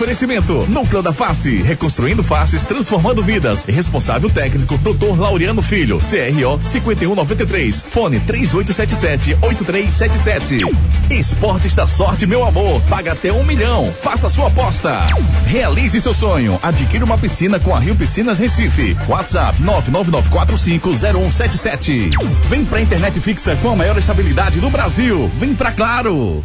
Oferecimento: 0.00 0.66
Núcleo 0.66 1.02
da 1.02 1.12
Face, 1.12 1.56
reconstruindo 1.56 2.22
faces, 2.22 2.64
transformando 2.64 3.22
vidas. 3.22 3.62
Responsável 3.64 4.30
técnico: 4.30 4.78
Dr. 4.78 5.20
Laureano 5.20 5.60
Filho, 5.60 5.98
CRO 5.98 6.58
5193. 6.62 7.84
Fone 7.86 8.18
3877-8377. 8.20 10.62
Esportes 11.10 11.74
da 11.74 11.86
sorte, 11.86 12.26
meu 12.26 12.46
amor. 12.46 12.80
Paga 12.88 13.12
até 13.12 13.30
um 13.30 13.44
milhão. 13.44 13.92
Faça 13.92 14.30
sua 14.30 14.46
aposta. 14.46 15.00
Realize 15.44 16.00
seu 16.00 16.14
sonho. 16.14 16.58
Adquira 16.62 17.04
uma 17.04 17.18
piscina 17.18 17.60
com 17.60 17.76
a 17.76 17.78
Rio 17.78 17.94
Piscinas 17.94 18.38
Recife. 18.38 18.96
WhatsApp 19.06 19.62
999450177. 19.62 22.16
Vem 22.48 22.64
pra 22.64 22.80
internet 22.80 23.20
fixa 23.20 23.54
com 23.56 23.68
a 23.68 23.76
maior 23.76 23.98
estabilidade 23.98 24.60
do 24.60 24.70
Brasil. 24.70 25.30
Vem 25.36 25.54
pra 25.54 25.72
Claro. 25.72 26.42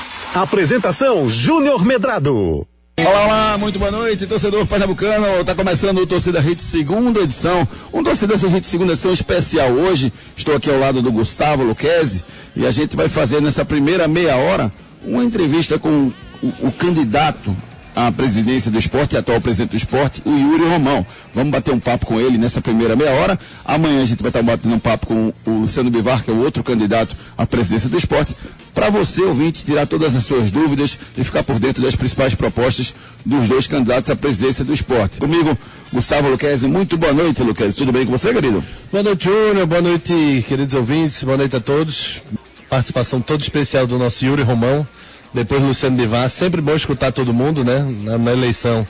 Hits. 0.00 0.26
Apresentação 0.34 1.28
Júnior 1.28 1.84
Medrado. 1.84 2.66
Olá, 2.98 3.24
olá, 3.24 3.58
muito 3.58 3.78
boa 3.78 3.90
noite, 3.90 4.26
torcedor 4.26 4.66
pernambucano. 4.66 5.40
Está 5.40 5.54
começando 5.54 5.98
o 5.98 6.06
Torcida 6.06 6.40
Hits 6.40 6.64
segunda 6.64 7.20
edição. 7.20 7.68
Um 7.92 8.02
Torcida 8.02 8.34
Hits 8.34 8.66
segunda 8.66 8.92
edição 8.92 9.12
especial 9.12 9.70
hoje. 9.70 10.12
Estou 10.36 10.56
aqui 10.56 10.70
ao 10.70 10.78
lado 10.78 11.02
do 11.02 11.12
Gustavo 11.12 11.62
Luquezzi 11.62 12.24
e 12.56 12.66
a 12.66 12.70
gente 12.70 12.96
vai 12.96 13.08
fazer 13.08 13.40
nessa 13.40 13.64
primeira 13.64 14.08
meia 14.08 14.36
hora 14.36 14.72
uma 15.04 15.22
entrevista 15.22 15.78
com 15.78 16.10
o, 16.42 16.68
o 16.68 16.72
candidato 16.72 17.54
à 17.94 18.10
presidência 18.12 18.70
do 18.70 18.78
esporte, 18.78 19.16
atual 19.16 19.40
presidente 19.40 19.70
do 19.70 19.76
esporte, 19.76 20.22
o 20.24 20.30
Yuri 20.30 20.64
Romão. 20.64 21.04
Vamos 21.34 21.50
bater 21.50 21.72
um 21.72 21.80
papo 21.80 22.06
com 22.06 22.20
ele 22.20 22.38
nessa 22.38 22.60
primeira 22.60 22.94
meia 22.96 23.12
hora. 23.12 23.38
Amanhã 23.64 24.02
a 24.02 24.06
gente 24.06 24.22
vai 24.22 24.30
estar 24.30 24.42
batendo 24.42 24.74
um 24.74 24.78
papo 24.78 25.06
com 25.06 25.32
o 25.46 25.50
Luciano 25.60 25.90
Bivar, 25.90 26.24
que 26.24 26.30
é 26.30 26.34
o 26.34 26.38
outro 26.38 26.62
candidato 26.62 27.16
à 27.36 27.46
presidência 27.46 27.88
do 27.88 27.96
esporte, 27.96 28.34
para 28.74 28.88
você, 28.88 29.22
ouvinte, 29.22 29.64
tirar 29.64 29.86
todas 29.86 30.14
as 30.14 30.24
suas 30.24 30.50
dúvidas 30.50 30.98
e 31.16 31.24
ficar 31.24 31.42
por 31.42 31.58
dentro 31.58 31.82
das 31.82 31.96
principais 31.96 32.34
propostas 32.34 32.94
dos 33.26 33.48
dois 33.48 33.66
candidatos 33.66 34.08
à 34.10 34.16
presidência 34.16 34.64
do 34.64 34.72
esporte. 34.72 35.18
Comigo, 35.18 35.58
Gustavo 35.92 36.28
Luquezzi. 36.28 36.68
Muito 36.68 36.96
boa 36.96 37.12
noite, 37.12 37.42
Luquezzi. 37.42 37.76
Tudo 37.76 37.92
bem 37.92 38.06
com 38.06 38.12
você, 38.12 38.32
querido? 38.32 38.62
Boa 38.92 39.02
noite, 39.02 39.24
Júnior. 39.24 39.66
Boa 39.66 39.82
noite, 39.82 40.44
queridos 40.46 40.74
ouvintes. 40.74 41.22
Boa 41.24 41.36
noite 41.36 41.56
a 41.56 41.60
todos. 41.60 42.22
Participação 42.68 43.20
toda 43.20 43.42
especial 43.42 43.86
do 43.86 43.98
nosso 43.98 44.24
Yuri 44.24 44.42
Romão 44.42 44.86
depois 45.32 45.62
Luciano 45.62 45.96
Bivar. 45.96 46.28
Sempre 46.28 46.60
bom 46.60 46.74
escutar 46.74 47.12
todo 47.12 47.32
mundo, 47.32 47.64
né? 47.64 47.84
Na, 48.02 48.18
na, 48.18 48.32
eleição 48.32 48.86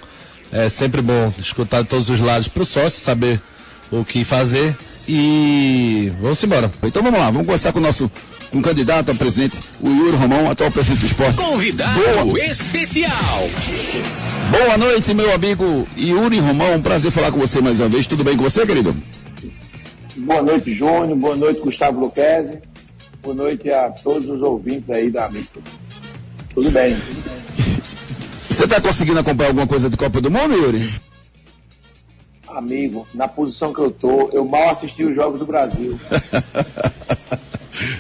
é 0.53 0.69
sempre 0.69 1.01
bom 1.01 1.33
escutar 1.39 1.85
todos 1.85 2.11
os 2.11 2.21
lados 2.21 2.49
para 2.49 2.63
o 2.63 2.67
sócio, 2.67 3.01
saber 3.01 3.41
o 3.91 4.05
que 4.05 4.25
fazer. 4.25 4.77
E 5.09 6.13
vamos 6.21 6.43
embora. 6.43 6.71
Então 6.83 7.03
vamos 7.03 7.19
lá, 7.19 7.31
vamos 7.31 7.47
começar 7.47 7.73
com 7.73 7.79
o 7.79 7.83
nosso 7.83 8.11
com 8.51 8.59
um 8.59 8.63
candidato 8.63 9.13
a 9.13 9.15
presidente, 9.15 9.61
o 9.81 9.89
Yuri 9.89 10.17
Romão, 10.17 10.51
atual 10.51 10.73
presidente 10.73 11.01
do 11.01 11.07
esporte. 11.07 11.37
Convidado 11.37 12.01
Boa. 12.27 12.45
especial. 12.45 13.49
Boa 14.51 14.77
noite, 14.77 15.15
meu 15.15 15.33
amigo 15.33 15.87
Yuri 15.97 16.41
Romão. 16.41 16.75
Um 16.75 16.83
prazer 16.83 17.13
falar 17.13 17.31
com 17.31 17.39
você 17.39 17.61
mais 17.61 17.79
uma 17.79 17.89
vez. 17.89 18.09
Tudo 18.09 18.25
bem 18.25 18.37
com 18.37 18.43
você, 18.43 18.67
querido? 18.67 18.95
Boa 20.17 20.43
noite, 20.43 20.75
Júnior. 20.75 21.17
Boa 21.17 21.37
noite, 21.37 21.61
Gustavo 21.61 22.01
Luquezzi. 22.01 22.59
Boa 23.23 23.35
noite 23.35 23.71
a 23.71 23.91
todos 23.91 24.29
os 24.29 24.43
ouvintes 24.43 24.91
aí 24.91 25.11
da 25.11 25.27
Amigo. 25.27 25.47
Tudo 26.55 26.71
bem. 26.71 26.97
Você 28.49 28.65
está 28.65 28.81
conseguindo 28.81 29.21
acompanhar 29.21 29.49
alguma 29.49 29.67
coisa 29.67 29.89
de 29.89 29.97
Copa 29.97 30.21
do 30.21 30.31
Mundo, 30.31 30.55
Yuri? 30.55 30.93
Amigo, 32.49 33.07
na 33.15 33.29
posição 33.29 33.73
que 33.73 33.81
eu 33.81 33.91
tô, 33.91 34.29
eu 34.31 34.45
mal 34.45 34.71
assisti 34.71 35.05
os 35.05 35.15
Jogos 35.15 35.39
do 35.39 35.47
Brasil. 35.47 35.99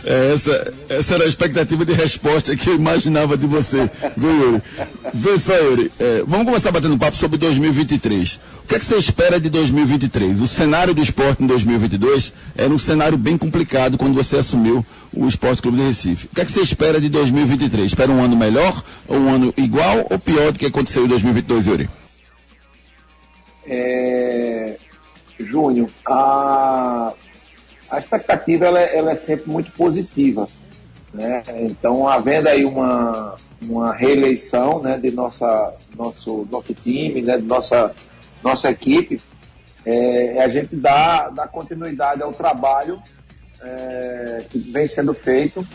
É, 0.04 0.32
essa, 0.34 0.74
essa 0.88 1.14
era 1.14 1.24
a 1.24 1.26
expectativa 1.26 1.84
de 1.84 1.92
resposta 1.92 2.54
que 2.56 2.68
eu 2.68 2.74
imaginava 2.74 3.36
de 3.36 3.46
você, 3.46 3.90
viu, 4.16 4.30
Yuri? 4.30 4.62
Vê 5.14 5.38
só, 5.38 5.54
Yuri. 5.56 5.90
É, 5.98 6.22
vamos 6.26 6.46
começar 6.46 6.70
batendo 6.70 6.98
papo 6.98 7.16
sobre 7.16 7.38
2023. 7.38 8.40
O 8.64 8.68
que, 8.68 8.74
é 8.74 8.78
que 8.78 8.84
você 8.84 8.96
espera 8.96 9.40
de 9.40 9.48
2023? 9.50 10.40
O 10.40 10.46
cenário 10.46 10.94
do 10.94 11.02
esporte 11.02 11.42
em 11.42 11.46
2022 11.46 12.32
era 12.56 12.72
um 12.72 12.78
cenário 12.78 13.18
bem 13.18 13.36
complicado 13.36 13.98
quando 13.98 14.14
você 14.14 14.36
assumiu 14.36 14.84
o 15.12 15.26
Esporte 15.26 15.62
Clube 15.62 15.78
de 15.78 15.84
Recife. 15.84 16.26
O 16.26 16.34
que, 16.34 16.40
é 16.40 16.44
que 16.44 16.52
você 16.52 16.60
espera 16.60 17.00
de 17.00 17.08
2023? 17.08 17.86
Espera 17.86 18.10
um 18.10 18.22
ano 18.22 18.36
melhor, 18.36 18.82
ou 19.08 19.18
um 19.18 19.34
ano 19.34 19.54
igual 19.56 20.06
ou 20.08 20.18
pior 20.18 20.52
do 20.52 20.58
que 20.58 20.66
aconteceu 20.66 21.04
em 21.04 21.08
2022, 21.08 21.66
Yuri? 21.66 21.90
É... 23.66 24.76
Júnior, 25.38 25.88
a 26.06 27.12
a 27.90 27.98
expectativa 27.98 28.66
ela, 28.66 28.80
é, 28.80 28.96
ela 28.96 29.12
é 29.12 29.14
sempre 29.14 29.50
muito 29.50 29.72
positiva. 29.72 30.46
Né? 31.12 31.42
Então, 31.62 32.06
havendo 32.06 32.48
aí 32.48 32.64
uma, 32.64 33.34
uma 33.60 33.92
reeleição 33.92 34.80
né, 34.80 34.96
de 34.96 35.10
nossa, 35.10 35.74
nosso, 35.96 36.46
nosso 36.50 36.72
time, 36.72 37.20
né, 37.20 37.36
de 37.36 37.44
nossa, 37.44 37.92
nossa 38.42 38.70
equipe, 38.70 39.20
é, 39.84 40.42
a 40.42 40.48
gente 40.48 40.76
dá, 40.76 41.28
dá 41.28 41.48
continuidade 41.48 42.22
ao 42.22 42.32
trabalho 42.32 43.02
é, 43.60 44.44
que 44.48 44.58
vem 44.58 44.86
sendo 44.86 45.12
feito 45.12 45.66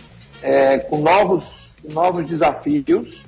é, 0.41 0.77
com 0.77 0.99
novos, 0.99 1.75
novos 1.83 2.25
desafios, 2.25 3.25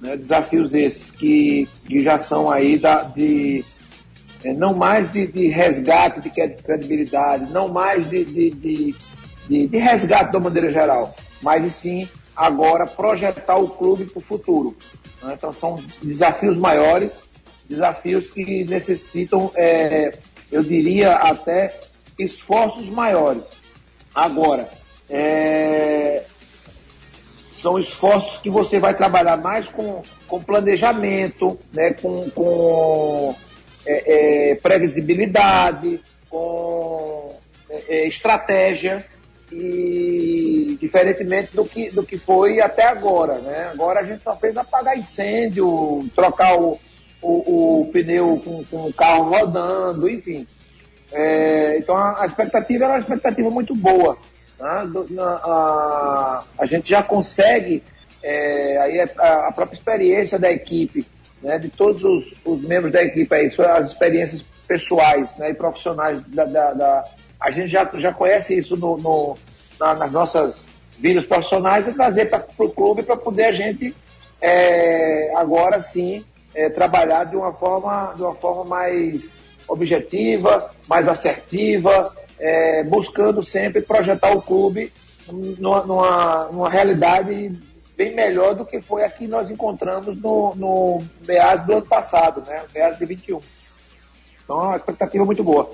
né, 0.00 0.16
desafios 0.16 0.74
esses 0.74 1.10
que, 1.10 1.66
que 1.86 2.02
já 2.02 2.18
são 2.18 2.50
aí 2.50 2.76
da, 2.76 3.02
de 3.02 3.64
não 4.52 4.74
mais 4.74 5.10
de, 5.10 5.26
de, 5.26 5.48
resgate 5.48 6.20
de 6.20 6.30
credibilidade, 6.30 7.50
não 7.52 7.68
mais 7.68 8.08
de, 8.08 8.24
de, 8.24 8.94
de, 9.48 9.78
resgate 9.78 10.30
de 10.30 10.36
uma 10.36 10.44
maneira 10.44 10.70
geral, 10.70 11.14
mas 11.42 11.72
sim 11.72 12.08
agora 12.34 12.86
projetar 12.86 13.56
o 13.56 13.68
clube 13.68 14.04
para 14.04 14.18
o 14.18 14.22
futuro. 14.22 14.76
Né? 15.22 15.34
Então 15.36 15.52
são 15.52 15.82
desafios 16.02 16.56
maiores, 16.56 17.22
desafios 17.68 18.28
que 18.28 18.64
necessitam, 18.64 19.50
é, 19.54 20.18
eu 20.50 20.62
diria 20.62 21.14
até 21.14 21.80
esforços 22.18 22.88
maiores. 22.88 23.44
Agora, 24.14 24.68
é, 25.10 26.24
são 27.60 27.78
esforços 27.78 28.38
que 28.40 28.50
você 28.50 28.78
vai 28.78 28.94
trabalhar 28.94 29.36
mais 29.36 29.66
com, 29.68 30.02
com 30.26 30.42
planejamento, 30.42 31.58
né, 31.72 31.92
com, 31.94 32.30
com 32.30 33.34
é, 33.86 34.50
é, 34.50 34.54
previsibilidade, 34.56 36.00
com 36.28 37.34
é, 37.70 37.82
é, 37.88 38.08
estratégia 38.08 39.04
e 39.50 40.76
diferentemente 40.80 41.54
do 41.54 41.64
que, 41.64 41.90
do 41.90 42.02
que 42.02 42.18
foi 42.18 42.60
até 42.60 42.84
agora, 42.84 43.38
né? 43.38 43.70
Agora 43.72 44.00
a 44.00 44.04
gente 44.04 44.22
só 44.22 44.36
fez 44.36 44.56
apagar 44.56 44.98
incêndio, 44.98 46.04
trocar 46.14 46.58
o, 46.58 46.78
o, 47.22 47.82
o 47.82 47.86
pneu 47.92 48.42
com, 48.44 48.64
com 48.64 48.88
o 48.88 48.92
carro 48.92 49.30
rodando, 49.30 50.10
enfim. 50.10 50.46
É, 51.12 51.78
então 51.78 51.96
a, 51.96 52.22
a, 52.22 52.26
expectativa 52.26 52.84
era 52.84 52.94
uma 52.94 52.98
expectativa 52.98 53.48
muito 53.50 53.74
boa. 53.74 54.18
Né? 54.58 54.88
Do, 54.92 55.06
na, 55.14 55.24
a, 55.24 56.44
a 56.58 56.66
gente 56.66 56.90
já 56.90 57.02
consegue, 57.02 57.84
é, 58.22 58.78
aí 58.78 59.00
a, 59.00 59.48
a 59.48 59.52
própria 59.52 59.76
experiência 59.76 60.38
da 60.38 60.50
equipe 60.50 61.06
né, 61.46 61.60
de 61.60 61.68
todos 61.68 62.02
os, 62.02 62.34
os, 62.44 62.60
membros 62.62 62.92
da 62.92 63.02
equipe 63.04 63.32
aí, 63.32 63.46
as 63.46 63.90
experiências 63.90 64.44
pessoais 64.66 65.32
né, 65.38 65.50
e 65.50 65.54
profissionais 65.54 66.20
da, 66.26 66.44
da, 66.44 66.72
da, 66.72 67.04
a 67.40 67.52
gente 67.52 67.68
já, 67.68 67.88
já 67.94 68.12
conhece 68.12 68.58
isso 68.58 68.76
no, 68.76 68.96
no 68.96 69.36
na, 69.78 69.94
nas 69.94 70.10
nossas 70.10 70.66
vidas 70.98 71.24
profissionais 71.24 71.86
e 71.86 71.92
trazer 71.92 72.26
para 72.26 72.44
o 72.58 72.68
clube 72.68 73.04
para 73.04 73.16
poder 73.16 73.44
a 73.44 73.52
gente 73.52 73.94
é, 74.40 75.32
agora 75.36 75.80
sim 75.80 76.24
é, 76.52 76.68
trabalhar 76.68 77.24
de 77.24 77.36
uma 77.36 77.52
forma 77.52 78.12
de 78.16 78.22
uma 78.22 78.34
forma 78.34 78.64
mais 78.64 79.30
objetiva, 79.68 80.70
mais 80.88 81.06
assertiva, 81.06 82.12
é, 82.40 82.82
buscando 82.82 83.44
sempre 83.44 83.82
projetar 83.82 84.32
o 84.32 84.42
clube 84.42 84.92
numa, 85.30 85.86
numa, 85.86 86.48
numa 86.50 86.70
realidade 86.70 87.52
bem 87.96 88.14
melhor 88.14 88.54
do 88.54 88.64
que 88.64 88.80
foi 88.80 89.04
aqui 89.04 89.26
nós 89.26 89.50
encontramos 89.50 90.18
no, 90.20 90.54
no 90.54 91.02
meados 91.26 91.66
do 91.66 91.72
ano 91.72 91.86
passado, 91.86 92.42
né? 92.46 92.62
Meados 92.74 92.98
de 92.98 93.06
21. 93.06 93.40
Então, 94.44 94.70
a 94.70 94.76
expectativa 94.76 95.24
é 95.24 95.26
muito 95.26 95.42
boa. 95.42 95.70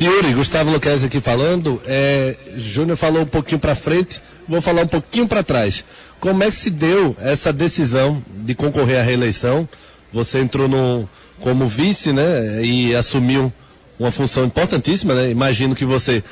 Yuri, 0.00 0.34
Gustavo 0.34 0.70
Luquez 0.70 1.02
aqui 1.02 1.20
falando. 1.20 1.82
É, 1.86 2.36
Júnior 2.56 2.96
falou 2.96 3.22
um 3.22 3.26
pouquinho 3.26 3.58
para 3.58 3.74
frente, 3.74 4.20
vou 4.46 4.60
falar 4.60 4.82
um 4.82 4.86
pouquinho 4.86 5.26
para 5.26 5.42
trás. 5.42 5.84
Como 6.20 6.42
é 6.42 6.46
que 6.46 6.52
se 6.52 6.70
deu 6.70 7.16
essa 7.20 7.52
decisão 7.52 8.22
de 8.30 8.54
concorrer 8.54 9.00
à 9.00 9.02
reeleição? 9.02 9.68
Você 10.12 10.38
entrou 10.38 10.68
no, 10.68 11.08
como 11.40 11.66
vice, 11.66 12.12
né? 12.12 12.62
E 12.62 12.94
assumiu 12.94 13.52
uma 13.98 14.10
função 14.10 14.44
importantíssima, 14.44 15.14
né? 15.14 15.30
Imagino 15.30 15.74
que 15.74 15.84
você, 15.84 16.22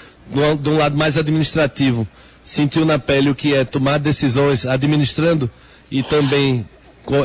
de 0.60 0.70
um 0.70 0.78
lado 0.78 0.96
mais 0.96 1.16
administrativo, 1.18 2.06
sentiu 2.46 2.84
na 2.84 2.96
pele 2.96 3.28
o 3.28 3.34
que 3.34 3.52
é 3.52 3.64
tomar 3.64 3.98
decisões 3.98 4.64
administrando 4.64 5.50
e 5.90 6.00
também 6.00 6.64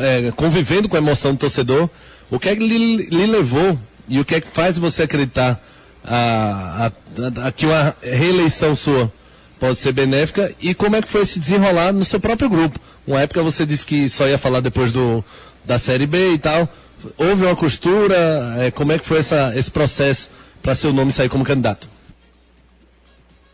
é, 0.02 0.32
convivendo 0.32 0.88
com 0.88 0.96
a 0.96 0.98
emoção 0.98 1.32
do 1.32 1.38
torcedor. 1.38 1.88
O 2.28 2.40
que 2.40 2.48
é 2.48 2.56
que 2.56 2.66
lhe, 2.66 2.96
lhe 2.96 3.26
levou 3.26 3.78
e 4.08 4.18
o 4.18 4.24
que 4.24 4.34
é 4.34 4.40
que 4.40 4.48
faz 4.48 4.76
você 4.76 5.04
acreditar 5.04 5.62
a, 6.04 6.86
a, 6.86 7.46
a, 7.46 7.52
que 7.52 7.66
uma 7.66 7.94
reeleição 8.02 8.74
sua 8.74 9.12
pode 9.60 9.78
ser 9.78 9.92
benéfica 9.92 10.52
e 10.60 10.74
como 10.74 10.96
é 10.96 11.02
que 11.02 11.06
foi 11.06 11.24
se 11.24 11.38
desenrolar 11.38 11.92
no 11.92 12.04
seu 12.04 12.18
próprio 12.18 12.50
grupo. 12.50 12.80
Uma 13.06 13.20
época 13.20 13.44
você 13.44 13.64
disse 13.64 13.86
que 13.86 14.10
só 14.10 14.26
ia 14.26 14.38
falar 14.38 14.58
depois 14.58 14.90
do, 14.90 15.24
da 15.64 15.78
Série 15.78 16.06
B 16.06 16.32
e 16.32 16.38
tal. 16.38 16.68
Houve 17.16 17.44
uma 17.44 17.54
costura? 17.54 18.16
É, 18.58 18.72
como 18.72 18.90
é 18.90 18.98
que 18.98 19.04
foi 19.04 19.18
essa, 19.18 19.52
esse 19.54 19.70
processo 19.70 20.30
para 20.60 20.74
seu 20.74 20.92
nome 20.92 21.12
sair 21.12 21.28
como 21.28 21.44
candidato? 21.44 21.88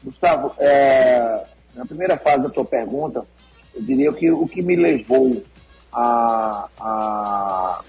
Gustavo, 0.02 0.54
é, 0.58 1.40
na 1.78 1.86
primeira 1.86 2.18
fase 2.18 2.42
da 2.42 2.48
tua 2.50 2.64
pergunta, 2.64 3.24
eu 3.72 3.80
diria 3.80 4.12
que 4.12 4.28
o 4.32 4.48
que 4.48 4.60
me 4.60 4.74
levou 4.74 5.40
a, 5.92 6.68
a, 6.80 7.84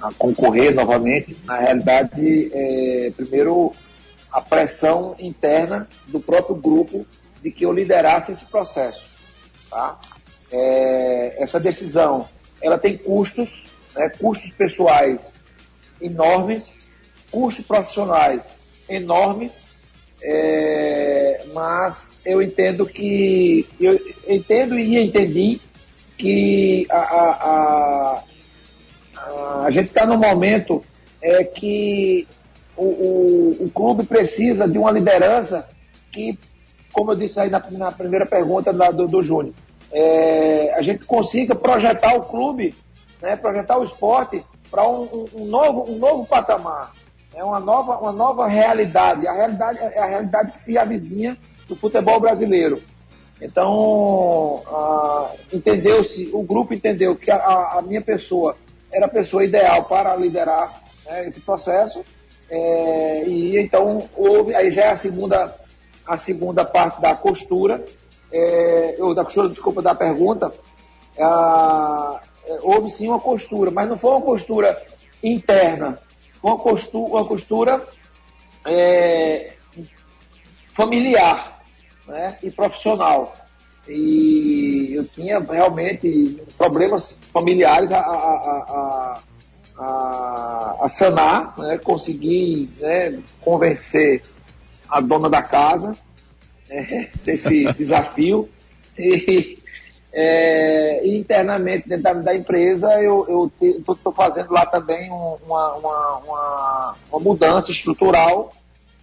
a 0.00 0.12
concorrer 0.16 0.72
novamente, 0.72 1.36
na 1.44 1.58
realidade, 1.58 2.50
é, 2.54 3.12
primeiro, 3.16 3.72
a 4.30 4.40
pressão 4.40 5.16
interna 5.18 5.88
do 6.06 6.20
próprio 6.20 6.54
grupo 6.54 7.04
de 7.42 7.50
que 7.50 7.66
eu 7.66 7.72
liderasse 7.72 8.30
esse 8.30 8.44
processo. 8.44 9.02
Tá? 9.68 9.98
É, 10.52 11.42
essa 11.42 11.58
decisão 11.58 12.28
ela 12.62 12.78
tem 12.78 12.96
custos, 12.96 13.64
né, 13.96 14.08
custos 14.08 14.52
pessoais 14.52 15.34
enormes, 16.00 16.72
custos 17.28 17.66
profissionais 17.66 18.40
enormes, 18.88 19.66
é, 20.26 21.44
mas 21.52 22.18
eu 22.24 22.40
entendo 22.40 22.86
que 22.86 23.66
eu 23.78 24.00
entendo 24.26 24.78
e 24.78 24.98
entendi 24.98 25.60
que 26.16 26.86
a, 26.90 26.96
a, 26.96 28.24
a, 29.16 29.64
a 29.66 29.70
gente 29.70 29.88
está 29.88 30.06
no 30.06 30.16
momento 30.16 30.82
é 31.20 31.44
que 31.44 32.26
o, 32.74 32.84
o, 32.84 33.64
o, 33.66 33.70
clube 33.70 34.06
precisa 34.06 34.66
de 34.66 34.78
uma 34.78 34.90
liderança 34.90 35.68
que, 36.10 36.38
como 36.90 37.12
eu 37.12 37.16
disse 37.16 37.38
aí 37.38 37.50
na, 37.50 37.62
na 37.70 37.92
primeira 37.92 38.24
pergunta 38.24 38.72
do, 38.72 39.06
do 39.06 39.22
Júnior, 39.22 39.54
é, 39.92 40.72
a 40.74 40.80
gente 40.80 41.04
consiga 41.04 41.54
projetar 41.54 42.14
o 42.14 42.22
clube, 42.22 42.74
né, 43.20 43.36
projetar 43.36 43.78
o 43.78 43.84
esporte 43.84 44.42
para 44.70 44.88
um, 44.88 45.26
um, 45.34 45.44
novo, 45.44 45.92
um 45.92 45.98
novo 45.98 46.26
patamar, 46.26 46.92
é 47.34 47.42
uma 47.42 47.60
nova, 47.60 47.98
uma 47.98 48.12
nova 48.12 48.46
realidade. 48.46 49.26
A 49.26 49.32
realidade 49.32 49.78
é 49.78 49.98
a 49.98 50.06
realidade 50.06 50.52
que 50.52 50.62
se 50.62 50.78
avizinha 50.78 51.36
do 51.68 51.74
futebol 51.74 52.20
brasileiro. 52.20 52.82
Então, 53.40 54.62
ah, 54.68 55.30
entendeu-se, 55.52 56.30
o 56.32 56.42
grupo 56.42 56.72
entendeu 56.72 57.16
que 57.16 57.30
a, 57.30 57.78
a, 57.78 57.82
minha 57.82 58.00
pessoa 58.00 58.56
era 58.92 59.06
a 59.06 59.08
pessoa 59.08 59.44
ideal 59.44 59.84
para 59.84 60.14
liderar 60.16 60.82
né, 61.04 61.26
esse 61.26 61.40
processo. 61.40 62.04
É, 62.48 63.24
e 63.26 63.58
então 63.58 64.08
houve, 64.16 64.54
aí 64.54 64.70
já 64.70 64.82
é 64.82 64.90
a 64.90 64.96
segunda, 64.96 65.54
a 66.06 66.16
segunda 66.16 66.64
parte 66.64 67.00
da 67.00 67.14
costura, 67.14 67.84
é, 68.30 68.96
da 69.14 69.24
costura, 69.24 69.48
desculpa, 69.48 69.82
da 69.82 69.94
pergunta, 69.94 70.52
ah, 71.18 72.20
é, 72.46 72.58
houve 72.62 72.88
sim 72.90 73.08
uma 73.08 73.20
costura, 73.20 73.70
mas 73.70 73.88
não 73.88 73.98
foi 73.98 74.10
uma 74.10 74.20
costura 74.20 74.80
interna, 75.22 75.98
uma 76.44 76.58
costura, 76.58 77.10
uma 77.10 77.24
costura 77.24 77.86
é, 78.66 79.54
familiar 80.74 81.62
né, 82.06 82.36
e 82.42 82.50
profissional. 82.50 83.32
E 83.88 84.92
eu 84.94 85.04
tinha 85.06 85.38
realmente 85.40 86.42
problemas 86.58 87.18
familiares 87.32 87.90
a, 87.90 87.98
a, 87.98 89.22
a, 89.78 90.76
a 90.82 90.88
sanar, 90.90 91.54
né, 91.58 91.78
consegui 91.78 92.68
né, 92.78 93.18
convencer 93.40 94.22
a 94.88 95.00
dona 95.00 95.30
da 95.30 95.42
casa 95.42 95.96
né, 96.68 97.10
desse 97.24 97.64
desafio. 97.72 98.50
E, 98.98 99.58
é, 100.14 101.06
internamente 101.06 101.88
dentro 101.88 102.04
da, 102.04 102.12
da, 102.12 102.36
empresa 102.36 103.02
eu 103.02 103.50
estou 103.60 104.12
fazendo 104.12 104.52
lá 104.52 104.64
também 104.64 105.10
uma, 105.10 105.74
uma, 105.74 106.16
uma, 106.18 106.94
uma 107.10 107.20
mudança 107.20 107.72
estrutural 107.72 108.52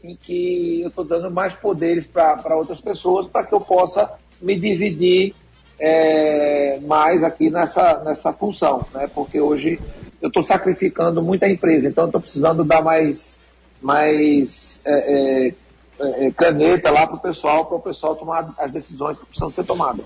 em 0.01 0.15
que 0.15 0.81
eu 0.81 0.87
estou 0.87 1.03
dando 1.03 1.29
mais 1.29 1.53
poderes 1.53 2.07
para 2.07 2.55
outras 2.55 2.79
pessoas 2.79 3.27
para 3.27 3.45
que 3.45 3.53
eu 3.53 3.59
possa 3.59 4.17
me 4.41 4.57
dividir 4.57 5.35
é, 5.77 6.79
mais 6.83 7.23
aqui 7.23 7.49
nessa, 7.49 8.01
nessa 8.03 8.31
função, 8.31 8.85
né? 8.93 9.09
porque 9.13 9.41
hoje 9.41 9.79
eu 10.21 10.29
estou 10.29 10.43
sacrificando 10.43 11.21
muita 11.21 11.49
empresa, 11.49 11.87
então 11.87 12.05
estou 12.05 12.21
precisando 12.21 12.63
dar 12.63 12.81
mais, 12.83 13.33
mais 13.81 14.81
é, 14.85 15.47
é, 15.49 16.25
é 16.27 16.31
caneta 16.31 16.89
lá 16.89 17.05
para 17.05 17.15
o 17.15 17.19
pessoal, 17.19 17.65
para 17.65 17.77
o 17.77 17.81
pessoal 17.81 18.15
tomar 18.15 18.53
as 18.57 18.71
decisões 18.71 19.19
que 19.19 19.25
precisam 19.25 19.49
ser 19.49 19.65
tomadas. 19.65 20.05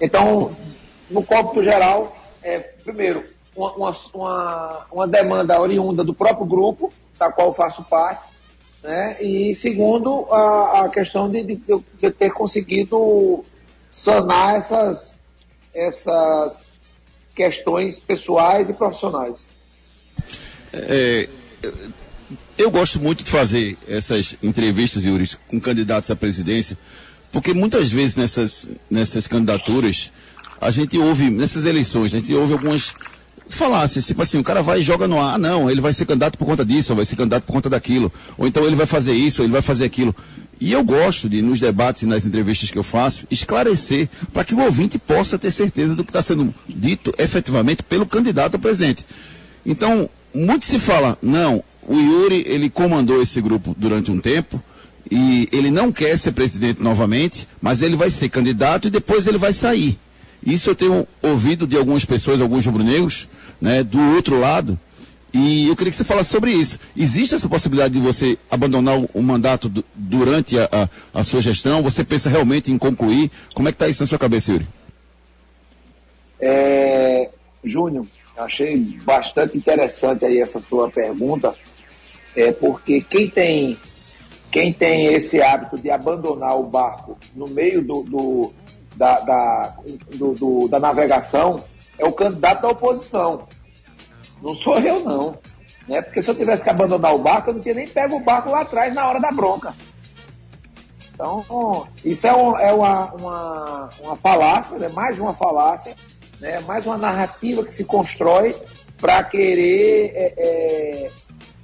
Então, 0.00 0.56
no 1.10 1.22
cômputo 1.22 1.62
geral, 1.62 2.16
é, 2.42 2.58
primeiro, 2.58 3.24
uma, 3.54 3.96
uma, 4.14 4.86
uma 4.92 5.08
demanda 5.08 5.60
oriunda 5.60 6.04
do 6.04 6.14
próprio 6.14 6.46
grupo, 6.46 6.92
da 7.18 7.30
qual 7.30 7.48
eu 7.48 7.54
faço 7.54 7.82
parte, 7.82 8.28
né? 8.82 9.16
E 9.20 9.54
segundo, 9.54 10.26
a, 10.32 10.84
a 10.84 10.88
questão 10.88 11.28
de, 11.28 11.42
de, 11.42 11.60
de, 12.00 12.10
ter 12.10 12.30
conseguido 12.30 13.44
sanar 13.90 14.54
essas, 14.54 15.20
essas 15.74 16.60
questões 17.34 17.98
pessoais 17.98 18.68
e 18.68 18.72
profissionais. 18.72 19.48
É, 20.72 21.28
eu 22.56 22.70
gosto 22.70 23.00
muito 23.00 23.24
de 23.24 23.30
fazer 23.30 23.76
essas 23.88 24.36
entrevistas, 24.42 25.04
Yuri, 25.04 25.28
com 25.48 25.60
candidatos 25.60 26.10
à 26.10 26.16
presidência, 26.16 26.76
porque 27.32 27.52
muitas 27.52 27.90
vezes 27.90 28.16
nessas, 28.16 28.68
nessas 28.90 29.26
candidaturas, 29.26 30.10
a 30.60 30.70
gente 30.70 30.98
ouve, 30.98 31.30
nessas 31.30 31.64
eleições, 31.64 32.14
a 32.14 32.18
gente 32.18 32.34
ouve 32.34 32.52
algumas 32.52 32.94
falasse, 33.48 34.02
tipo 34.02 34.22
assim, 34.22 34.38
o 34.38 34.44
cara 34.44 34.62
vai 34.62 34.80
e 34.80 34.82
joga 34.82 35.08
no 35.08 35.18
ar, 35.18 35.34
ah, 35.34 35.38
não, 35.38 35.70
ele 35.70 35.80
vai 35.80 35.94
ser 35.94 36.04
candidato 36.04 36.36
por 36.36 36.44
conta 36.44 36.64
disso, 36.64 36.92
ou 36.92 36.96
vai 36.96 37.06
ser 37.06 37.16
candidato 37.16 37.44
por 37.44 37.52
conta 37.52 37.70
daquilo, 37.70 38.12
ou 38.36 38.46
então 38.46 38.64
ele 38.64 38.76
vai 38.76 38.86
fazer 38.86 39.12
isso, 39.12 39.40
ou 39.40 39.46
ele 39.46 39.52
vai 39.52 39.62
fazer 39.62 39.84
aquilo. 39.84 40.14
E 40.60 40.72
eu 40.72 40.82
gosto 40.84 41.28
de, 41.28 41.40
nos 41.40 41.60
debates 41.60 42.02
e 42.02 42.06
nas 42.06 42.26
entrevistas 42.26 42.70
que 42.70 42.78
eu 42.78 42.82
faço, 42.82 43.26
esclarecer 43.30 44.08
para 44.32 44.44
que 44.44 44.54
o 44.54 44.60
ouvinte 44.60 44.98
possa 44.98 45.38
ter 45.38 45.50
certeza 45.50 45.94
do 45.94 46.04
que 46.04 46.10
está 46.10 46.20
sendo 46.20 46.52
dito 46.68 47.14
efetivamente 47.16 47.82
pelo 47.82 48.04
candidato 48.06 48.56
a 48.56 48.58
presidente. 48.58 49.06
Então, 49.64 50.10
muito 50.34 50.64
se 50.64 50.78
fala, 50.78 51.16
não, 51.22 51.62
o 51.86 51.96
Yuri, 51.96 52.44
ele 52.46 52.68
comandou 52.68 53.22
esse 53.22 53.40
grupo 53.40 53.74
durante 53.78 54.10
um 54.10 54.18
tempo, 54.20 54.62
e 55.10 55.48
ele 55.52 55.70
não 55.70 55.90
quer 55.90 56.18
ser 56.18 56.32
presidente 56.32 56.82
novamente, 56.82 57.48
mas 57.60 57.82
ele 57.82 57.96
vai 57.96 58.10
ser 58.10 58.28
candidato 58.28 58.88
e 58.88 58.90
depois 58.90 59.26
ele 59.26 59.38
vai 59.38 59.52
sair. 59.52 59.98
Isso 60.44 60.70
eu 60.70 60.74
tenho 60.74 61.06
ouvido 61.22 61.66
de 61.66 61.76
algumas 61.76 62.04
pessoas, 62.04 62.40
alguns 62.40 62.64
rubro-negros, 62.66 63.28
né, 63.60 63.82
do 63.82 64.00
outro 64.14 64.38
lado. 64.38 64.78
E 65.32 65.68
eu 65.68 65.76
queria 65.76 65.90
que 65.90 65.96
você 65.96 66.04
falasse 66.04 66.30
sobre 66.30 66.52
isso. 66.52 66.78
Existe 66.96 67.34
essa 67.34 67.48
possibilidade 67.48 67.94
de 67.94 68.00
você 68.00 68.38
abandonar 68.50 68.98
o, 69.12 69.22
mandato 69.22 69.68
do, 69.68 69.84
durante 69.94 70.58
a, 70.58 70.68
a, 70.72 71.20
a, 71.20 71.24
sua 71.24 71.42
gestão? 71.42 71.82
Você 71.82 72.02
pensa 72.02 72.30
realmente 72.30 72.72
em 72.72 72.78
concluir? 72.78 73.30
Como 73.54 73.68
é 73.68 73.72
que 73.72 73.76
está 73.76 73.88
isso 73.88 74.02
na 74.02 74.06
sua 74.06 74.18
cabeça, 74.18 74.52
Yuri? 74.52 74.66
É, 76.40 77.28
Júnior, 77.62 78.06
achei 78.36 78.76
bastante 79.04 79.56
interessante 79.58 80.24
aí 80.24 80.40
essa 80.40 80.60
sua 80.60 80.88
pergunta, 80.88 81.54
é 82.34 82.52
porque 82.52 83.00
quem 83.00 83.28
tem, 83.28 83.76
quem 84.50 84.72
tem 84.72 85.06
esse 85.06 85.42
hábito 85.42 85.78
de 85.78 85.90
abandonar 85.90 86.58
o 86.58 86.64
barco 86.64 87.16
no 87.34 87.46
meio 87.48 87.82
do, 87.82 88.02
do 88.02 88.52
da, 88.96 89.20
da, 89.20 89.74
do, 90.14 90.34
do, 90.34 90.68
da 90.68 90.80
navegação 90.80 91.62
é 91.98 92.04
o 92.04 92.12
candidato 92.12 92.62
da 92.62 92.68
oposição. 92.68 93.46
Não 94.42 94.54
sou 94.54 94.78
eu, 94.78 95.00
não. 95.00 95.38
Né? 95.86 96.02
Porque 96.02 96.22
se 96.22 96.30
eu 96.30 96.34
tivesse 96.34 96.62
que 96.62 96.70
abandonar 96.70 97.14
o 97.14 97.18
barco, 97.18 97.50
eu 97.50 97.54
não 97.54 97.60
tinha 97.60 97.74
nem 97.74 97.88
pego 97.88 98.16
o 98.16 98.24
barco 98.24 98.50
lá 98.50 98.62
atrás 98.62 98.92
na 98.92 99.08
hora 99.08 99.20
da 99.20 99.30
bronca. 99.30 99.74
Então, 101.12 101.88
isso 102.04 102.26
é, 102.26 102.32
um, 102.32 102.56
é 102.58 102.72
uma, 102.72 103.12
uma, 103.14 103.88
uma 104.00 104.16
falácia, 104.16 104.78
né? 104.78 104.88
mais 104.88 105.18
uma 105.18 105.34
falácia, 105.34 105.96
né? 106.40 106.60
mais 106.60 106.86
uma 106.86 106.96
narrativa 106.96 107.64
que 107.64 107.74
se 107.74 107.84
constrói 107.84 108.54
para 108.98 109.24
querer 109.24 110.12
é, 110.14 110.34
é, 110.36 111.10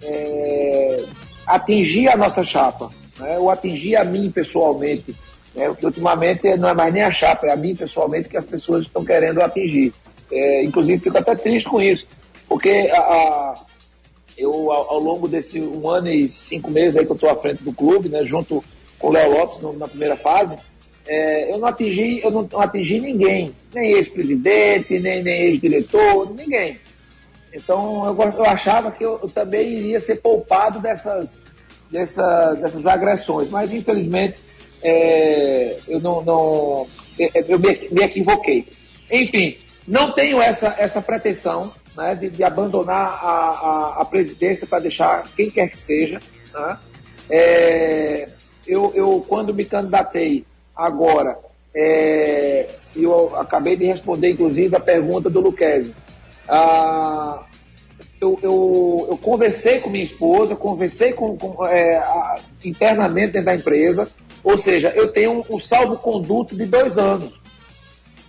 é, 0.02 1.06
atingir 1.46 2.08
a 2.08 2.16
nossa 2.16 2.42
chapa, 2.44 2.90
né? 3.18 3.38
ou 3.38 3.50
atingir 3.50 3.96
a 3.96 4.04
mim 4.04 4.30
pessoalmente. 4.30 5.14
Né? 5.54 5.68
Porque 5.68 5.86
ultimamente 5.86 6.56
não 6.56 6.68
é 6.68 6.74
mais 6.74 6.92
nem 6.92 7.02
a 7.02 7.10
chapa, 7.10 7.46
é 7.46 7.52
a 7.52 7.56
mim 7.56 7.74
pessoalmente 7.74 8.28
que 8.28 8.36
as 8.36 8.44
pessoas 8.44 8.86
estão 8.86 9.04
querendo 9.04 9.40
atingir. 9.40 9.92
É, 10.32 10.64
inclusive, 10.64 11.02
fico 11.02 11.18
até 11.18 11.34
triste 11.34 11.68
com 11.68 11.80
isso, 11.80 12.06
porque 12.48 12.90
a, 12.92 12.98
a, 12.98 13.64
eu, 14.36 14.72
ao, 14.72 14.90
ao, 14.94 14.98
longo 14.98 15.28
desse 15.28 15.60
um 15.60 15.88
ano 15.88 16.08
e 16.08 16.28
cinco 16.28 16.70
meses 16.70 16.96
aí 16.96 17.04
que 17.04 17.12
eu 17.12 17.16
estou 17.16 17.30
à 17.30 17.36
frente 17.36 17.62
do 17.62 17.72
clube, 17.72 18.08
né, 18.08 18.24
junto 18.24 18.64
com 18.98 19.08
o 19.08 19.12
Léo 19.12 19.32
Lopes 19.32 19.60
no, 19.60 19.72
na 19.74 19.86
primeira 19.86 20.16
fase, 20.16 20.56
é, 21.06 21.52
eu 21.52 21.58
não 21.58 21.68
atingi, 21.68 22.20
eu 22.24 22.30
não 22.30 22.48
atingi 22.58 22.98
ninguém, 23.00 23.54
nem 23.74 23.92
ex-presidente, 23.92 24.98
nem, 24.98 25.22
nem 25.22 25.42
ex-diretor, 25.42 26.34
ninguém. 26.34 26.78
Então 27.54 28.04
eu, 28.06 28.32
eu 28.32 28.44
achava 28.44 28.90
que 28.90 29.04
eu, 29.04 29.20
eu, 29.22 29.28
também 29.28 29.72
iria 29.72 30.00
ser 30.00 30.16
poupado 30.16 30.80
dessas, 30.80 31.40
dessa, 31.90 32.54
dessas 32.54 32.84
agressões, 32.84 33.48
mas 33.48 33.72
infelizmente 33.72 34.38
é, 34.82 35.78
eu 35.86 36.00
não, 36.00 36.20
não 36.22 36.86
eu 37.48 37.58
me, 37.58 37.88
me, 37.92 38.02
equivoquei. 38.02 38.66
Enfim, 39.10 39.56
não 39.86 40.12
tenho 40.12 40.42
essa, 40.42 40.74
essa 40.76 41.00
pretensão 41.00 41.72
né, 41.96 42.14
de, 42.16 42.28
de 42.28 42.42
abandonar 42.42 43.20
a, 43.22 43.28
a, 43.28 44.02
a 44.02 44.04
presidência 44.04 44.66
para 44.66 44.80
deixar 44.80 45.28
quem 45.36 45.48
quer 45.48 45.68
que 45.68 45.78
seja. 45.78 46.20
Né? 46.52 46.78
É, 47.30 48.28
eu, 48.66 48.92
eu, 48.94 49.24
quando 49.28 49.54
me 49.54 49.64
candidatei 49.64 50.44
agora, 50.74 51.38
é, 51.74 52.68
eu 52.96 53.36
acabei 53.36 53.76
de 53.76 53.84
responder, 53.84 54.32
inclusive, 54.32 54.74
a 54.74 54.80
pergunta 54.80 55.30
do 55.30 55.40
Luquezzi. 55.40 55.94
Ah, 56.48 57.44
eu, 58.20 58.38
eu, 58.42 59.06
eu, 59.10 59.16
conversei 59.18 59.80
com 59.80 59.90
minha 59.90 60.04
esposa, 60.04 60.56
conversei 60.56 61.12
com, 61.12 61.36
com 61.36 61.64
é, 61.66 61.96
a, 61.96 62.36
internamente 62.64 63.32
dentro 63.32 63.46
da 63.46 63.54
empresa, 63.54 64.08
ou 64.42 64.56
seja, 64.56 64.92
eu 64.94 65.08
tenho 65.12 65.32
um, 65.32 65.56
um 65.56 65.60
salvo-conduto 65.60 66.56
de 66.56 66.64
dois 66.66 66.96
anos. 66.98 67.32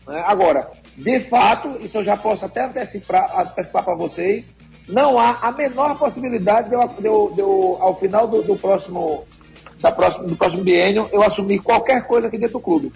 Né? 0.07 0.23
Agora, 0.25 0.71
de 0.97 1.19
fato, 1.21 1.77
isso 1.81 1.97
eu 1.97 2.03
já 2.03 2.15
posso 2.15 2.45
até 2.45 2.65
antecipar, 2.65 3.39
antecipar 3.39 3.83
para 3.83 3.95
vocês, 3.95 4.51
não 4.87 5.17
há 5.17 5.39
a 5.41 5.51
menor 5.51 5.97
possibilidade 5.97 6.69
de 6.69 6.75
eu, 6.75 6.87
de 6.87 7.07
eu, 7.07 7.31
de 7.33 7.41
eu 7.41 7.77
ao 7.79 7.97
final 7.99 8.27
do, 8.27 8.41
do, 8.43 8.55
próximo, 8.55 9.25
da 9.79 9.91
próximo, 9.91 10.27
do 10.27 10.35
próximo 10.35 10.63
biênio, 10.63 11.09
eu 11.11 11.23
assumir 11.23 11.59
qualquer 11.59 12.05
coisa 12.05 12.27
aqui 12.27 12.37
dentro 12.37 12.59
do 12.59 12.63
clube. 12.63 12.91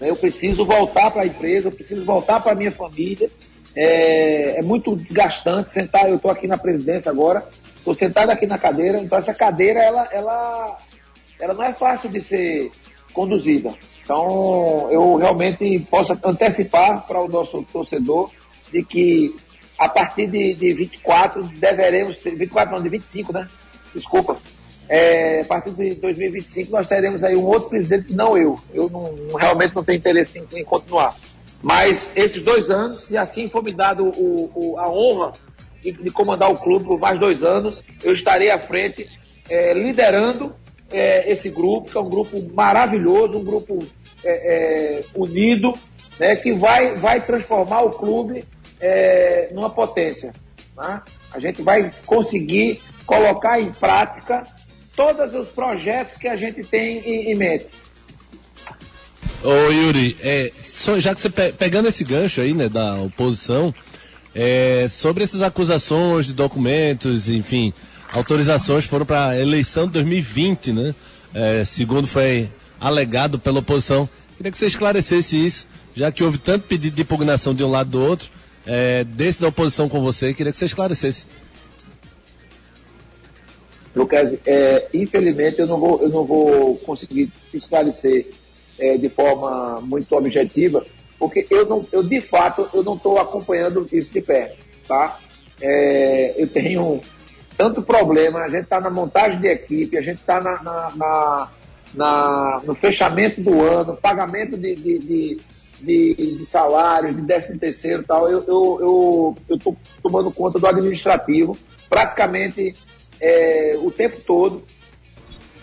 Eu 0.00 0.16
preciso 0.16 0.64
voltar 0.64 1.10
para 1.10 1.22
a 1.22 1.26
empresa, 1.26 1.68
eu 1.68 1.72
preciso 1.72 2.04
voltar 2.04 2.40
para 2.40 2.52
a 2.52 2.54
minha 2.54 2.72
família. 2.72 3.30
É, 3.74 4.58
é, 4.58 4.62
muito 4.62 4.94
desgastante 4.94 5.70
sentar, 5.70 6.08
eu 6.08 6.16
estou 6.16 6.30
aqui 6.30 6.46
na 6.46 6.58
presidência 6.58 7.10
agora, 7.10 7.46
estou 7.76 7.94
sentado 7.94 8.30
aqui 8.30 8.46
na 8.46 8.58
cadeira, 8.58 8.98
então 8.98 9.16
essa 9.16 9.32
cadeira, 9.32 9.80
ela, 9.80 10.08
ela, 10.12 10.78
ela 11.40 11.54
não 11.54 11.62
é 11.62 11.72
fácil 11.72 12.10
de 12.10 12.20
ser 12.20 12.70
conduzida. 13.14 13.74
Então, 14.02 14.88
eu 14.90 15.14
realmente 15.16 15.86
posso 15.88 16.18
antecipar 16.24 17.06
para 17.06 17.20
o 17.20 17.28
nosso 17.28 17.62
torcedor 17.62 18.30
de 18.72 18.82
que 18.82 19.34
a 19.78 19.88
partir 19.88 20.26
de, 20.26 20.54
de 20.54 20.72
24 20.72 21.44
deveremos 21.58 22.18
ter, 22.18 22.34
24 22.34 22.74
não, 22.74 22.82
de 22.82 22.88
25, 22.88 23.32
né? 23.32 23.48
Desculpa. 23.94 24.36
É, 24.88 25.40
a 25.40 25.44
partir 25.44 25.70
de 25.70 25.94
2025 25.94 26.70
nós 26.70 26.88
teremos 26.88 27.22
aí 27.24 27.36
um 27.36 27.44
outro 27.44 27.68
presidente, 27.68 28.12
não 28.12 28.36
eu. 28.36 28.58
Eu 28.74 28.90
não, 28.90 29.36
realmente 29.38 29.74
não 29.74 29.84
tenho 29.84 29.98
interesse 29.98 30.38
em, 30.38 30.58
em, 30.58 30.64
continuar. 30.64 31.16
Mas 31.62 32.10
esses 32.16 32.42
dois 32.42 32.70
anos, 32.70 33.04
se 33.04 33.16
assim 33.16 33.48
for 33.48 33.62
me 33.62 33.72
dado 33.72 34.04
o, 34.04 34.50
o, 34.54 34.78
a 34.78 34.90
honra 34.90 35.32
de, 35.80 35.92
de, 35.92 36.10
comandar 36.10 36.50
o 36.50 36.58
clube 36.58 36.84
por 36.84 36.98
mais 36.98 37.18
dois 37.20 37.44
anos, 37.44 37.84
eu 38.02 38.12
estarei 38.12 38.50
à 38.50 38.58
frente, 38.58 39.08
é, 39.48 39.72
liderando 39.72 40.54
é, 40.90 41.30
esse 41.30 41.48
grupo, 41.48 41.90
que 41.90 41.96
é 41.96 42.00
um 42.00 42.10
grupo 42.10 42.36
maravilhoso, 42.52 43.38
um 43.38 43.44
grupo 43.44 43.78
é, 44.24 44.98
é, 44.98 45.00
unido, 45.14 45.72
né, 46.18 46.34
que 46.34 46.52
vai, 46.52 46.94
vai 46.96 47.20
transformar 47.20 47.82
o 47.82 47.90
clube 47.90 48.44
é, 48.80 49.50
numa 49.52 49.70
potência. 49.70 50.32
Tá? 50.74 51.04
A 51.32 51.38
gente 51.38 51.62
vai 51.62 51.92
conseguir 52.06 52.80
colocar 53.06 53.60
em 53.60 53.72
prática 53.72 54.44
todos 54.96 55.32
os 55.34 55.48
projetos 55.48 56.16
que 56.16 56.28
a 56.28 56.36
gente 56.36 56.62
tem 56.64 56.98
em, 56.98 57.32
em 57.32 57.34
mente. 57.36 57.81
Ô 59.44 59.72
Yuri, 59.72 60.16
é, 60.20 60.52
já 60.98 61.12
que 61.12 61.20
você 61.20 61.28
pe 61.28 61.52
pegando 61.52 61.88
esse 61.88 62.04
gancho 62.04 62.40
aí, 62.40 62.54
né, 62.54 62.68
da 62.68 62.94
oposição, 63.00 63.74
é, 64.32 64.86
sobre 64.88 65.24
essas 65.24 65.42
acusações 65.42 66.26
de 66.26 66.32
documentos, 66.32 67.28
enfim, 67.28 67.72
autorizações 68.12 68.84
foram 68.84 69.04
para 69.04 69.30
a 69.30 69.40
eleição 69.40 69.86
de 69.86 69.94
2020, 69.94 70.72
né? 70.72 70.94
É, 71.34 71.64
segundo 71.64 72.06
foi 72.06 72.48
alegado 72.80 73.36
pela 73.36 73.58
oposição. 73.58 74.08
Queria 74.36 74.52
que 74.52 74.56
você 74.56 74.66
esclarecesse 74.66 75.44
isso, 75.44 75.66
já 75.92 76.12
que 76.12 76.22
houve 76.22 76.38
tanto 76.38 76.68
pedido 76.68 76.94
de 76.94 77.02
impugnação 77.02 77.52
de 77.52 77.64
um 77.64 77.68
lado 77.68 77.90
do 77.90 78.00
outro, 78.00 78.30
é, 78.64 79.02
desse 79.02 79.40
da 79.40 79.48
oposição 79.48 79.88
com 79.88 80.00
você, 80.00 80.32
queria 80.32 80.52
que 80.52 80.58
você 80.58 80.66
esclarecesse. 80.66 81.26
Lucas, 83.94 84.34
é, 84.46 84.86
infelizmente 84.94 85.58
eu 85.58 85.66
não, 85.66 85.80
vou, 85.80 86.00
eu 86.00 86.08
não 86.08 86.24
vou 86.24 86.76
conseguir 86.76 87.28
esclarecer 87.52 88.26
é, 88.82 88.96
de 88.96 89.08
forma 89.08 89.80
muito 89.80 90.12
objetiva, 90.16 90.84
porque 91.18 91.46
eu, 91.48 91.64
não, 91.66 91.86
eu 91.92 92.02
de 92.02 92.20
fato 92.20 92.68
eu 92.74 92.82
não 92.82 92.94
estou 92.94 93.18
acompanhando 93.18 93.86
isso 93.92 94.10
de 94.12 94.20
perto, 94.20 94.58
tá? 94.88 95.18
É, 95.60 96.42
eu 96.42 96.48
tenho 96.48 97.00
tanto 97.56 97.80
problema, 97.80 98.40
a 98.40 98.48
gente 98.48 98.64
está 98.64 98.80
na 98.80 98.90
montagem 98.90 99.40
de 99.40 99.46
equipe, 99.46 99.96
a 99.96 100.02
gente 100.02 100.18
está 100.18 100.40
na, 100.40 100.60
na, 100.62 100.92
na, 100.96 101.50
na, 101.94 102.60
no 102.64 102.74
fechamento 102.74 103.40
do 103.40 103.62
ano, 103.62 103.96
pagamento 103.96 104.56
de, 104.56 104.74
de, 104.74 104.98
de, 104.98 105.40
de, 105.80 106.36
de 106.38 106.44
salários, 106.44 107.14
de 107.14 107.22
décimo 107.22 107.60
terceiro 107.60 108.02
e 108.02 108.04
tal, 108.04 108.28
eu 108.28 108.38
estou 108.38 108.80
eu, 108.80 109.36
eu, 109.48 109.58
eu 109.64 109.76
tomando 110.02 110.32
conta 110.32 110.58
do 110.58 110.66
administrativo 110.66 111.56
praticamente 111.88 112.74
é, 113.20 113.78
o 113.80 113.92
tempo 113.92 114.20
todo. 114.26 114.64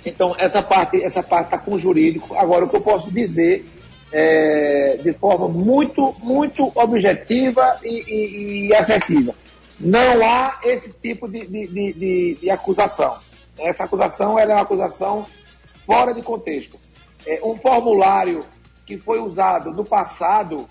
Então, 0.05 0.35
essa 0.37 0.61
parte 0.61 1.01
essa 1.03 1.21
parte 1.21 1.47
está 1.47 1.57
com 1.57 1.73
o 1.73 1.79
jurídico. 1.79 2.35
Agora, 2.35 2.65
o 2.65 2.69
que 2.69 2.75
eu 2.75 2.81
posso 2.81 3.11
dizer 3.11 3.65
é, 4.11 4.97
de 5.01 5.13
forma 5.13 5.47
muito, 5.47 6.15
muito 6.19 6.71
objetiva 6.75 7.79
e, 7.83 7.87
e, 7.87 8.67
e 8.67 8.75
assertiva. 8.75 9.33
Não 9.79 10.25
há 10.27 10.59
esse 10.63 10.93
tipo 10.93 11.29
de, 11.29 11.45
de, 11.45 11.67
de, 11.67 12.37
de, 12.41 12.49
acusação. 12.49 13.17
Essa 13.57 13.83
acusação 13.83 14.37
é 14.37 14.45
uma 14.45 14.61
acusação 14.61 15.25
fora 15.85 16.13
de 16.13 16.21
contexto. 16.21 16.77
É 17.25 17.39
um 17.43 17.55
formulário 17.55 18.43
que 18.85 18.97
foi 18.97 19.19
usado 19.19 19.71
no 19.71 19.85
passado 19.85 20.67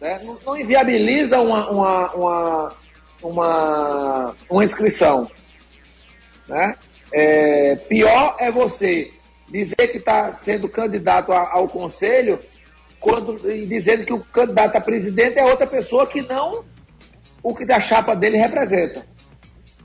né, 0.00 0.20
não, 0.22 0.38
não, 0.44 0.56
inviabiliza 0.56 1.40
uma, 1.40 1.70
uma, 1.70 2.12
uma, 2.12 2.76
uma, 3.22 4.34
uma 4.50 4.64
inscrição. 4.64 5.30
Né? 6.46 6.76
É, 7.12 7.76
pior 7.88 8.36
é 8.38 8.50
você 8.50 9.10
dizer 9.50 9.88
que 9.88 9.98
está 9.98 10.32
sendo 10.32 10.68
candidato 10.68 11.32
a, 11.32 11.52
ao 11.52 11.68
conselho 11.68 12.38
quando, 13.00 13.50
e 13.50 13.66
dizendo 13.66 14.04
que 14.04 14.12
o 14.12 14.20
candidato 14.20 14.76
a 14.76 14.80
presidente 14.80 15.38
é 15.38 15.44
outra 15.44 15.66
pessoa 15.66 16.06
que 16.06 16.22
não 16.22 16.64
o 17.42 17.54
que 17.54 17.64
da 17.64 17.80
chapa 17.80 18.14
dele 18.14 18.36
representa. 18.36 19.06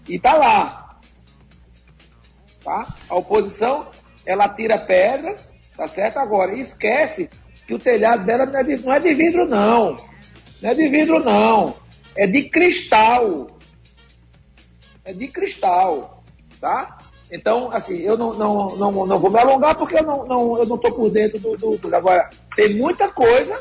E 0.07 0.15
está 0.15 0.35
lá. 0.35 0.99
Tá? 2.63 2.87
A 3.09 3.15
oposição, 3.15 3.87
ela 4.25 4.49
tira 4.49 4.77
pedras, 4.77 5.53
tá 5.75 5.87
certo? 5.87 6.17
Agora, 6.17 6.53
esquece 6.57 7.29
que 7.67 7.73
o 7.73 7.79
telhado 7.79 8.25
dela 8.25 8.45
não 8.45 8.59
é 8.59 8.63
de, 8.63 8.85
não 8.85 8.93
é 8.93 8.99
de 8.99 9.13
vidro, 9.13 9.45
não. 9.45 9.95
Não 10.61 10.69
é 10.69 10.73
de 10.73 10.89
vidro, 10.89 11.19
não. 11.23 11.77
É 12.15 12.27
de 12.27 12.49
cristal. 12.49 13.57
É 15.05 15.13
de 15.13 15.27
cristal. 15.27 16.23
Tá? 16.59 16.97
Então, 17.33 17.71
assim, 17.71 17.97
eu 17.97 18.15
não, 18.15 18.31
não, 18.35 18.75
não, 18.75 19.05
não 19.07 19.17
vou 19.17 19.31
me 19.31 19.39
alongar 19.39 19.73
porque 19.73 19.95
eu 19.95 20.03
não, 20.03 20.23
não, 20.27 20.57
eu 20.59 20.67
não 20.67 20.77
por 20.77 21.09
dentro 21.09 21.39
do, 21.39 21.77
do. 21.77 21.95
Agora, 21.95 22.29
tem 22.55 22.77
muita 22.77 23.07
coisa 23.07 23.59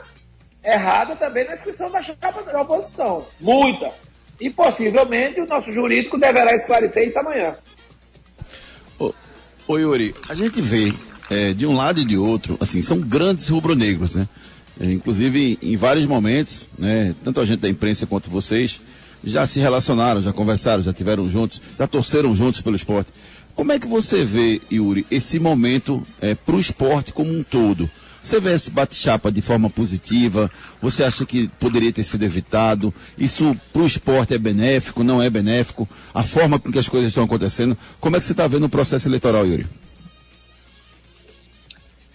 errada 0.62 1.16
também 1.16 1.46
na 1.46 1.54
inscrição 1.54 1.90
da 1.90 2.02
chapa 2.02 2.42
da 2.42 2.60
oposição. 2.60 3.24
Muita. 3.40 3.90
E 4.38 4.50
possivelmente 4.50 5.40
o 5.40 5.46
nosso 5.46 5.72
jurídico 5.72 6.18
deverá 6.18 6.54
esclarecer 6.54 7.08
isso 7.08 7.18
amanhã. 7.18 7.54
Ô 9.66 9.78
Yuri, 9.78 10.14
a 10.28 10.34
gente 10.34 10.60
vê 10.60 10.92
é, 11.30 11.54
de 11.54 11.66
um 11.66 11.74
lado 11.74 11.98
e 11.98 12.04
de 12.04 12.18
outro, 12.18 12.58
assim, 12.60 12.82
são 12.82 13.00
grandes 13.00 13.48
rubro-negros, 13.48 14.16
né? 14.16 14.28
É, 14.78 14.84
inclusive, 14.84 15.58
em 15.62 15.76
vários 15.76 16.04
momentos, 16.04 16.68
né, 16.78 17.14
tanto 17.24 17.40
a 17.40 17.44
gente 17.44 17.60
da 17.60 17.68
imprensa 17.70 18.06
quanto 18.06 18.28
vocês, 18.28 18.80
já 19.24 19.46
se 19.46 19.60
relacionaram, 19.60 20.20
já 20.20 20.32
conversaram, 20.32 20.82
já 20.82 20.92
tiveram 20.92 21.30
juntos, 21.30 21.62
já 21.78 21.86
torceram 21.86 22.34
juntos 22.34 22.60
pelo 22.60 22.76
esporte. 22.76 23.10
Como 23.54 23.72
é 23.72 23.78
que 23.78 23.86
você 23.86 24.24
vê, 24.24 24.60
Yuri, 24.70 25.06
esse 25.10 25.38
momento 25.38 26.02
é, 26.20 26.34
para 26.34 26.54
o 26.54 26.60
esporte 26.60 27.12
como 27.12 27.30
um 27.30 27.42
todo? 27.42 27.90
Você 28.22 28.38
vê 28.38 28.52
esse 28.52 28.70
bate-chapa 28.70 29.32
de 29.32 29.42
forma 29.42 29.68
positiva? 29.68 30.48
Você 30.80 31.02
acha 31.02 31.26
que 31.26 31.48
poderia 31.58 31.92
ter 31.92 32.04
sido 32.04 32.24
evitado? 32.24 32.94
Isso 33.18 33.56
para 33.72 33.82
o 33.82 33.86
esporte 33.86 34.32
é 34.32 34.38
benéfico, 34.38 35.02
não 35.02 35.20
é 35.20 35.28
benéfico? 35.28 35.88
A 36.14 36.22
forma 36.22 36.58
com 36.58 36.70
que 36.70 36.78
as 36.78 36.88
coisas 36.88 37.08
estão 37.08 37.24
acontecendo? 37.24 37.76
Como 38.00 38.16
é 38.16 38.20
que 38.20 38.24
você 38.24 38.32
está 38.32 38.46
vendo 38.46 38.66
o 38.66 38.68
processo 38.68 39.08
eleitoral, 39.08 39.44
Yuri? 39.44 39.66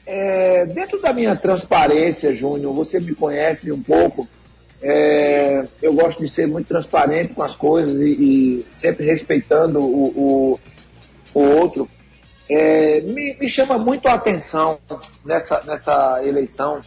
É, 0.05 0.65
dentro 0.67 1.01
da 1.01 1.11
minha 1.11 1.35
transparência, 1.35 2.33
Júnior, 2.33 2.73
você 2.73 2.97
me 2.97 3.13
conhece 3.13 3.69
um 3.73 3.83
pouco. 3.83 4.25
É, 4.81 5.65
eu 5.81 5.93
gosto 5.93 6.23
de 6.23 6.29
ser 6.29 6.47
muito 6.47 6.67
transparente 6.67 7.33
com 7.33 7.43
as 7.43 7.55
coisas 7.55 7.99
e, 7.99 8.09
e 8.09 8.65
sempre 8.71 9.05
respeitando 9.05 9.79
o, 9.79 10.07
o, 10.15 10.59
o 11.37 11.57
outro 11.59 11.89
é, 12.49 13.01
me, 13.01 13.35
me, 13.35 13.47
chama 13.47 13.77
muito 13.77 14.07
a 14.07 14.13
atenção 14.13 14.79
nessa, 15.23 15.61
nessa 15.63 16.25
eleição. 16.25 16.81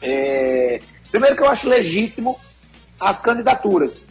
É, 0.00 0.78
primeiro 1.10 1.34
que 1.34 1.42
eu 1.42 1.48
acho 1.48 1.68
legítimo 1.68 2.38
as 3.00 3.18
candidaturas. 3.18 4.06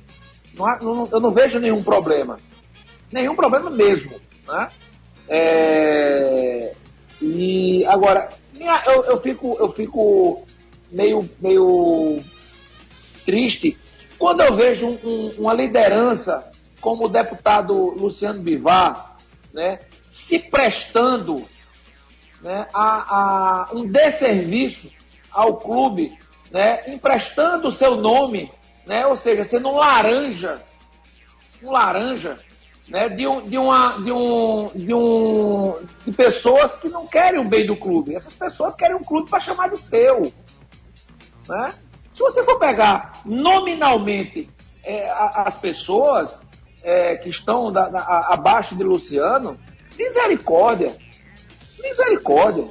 Não, 0.57 0.65
não, 0.79 1.09
eu 1.11 1.19
não 1.19 1.31
vejo 1.31 1.59
nenhum 1.59 1.81
problema. 1.81 2.39
Nenhum 3.11 3.35
problema 3.35 3.69
mesmo. 3.69 4.19
Né? 4.47 4.69
É, 5.29 6.73
E 7.21 7.85
agora, 7.85 8.29
minha, 8.57 8.81
eu, 8.87 9.05
eu, 9.05 9.21
fico, 9.21 9.55
eu 9.57 9.71
fico 9.71 10.45
meio, 10.91 11.29
meio 11.39 12.19
triste 13.25 13.77
quando 14.17 14.41
eu 14.41 14.55
vejo 14.55 14.87
um, 14.87 14.99
um, 15.03 15.31
uma 15.37 15.53
liderança 15.53 16.51
como 16.81 17.05
o 17.05 17.09
deputado 17.09 17.73
Luciano 17.97 18.39
Bivar, 18.39 19.14
né, 19.55 19.79
se 20.09 20.37
prestando 20.37 21.45
né, 22.41 22.67
a, 22.73 23.69
a 23.69 23.73
um 23.73 23.87
desserviço 23.87 24.91
ao 25.31 25.55
clube, 25.55 26.15
né, 26.51 26.83
emprestando 26.87 27.69
o 27.69 27.71
seu 27.71 27.95
nome, 27.95 28.51
né, 28.85 29.07
ou 29.07 29.15
seja, 29.15 29.45
sendo 29.45 29.69
um 29.69 29.77
laranja, 29.77 30.61
um 31.63 31.71
laranja, 31.71 32.37
né, 32.89 33.07
de, 33.07 33.25
um, 33.25 33.41
de, 33.41 33.57
uma, 33.57 33.97
de, 34.03 34.11
um, 34.11 34.65
de, 34.75 34.93
um, 34.93 35.73
de 36.05 36.11
pessoas 36.11 36.75
que 36.75 36.89
não 36.89 37.07
querem 37.07 37.39
o 37.39 37.47
bem 37.47 37.65
do 37.65 37.77
clube. 37.77 38.13
Essas 38.13 38.33
pessoas 38.33 38.75
querem 38.75 38.97
um 38.97 39.03
clube 39.03 39.29
para 39.29 39.39
chamar 39.39 39.69
de 39.69 39.77
seu. 39.77 40.33
Né? 41.47 41.69
Se 42.13 42.19
você 42.19 42.43
for 42.43 42.59
pegar 42.59 43.21
nominalmente 43.25 44.49
é, 44.83 45.09
as 45.09 45.55
pessoas 45.55 46.37
é, 46.85 47.15
que 47.15 47.29
estão 47.29 47.71
da, 47.71 47.89
da, 47.89 48.01
abaixo 48.29 48.75
de 48.75 48.83
Luciano, 48.83 49.59
misericórdia. 49.97 50.95
Misericórdia. 51.81 52.67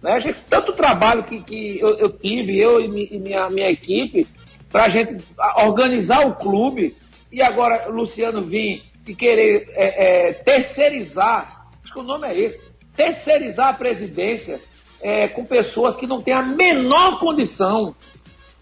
Né? 0.00 0.20
Gente, 0.20 0.38
tanto 0.48 0.72
trabalho 0.72 1.24
que, 1.24 1.42
que 1.42 1.78
eu, 1.80 1.98
eu 1.98 2.08
tive, 2.08 2.56
eu 2.56 2.80
e, 2.80 2.88
mi, 2.88 3.08
minha, 3.18 3.48
minha 3.48 3.68
equipe, 3.68 4.26
para 4.70 4.84
a 4.84 4.88
gente 4.88 5.24
organizar 5.64 6.24
o 6.26 6.36
clube, 6.36 6.96
e 7.32 7.42
agora 7.42 7.88
Luciano 7.88 8.42
vir 8.42 8.82
e 9.06 9.14
querer 9.14 9.68
é, 9.72 10.28
é, 10.28 10.32
terceirizar, 10.32 11.66
acho 11.82 11.92
que 11.92 12.00
o 12.00 12.04
nome 12.04 12.28
é 12.28 12.40
esse, 12.40 12.62
terceirizar 12.96 13.68
a 13.68 13.72
presidência 13.72 14.60
é, 15.02 15.26
com 15.26 15.44
pessoas 15.44 15.96
que 15.96 16.06
não 16.06 16.20
têm 16.20 16.34
a 16.34 16.42
menor 16.42 17.18
condição 17.18 17.94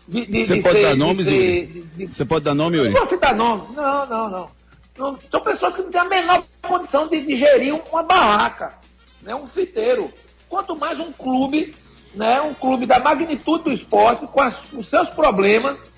de, 0.09 0.25
de, 0.27 0.45
Você 0.45 0.55
de 0.57 0.63
pode 0.63 0.77
ser, 0.77 0.83
dar 0.83 0.97
nomes, 0.97 1.27
ser, 1.27 1.33
Yuri? 1.35 2.07
Você 2.07 2.25
pode 2.25 2.45
dar 2.45 2.55
nome, 2.55 2.79
Yuri? 2.79 2.91
Não 2.91 3.01
posso 3.01 3.17
dar 3.19 3.35
nome. 3.35 3.63
Não, 3.77 4.07
não, 4.07 4.31
não, 4.31 4.60
não. 5.00 5.19
São 5.30 5.40
pessoas 5.40 5.75
que 5.75 5.83
não 5.83 5.90
têm 5.90 6.00
a 6.00 6.04
menor 6.04 6.45
condição 6.62 7.09
de, 7.09 7.21
de 7.21 7.37
gerir 7.37 7.75
uma 7.75 8.02
barraca, 8.02 8.78
né, 9.23 9.35
um 9.35 9.49
fiteiro. 9.49 10.12
Quanto 10.49 10.76
mais 10.76 11.00
um 11.00 11.12
clube, 11.12 11.75
né, 12.14 12.40
um 12.40 12.54
clube 12.54 12.87
da 12.87 12.99
magnitude 12.99 13.64
do 13.64 13.73
esporte, 13.73 14.26
com, 14.26 14.40
as, 14.40 14.57
com 14.57 14.83
seus 14.83 15.09
problemas, 15.11 15.92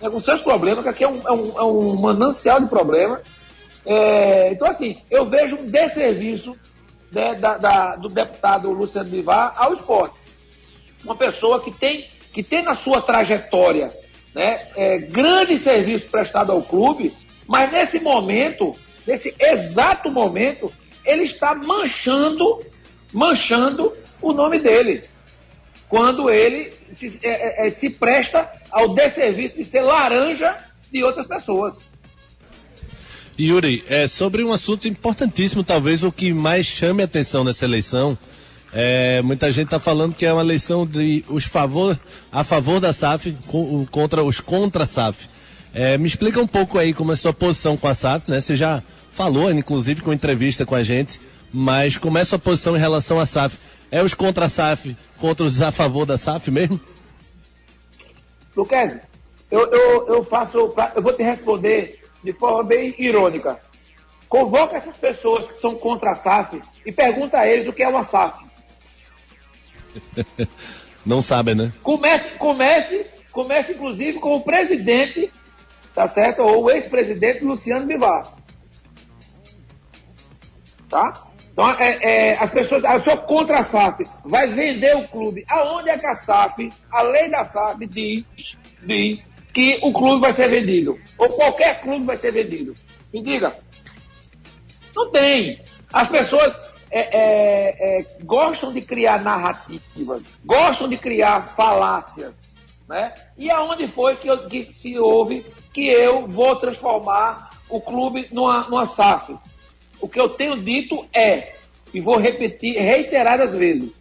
né, 0.00 0.08
com 0.08 0.20
seus 0.20 0.40
problemas, 0.40 0.84
que 0.84 0.88
aqui 0.88 1.04
é 1.04 1.08
um, 1.08 1.20
é 1.26 1.32
um, 1.32 1.58
é 1.58 1.62
um 1.64 1.96
manancial 1.96 2.60
de 2.60 2.68
problemas. 2.68 3.20
É, 3.84 4.52
então, 4.52 4.68
assim, 4.68 4.96
eu 5.10 5.24
vejo 5.26 5.56
um 5.56 5.66
desserviço 5.66 6.56
né, 7.10 7.34
da, 7.34 7.56
da, 7.56 7.96
do 7.96 8.08
deputado 8.08 8.70
Luciano 8.72 9.08
Bivar 9.08 9.52
ao 9.56 9.74
esporte. 9.74 10.16
Uma 11.04 11.14
pessoa 11.14 11.60
que 11.60 11.70
tem, 11.70 12.06
que 12.32 12.42
tem 12.42 12.62
na 12.62 12.74
sua 12.74 13.00
trajetória 13.00 13.88
né, 14.34 14.68
é, 14.76 14.98
grande 14.98 15.56
serviço 15.56 16.08
prestado 16.08 16.52
ao 16.52 16.62
clube, 16.62 17.14
mas 17.46 17.70
nesse 17.70 18.00
momento, 18.00 18.76
nesse 19.06 19.34
exato 19.38 20.10
momento, 20.10 20.72
ele 21.04 21.24
está 21.24 21.54
manchando, 21.54 22.62
manchando 23.12 23.92
o 24.20 24.32
nome 24.32 24.58
dele. 24.58 25.04
Quando 25.88 26.28
ele 26.28 26.72
se, 26.96 27.18
é, 27.22 27.64
é, 27.64 27.66
é 27.66 27.70
se 27.70 27.90
presta 27.90 28.50
ao 28.70 28.94
desserviço 28.94 29.56
de 29.56 29.64
ser 29.64 29.82
laranja 29.82 30.56
de 30.90 31.04
outras 31.04 31.26
pessoas. 31.26 31.76
Yuri, 33.38 33.84
é 33.86 34.08
sobre 34.08 34.42
um 34.42 34.52
assunto 34.52 34.88
importantíssimo, 34.88 35.62
talvez 35.62 36.02
o 36.02 36.10
que 36.10 36.32
mais 36.32 36.66
chame 36.66 37.02
a 37.02 37.04
atenção 37.04 37.44
nessa 37.44 37.64
eleição. 37.64 38.18
É, 38.72 39.22
muita 39.22 39.52
gente 39.52 39.66
está 39.66 39.78
falando 39.78 40.14
que 40.14 40.26
é 40.26 40.32
uma 40.32 40.42
eleição 40.42 40.86
de 40.86 41.24
os 41.28 41.44
favor, 41.44 41.98
a 42.32 42.42
favor 42.42 42.80
da 42.80 42.92
SAF 42.92 43.36
contra 43.90 44.24
os 44.24 44.40
contra 44.40 44.84
a 44.84 44.86
SAF. 44.86 45.28
É, 45.74 45.98
me 45.98 46.06
explica 46.06 46.40
um 46.40 46.46
pouco 46.46 46.78
aí 46.78 46.94
como 46.94 47.12
é 47.12 47.14
a 47.14 47.16
sua 47.16 47.32
posição 47.32 47.76
com 47.76 47.86
a 47.86 47.94
SAF, 47.94 48.30
né? 48.30 48.40
Você 48.40 48.56
já 48.56 48.82
falou, 49.10 49.50
inclusive, 49.50 50.00
com 50.02 50.12
entrevista 50.12 50.64
com 50.64 50.74
a 50.74 50.82
gente, 50.82 51.20
mas 51.52 51.96
como 51.96 52.18
é 52.18 52.22
a 52.22 52.24
sua 52.24 52.38
posição 52.38 52.76
em 52.76 52.80
relação 52.80 53.20
à 53.20 53.26
SAF? 53.26 53.58
É 53.90 54.02
os 54.02 54.14
contra 54.14 54.46
a 54.46 54.48
SAF 54.48 54.96
contra 55.18 55.44
os 55.44 55.60
a 55.60 55.70
favor 55.70 56.04
da 56.04 56.18
SAF 56.18 56.50
mesmo? 56.50 56.80
Luquez, 58.56 58.98
eu, 59.50 59.70
eu, 59.70 60.06
eu 60.08 60.24
faço, 60.24 60.74
eu 60.94 61.02
vou 61.02 61.12
te 61.12 61.22
responder 61.22 62.00
de 62.24 62.32
forma 62.32 62.64
bem 62.64 62.94
irônica. 62.98 63.58
Convoca 64.28 64.76
essas 64.76 64.96
pessoas 64.96 65.46
que 65.46 65.56
são 65.56 65.76
contra 65.76 66.10
a 66.10 66.14
SAF 66.14 66.60
e 66.84 66.90
pergunta 66.90 67.38
a 67.38 67.46
eles 67.46 67.68
o 67.68 67.72
que 67.72 67.82
é 67.82 67.88
uma 67.88 68.02
SAF. 68.02 68.44
Não 71.06 71.22
sabem, 71.22 71.54
né? 71.54 71.72
Comece, 71.82 72.34
comece, 72.34 73.06
comece 73.30 73.72
inclusive 73.72 74.18
com 74.18 74.34
o 74.34 74.40
presidente, 74.40 75.30
tá 75.96 76.06
certo? 76.06 76.42
Ou 76.42 76.64
o 76.64 76.70
ex-presidente 76.70 77.42
Luciano 77.42 77.86
Bivar. 77.86 78.30
Tá? 80.90 81.26
Então, 81.50 81.70
é, 81.80 81.98
é, 82.02 82.36
as 82.38 82.50
pessoas, 82.50 82.84
eu 82.84 83.00
sou 83.00 83.16
contra 83.16 83.60
a 83.60 83.64
SAF, 83.64 84.04
vai 84.22 84.46
vender 84.46 84.94
o 84.94 85.08
clube. 85.08 85.42
Aonde 85.48 85.88
é 85.88 85.96
que 85.96 86.06
a 86.06 86.14
SAF, 86.14 86.70
a 86.92 87.00
lei 87.00 87.30
da 87.30 87.46
SAF 87.46 87.86
diz, 87.86 88.24
diz 88.82 89.26
que 89.54 89.78
o 89.82 89.90
clube 89.90 90.20
vai 90.20 90.34
ser 90.34 90.50
vendido. 90.50 91.00
Ou 91.16 91.30
qualquer 91.30 91.80
clube 91.80 92.04
vai 92.04 92.18
ser 92.18 92.30
vendido. 92.30 92.74
Me 93.10 93.22
diga. 93.22 93.56
Não 94.94 95.10
tem. 95.10 95.62
As 95.90 96.10
pessoas 96.10 96.54
é, 96.90 97.00
é, 97.00 98.00
é, 98.00 98.06
gostam 98.22 98.70
de 98.70 98.82
criar 98.82 99.22
narrativas, 99.22 100.34
gostam 100.44 100.90
de 100.90 100.98
criar 100.98 101.48
falácias. 101.56 102.54
Né? 102.86 103.14
E 103.38 103.50
aonde 103.50 103.88
foi 103.88 104.14
que, 104.14 104.28
que 104.48 104.74
se 104.74 104.98
ouve 104.98 105.44
que 105.76 105.86
eu 105.86 106.26
vou 106.26 106.56
transformar 106.56 107.50
o 107.68 107.78
clube 107.78 108.26
numa, 108.32 108.66
numa 108.66 108.86
SAF? 108.86 109.36
O 110.00 110.08
que 110.08 110.18
eu 110.18 110.26
tenho 110.26 110.62
dito 110.62 111.06
é, 111.12 111.52
e 111.92 112.00
vou 112.00 112.16
repetir 112.16 112.80
reiteradas 112.80 113.52
vezes, 113.52 114.00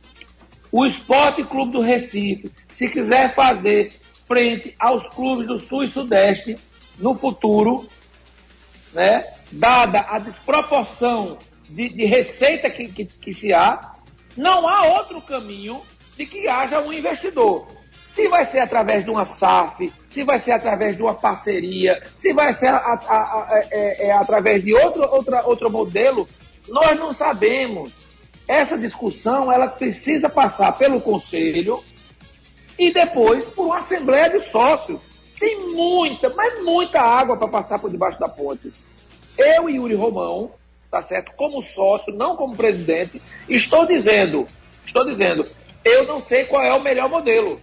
o 0.71 0.85
Esporte 0.85 1.43
Clube 1.43 1.73
do 1.73 1.81
Recife, 1.81 2.49
se 2.73 2.87
quiser 2.87 3.35
fazer 3.35 3.91
frente 4.25 4.73
aos 4.79 5.05
clubes 5.09 5.47
do 5.47 5.59
Sul 5.59 5.83
e 5.83 5.87
Sudeste 5.89 6.55
no 6.97 7.13
futuro, 7.13 7.85
né, 8.93 9.25
dada 9.51 9.99
a 10.07 10.17
desproporção 10.17 11.37
de, 11.69 11.89
de 11.89 12.05
receita 12.05 12.69
que, 12.69 12.87
que, 12.87 13.03
que 13.03 13.33
se 13.33 13.53
há, 13.53 13.95
não 14.37 14.65
há 14.65 14.83
outro 14.83 15.21
caminho 15.21 15.81
de 16.15 16.25
que 16.25 16.47
haja 16.47 16.79
um 16.79 16.93
investidor. 16.93 17.67
Se 18.15 18.29
vai 18.29 18.45
ser 18.45 18.59
através 18.59 19.03
de 19.03 19.11
uma 19.11 19.25
SAF, 19.25 19.91
se 20.09 20.23
vai 20.23 20.39
ser 20.39 20.53
através 20.53 20.95
de 20.95 21.01
uma 21.03 21.13
parceria, 21.13 22.01
se 22.15 22.31
vai 22.31 22.53
ser 22.53 22.67
a, 22.67 22.77
a, 22.77 22.93
a, 22.93 23.47
é, 23.69 24.07
é, 24.07 24.11
através 24.13 24.63
de 24.63 24.73
outro, 24.73 25.03
outra, 25.03 25.45
outro 25.45 25.69
modelo, 25.69 26.25
nós 26.69 26.97
não 26.97 27.11
sabemos. 27.11 27.91
Essa 28.47 28.77
discussão 28.77 29.51
ela 29.51 29.67
precisa 29.67 30.29
passar 30.29 30.71
pelo 30.77 31.01
Conselho, 31.01 31.83
e 32.79 32.89
depois 32.93 33.49
por 33.49 33.65
uma 33.65 33.79
assembleia 33.79 34.29
de 34.29 34.39
sócios. 34.49 35.01
Tem 35.37 35.73
muita, 35.73 36.29
mas 36.29 36.63
muita 36.63 37.01
água 37.01 37.35
para 37.35 37.49
passar 37.49 37.79
por 37.79 37.91
debaixo 37.91 38.17
da 38.17 38.29
ponte. 38.29 38.71
Eu 39.37 39.69
e 39.69 39.75
Yuri 39.75 39.93
Romão, 39.93 40.51
tá 40.89 41.01
certo? 41.01 41.33
Como 41.35 41.61
sócio, 41.61 42.13
não 42.13 42.37
como 42.37 42.55
presidente, 42.55 43.21
estou 43.49 43.85
dizendo, 43.85 44.47
estou 44.85 45.05
dizendo, 45.05 45.45
eu 45.83 46.07
não 46.07 46.21
sei 46.21 46.45
qual 46.45 46.63
é 46.63 46.73
o 46.73 46.81
melhor 46.81 47.09
modelo. 47.09 47.59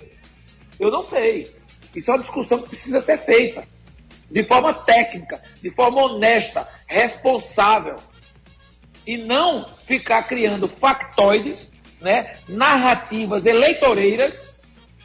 Eu 0.83 0.91
não 0.91 1.07
sei. 1.07 1.49
Isso 1.95 2.11
é 2.11 2.15
uma 2.15 2.21
discussão 2.21 2.61
que 2.61 2.71
precisa 2.71 3.01
ser 3.01 3.17
feita 3.19 3.63
de 4.29 4.43
forma 4.43 4.75
técnica, 4.75 5.41
de 5.63 5.71
forma 5.71 6.03
honesta, 6.03 6.67
responsável. 6.89 7.95
E 9.07 9.17
não 9.19 9.65
ficar 9.87 10.25
criando 10.25 10.67
factoides, 10.67 11.71
né, 12.01 12.33
narrativas 12.49 13.47
eleitoreiras 13.47 14.61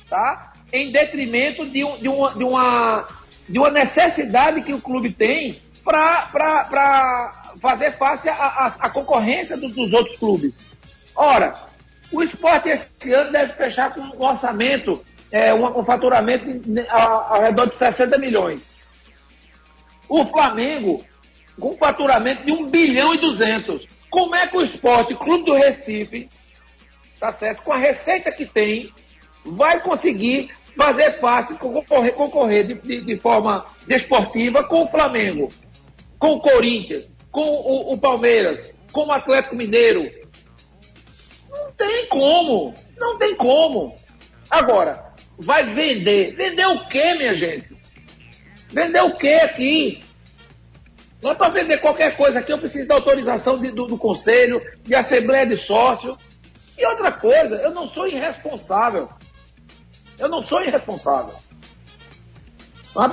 tá? 0.09 0.53
em 0.73 0.91
detrimento 0.91 1.69
de, 1.69 1.83
um, 1.83 1.99
de, 1.99 2.09
uma, 2.09 2.33
de, 2.33 2.43
uma, 2.43 3.07
de 3.47 3.59
uma 3.59 3.69
necessidade 3.69 4.63
que 4.63 4.73
o 4.73 4.81
clube 4.81 5.11
tem 5.11 5.61
para 5.83 7.43
fazer 7.61 7.95
face 7.97 8.29
à 8.29 8.89
concorrência 8.91 9.55
dos, 9.55 9.71
dos, 9.73 9.93
outros 9.93 10.17
clubes. 10.17 10.55
Ora, 11.15 11.53
o 12.11 12.23
esporte 12.23 12.69
esse 12.69 13.13
ano 13.13 13.31
deve 13.31 13.53
fechar 13.53 13.93
com 13.93 14.01
um 14.01 14.23
orçamento, 14.23 15.05
é, 15.31 15.53
um, 15.53 15.79
um 15.79 15.85
faturamento 15.85 16.45
ao 16.89 17.41
redor 17.41 17.67
de 17.67 17.75
60 17.75 18.17
milhões. 18.17 18.75
O 20.07 20.25
Flamengo, 20.25 21.03
com 21.59 21.77
faturamento 21.77 22.43
de 22.43 22.51
1 22.51 22.67
bilhão 22.67 23.13
e 23.13 23.21
200. 23.21 23.87
Como 24.09 24.35
é 24.35 24.47
que 24.47 24.57
o 24.57 24.61
esporte, 24.61 25.15
Clube 25.15 25.45
do 25.45 25.53
Recife, 25.53 26.29
tá 27.19 27.31
certo, 27.31 27.63
com 27.63 27.73
a 27.73 27.77
receita 27.77 28.31
que 28.31 28.45
tem, 28.45 28.93
vai 29.43 29.79
conseguir 29.81 30.51
fazer 30.75 31.19
parte, 31.19 31.55
concorrer, 31.55 32.13
concorrer 32.13 32.67
de, 32.67 32.73
de, 32.75 33.01
de, 33.01 33.19
forma 33.19 33.65
desportiva 33.85 34.63
com 34.63 34.83
o 34.83 34.87
Flamengo, 34.87 35.49
com 36.19 36.33
o 36.33 36.39
Corinthians, 36.39 37.09
com 37.31 37.41
o, 37.41 37.93
o 37.93 37.97
Palmeiras, 37.97 38.73
com 38.91 39.07
o 39.07 39.11
Atlético 39.11 39.55
Mineiro. 39.55 40.07
Não 41.49 41.71
tem 41.73 42.05
como. 42.05 42.73
Não 42.97 43.17
tem 43.17 43.35
como. 43.35 43.95
Agora, 44.49 45.06
vai 45.38 45.63
vender. 45.63 46.36
Vender 46.36 46.65
o 46.65 46.86
quê, 46.86 47.13
minha 47.13 47.34
gente? 47.34 47.76
Vender 48.69 49.02
o 49.02 49.15
quê 49.15 49.39
aqui? 49.43 50.04
Não 51.21 51.32
é 51.32 51.36
para 51.36 51.50
vender 51.50 51.78
qualquer 51.80 52.15
coisa 52.15 52.39
aqui, 52.39 52.52
eu 52.52 52.60
preciso 52.60 52.88
da 52.88 52.95
autorização 52.95 53.58
de, 53.58 53.71
do, 53.71 53.86
do, 53.86 53.97
conselho, 53.97 54.62
de 54.84 54.93
assembleia 54.95 55.45
de 55.45 55.56
sócio. 55.56 56.17
E 56.78 56.86
outra 56.86 57.12
coisa, 57.12 57.56
eu 57.56 57.71
não 57.71 57.88
sou 57.88 58.08
irresponsável. 58.08 59.10
Eu 60.19 60.30
não 60.30 60.41
sou 60.41 60.62
irresponsável. 60.62 61.34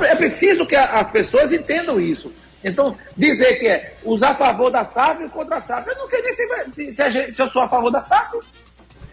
É 0.08 0.14
preciso 0.14 0.66
que 0.66 0.76
as 0.76 1.10
pessoas 1.10 1.52
entendam 1.52 2.00
isso. 2.00 2.32
Então, 2.62 2.96
dizer 3.14 3.56
que 3.56 3.68
é 3.68 3.94
usar 4.02 4.30
a 4.30 4.34
favor 4.34 4.70
da 4.70 4.84
SAF 4.84 5.22
e 5.22 5.28
contra 5.28 5.56
a 5.56 5.60
SAF, 5.60 5.86
eu 5.86 5.96
não 5.96 6.08
sei 6.08 6.22
nem 6.22 6.32
se, 6.32 6.70
se, 6.70 6.92
se, 6.92 7.32
se 7.32 7.42
eu 7.42 7.48
sou 7.48 7.62
a 7.62 7.68
favor 7.68 7.90
da 7.90 8.00
SAF. 8.00 8.38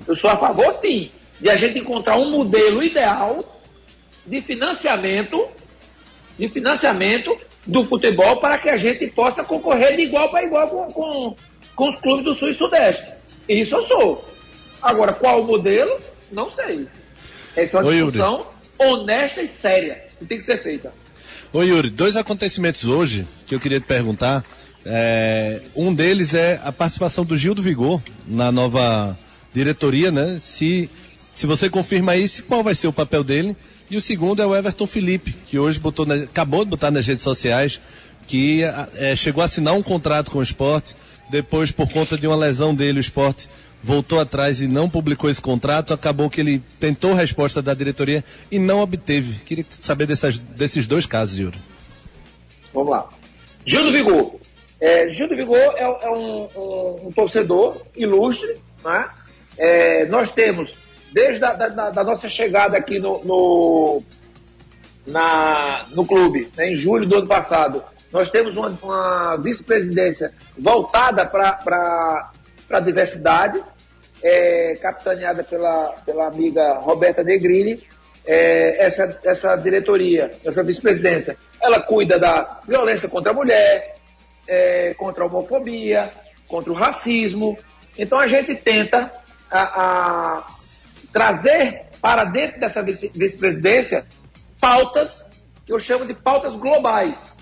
Eu 0.07 0.15
sou 0.15 0.29
a 0.29 0.37
favor, 0.37 0.73
sim, 0.75 1.11
de 1.41 1.49
a 1.49 1.57
gente 1.57 1.79
encontrar 1.79 2.17
um 2.17 2.29
modelo 2.29 2.83
ideal 2.83 3.61
de 4.25 4.41
financiamento, 4.41 5.47
de 6.37 6.47
financiamento 6.47 7.35
do 7.65 7.85
futebol 7.85 8.37
para 8.37 8.57
que 8.57 8.69
a 8.69 8.77
gente 8.77 9.07
possa 9.07 9.43
concorrer 9.43 9.95
de 9.95 10.03
igual 10.03 10.29
para 10.29 10.43
igual 10.43 10.67
com, 10.67 10.87
com, 10.87 11.35
com 11.75 11.89
os 11.89 11.95
clubes 12.01 12.25
do 12.25 12.33
Sul 12.33 12.49
e 12.49 12.53
Sudeste. 12.53 13.05
Isso 13.49 13.75
eu 13.75 13.81
sou. 13.83 14.25
Agora, 14.81 15.13
qual 15.13 15.41
o 15.41 15.45
modelo? 15.45 15.99
Não 16.31 16.49
sei. 16.49 16.87
Essa 17.55 17.77
é 17.77 17.81
uma 17.81 17.89
Oi, 17.89 17.95
discussão 17.95 18.47
Yuri. 18.79 18.93
honesta 18.93 19.41
e 19.41 19.47
séria 19.47 20.03
que 20.17 20.25
tem 20.25 20.37
que 20.37 20.43
ser 20.45 20.57
feita. 20.61 20.91
Oi, 21.53 21.67
Yuri, 21.67 21.89
dois 21.89 22.15
acontecimentos 22.15 22.85
hoje 22.85 23.27
que 23.45 23.53
eu 23.53 23.59
queria 23.59 23.79
te 23.79 23.85
perguntar. 23.85 24.43
É, 24.85 25.61
um 25.75 25.93
deles 25.93 26.33
é 26.33 26.59
a 26.63 26.71
participação 26.71 27.25
do 27.25 27.37
Gil 27.37 27.53
do 27.53 27.61
Vigor 27.61 28.01
na 28.25 28.51
nova 28.51 29.17
diretoria, 29.53 30.11
né? 30.11 30.37
Se, 30.39 30.89
se 31.33 31.45
você 31.47 31.69
confirma 31.69 32.15
isso, 32.15 32.43
qual 32.43 32.63
vai 32.63 32.75
ser 32.75 32.87
o 32.87 32.93
papel 32.93 33.23
dele? 33.23 33.55
E 33.89 33.97
o 33.97 34.01
segundo 34.01 34.41
é 34.41 34.45
o 34.45 34.55
Everton 34.55 34.87
Felipe, 34.87 35.35
que 35.47 35.59
hoje 35.59 35.79
botou 35.79 36.05
na, 36.05 36.15
acabou 36.15 36.63
de 36.63 36.71
botar 36.71 36.91
nas 36.91 37.05
redes 37.05 37.23
sociais 37.23 37.81
que 38.27 38.61
é, 38.95 39.15
chegou 39.15 39.41
a 39.41 39.45
assinar 39.45 39.73
um 39.73 39.83
contrato 39.83 40.31
com 40.31 40.39
o 40.39 40.43
esporte, 40.43 40.95
depois, 41.29 41.71
por 41.71 41.89
conta 41.89 42.17
de 42.17 42.27
uma 42.27 42.35
lesão 42.35 42.75
dele, 42.75 42.99
o 42.99 43.01
esporte 43.01 43.49
voltou 43.81 44.19
atrás 44.19 44.61
e 44.61 44.67
não 44.67 44.89
publicou 44.89 45.29
esse 45.29 45.41
contrato. 45.41 45.93
Acabou 45.93 46.29
que 46.29 46.41
ele 46.41 46.61
tentou 46.79 47.13
resposta 47.13 47.61
da 47.61 47.73
diretoria 47.73 48.23
e 48.51 48.59
não 48.59 48.81
obteve. 48.81 49.39
Queria 49.45 49.65
saber 49.69 50.05
dessas, 50.05 50.37
desses 50.37 50.85
dois 50.85 51.05
casos, 51.05 51.39
Yuri. 51.39 51.57
Vamos 52.73 52.91
lá. 52.91 53.09
Gil 53.65 53.83
do 53.83 53.93
Vigor. 53.93 54.35
É, 54.79 55.09
Gil 55.09 55.29
do 55.29 55.35
Vigor 55.35 55.57
é, 55.57 55.83
é 55.83 56.09
um, 56.09 56.49
um, 56.55 57.07
um, 57.07 57.11
torcedor 57.13 57.81
ilustre. 57.95 58.57
Né? 58.83 59.09
É, 59.57 60.05
nós 60.07 60.33
temos, 60.33 60.73
desde 61.11 61.43
a 61.43 61.53
da, 61.53 61.89
da 61.89 62.03
nossa 62.03 62.29
chegada 62.29 62.77
aqui 62.77 62.99
no, 62.99 63.23
no, 63.23 64.01
na, 65.07 65.85
no 65.91 66.05
clube, 66.05 66.49
né, 66.55 66.71
em 66.71 66.75
julho 66.75 67.05
do 67.05 67.17
ano 67.17 67.27
passado, 67.27 67.83
nós 68.11 68.29
temos 68.29 68.55
uma, 68.55 68.69
uma 68.81 69.37
vice-presidência 69.37 70.33
voltada 70.57 71.25
para 71.25 72.31
a 72.69 72.79
diversidade, 72.79 73.61
é, 74.23 74.75
capitaneada 74.81 75.43
pela, 75.43 75.93
pela 76.05 76.27
amiga 76.27 76.73
Roberta 76.79 77.23
Negrini. 77.23 77.81
É, 78.23 78.85
essa, 78.85 79.19
essa 79.23 79.55
diretoria, 79.55 80.29
essa 80.45 80.61
vice-presidência, 80.61 81.35
ela 81.59 81.79
cuida 81.79 82.19
da 82.19 82.59
violência 82.67 83.09
contra 83.09 83.31
a 83.31 83.33
mulher, 83.33 83.95
é, 84.47 84.93
contra 84.93 85.23
a 85.23 85.27
homofobia, 85.27 86.11
contra 86.47 86.71
o 86.71 86.75
racismo. 86.75 87.57
Então 87.97 88.19
a 88.19 88.27
gente 88.27 88.55
tenta 88.57 89.11
a, 89.49 89.61
a 89.63 90.43
trazer 91.11 91.85
para 92.01 92.23
dentro 92.23 92.59
dessa 92.59 92.81
vice-presidência 92.81 94.05
pautas 94.59 95.25
que 95.65 95.73
eu 95.73 95.79
chamo 95.79 96.05
de 96.05 96.13
pautas 96.13 96.55
globais. 96.55 97.35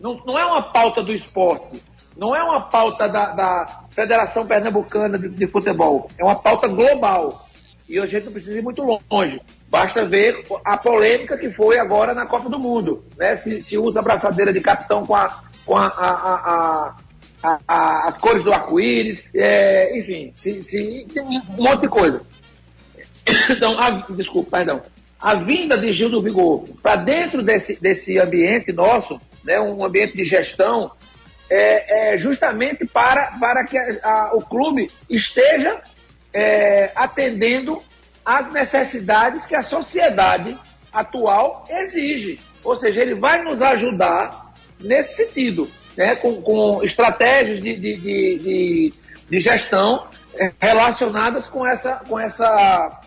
Não, 0.00 0.22
não 0.24 0.38
é 0.38 0.44
uma 0.44 0.62
pauta 0.62 1.02
do 1.02 1.12
esporte, 1.12 1.82
não 2.16 2.34
é 2.34 2.42
uma 2.42 2.68
pauta 2.68 3.08
da, 3.08 3.32
da 3.32 3.84
Federação 3.90 4.46
Pernambucana 4.46 5.18
de, 5.18 5.28
de, 5.28 5.46
Futebol, 5.46 6.08
é 6.16 6.24
uma 6.24 6.36
pauta 6.36 6.68
global. 6.68 7.46
E 7.88 7.98
a 7.98 8.04
gente 8.04 8.26
não 8.26 8.32
precisa 8.32 8.58
ir 8.58 8.62
muito 8.62 8.82
longe. 9.10 9.40
Basta 9.70 10.04
ver 10.04 10.44
a 10.62 10.76
polêmica 10.76 11.38
que 11.38 11.50
foi 11.50 11.78
agora 11.78 12.12
na 12.12 12.26
Copa 12.26 12.50
do 12.50 12.58
Mundo. 12.58 13.02
Né? 13.16 13.34
Se, 13.34 13.62
se 13.62 13.78
usa 13.78 14.00
a 14.00 14.02
braçadeira 14.02 14.52
de 14.52 14.60
capitão 14.60 15.06
com, 15.06 15.14
a, 15.14 15.42
com 15.64 15.74
a, 15.74 15.86
a, 15.86 16.96
a, 17.66 18.08
as 18.08 18.18
cores 18.18 18.44
do 18.44 18.52
arco-íris, 18.52 19.26
é, 19.34 19.98
enfim, 19.98 20.32
se, 20.36 20.62
se, 20.62 21.06
um 21.18 21.62
monte 21.62 21.80
de 21.80 21.88
coisa. 21.88 22.20
Então, 23.50 23.78
a, 23.78 23.90
desculpa, 24.10 24.58
perdão. 24.58 24.82
A 25.20 25.34
vinda 25.34 25.76
de 25.76 25.92
Gil 25.92 26.10
do 26.10 26.22
Vigor 26.22 26.64
para 26.82 26.96
dentro 26.96 27.42
desse, 27.42 27.80
desse 27.80 28.18
ambiente 28.18 28.72
nosso, 28.72 29.18
né, 29.42 29.58
um 29.58 29.84
ambiente 29.84 30.16
de 30.16 30.24
gestão, 30.24 30.92
é, 31.50 32.14
é 32.14 32.18
justamente 32.18 32.86
para, 32.86 33.32
para 33.38 33.64
que 33.64 33.76
a, 33.76 33.98
a, 34.02 34.36
o 34.36 34.42
clube 34.42 34.90
esteja 35.08 35.80
é, 36.32 36.92
atendendo 36.94 37.82
às 38.24 38.52
necessidades 38.52 39.46
que 39.46 39.54
a 39.54 39.62
sociedade 39.62 40.56
atual 40.92 41.64
exige. 41.68 42.38
Ou 42.62 42.76
seja, 42.76 43.00
ele 43.00 43.14
vai 43.14 43.42
nos 43.42 43.62
ajudar 43.62 44.52
nesse 44.80 45.16
sentido, 45.16 45.68
né, 45.96 46.14
com, 46.14 46.40
com 46.42 46.84
estratégias 46.84 47.60
de, 47.60 47.76
de, 47.76 47.96
de, 47.96 48.38
de, 48.38 48.92
de 49.28 49.40
gestão 49.40 50.06
é, 50.36 50.52
relacionadas 50.60 51.48
com, 51.48 51.66
essa, 51.66 51.96
com, 52.08 52.18
essa, 52.18 53.00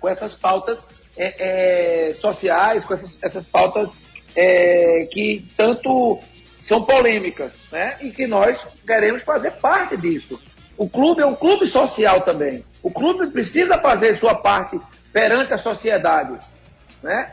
com 0.00 0.08
essas 0.08 0.34
pautas 0.34 0.78
é, 1.16 2.08
é, 2.08 2.14
sociais, 2.14 2.84
com 2.84 2.94
essas, 2.94 3.18
essas 3.22 3.46
pautas 3.46 3.88
é, 4.34 5.06
que 5.12 5.44
tanto 5.56 6.18
são 6.60 6.82
polêmicas, 6.82 7.52
né? 7.70 7.96
E 8.00 8.10
que 8.10 8.26
nós 8.26 8.58
queremos 8.86 9.22
fazer 9.22 9.52
parte 9.52 9.96
disso. 9.96 10.40
O 10.76 10.88
clube 10.88 11.20
é 11.20 11.26
um 11.26 11.34
clube 11.34 11.66
social 11.66 12.22
também. 12.22 12.64
O 12.82 12.90
clube 12.90 13.26
precisa 13.28 13.78
fazer 13.78 14.18
sua 14.18 14.34
parte 14.34 14.80
perante 15.12 15.52
a 15.52 15.58
sociedade, 15.58 16.38
né? 17.02 17.32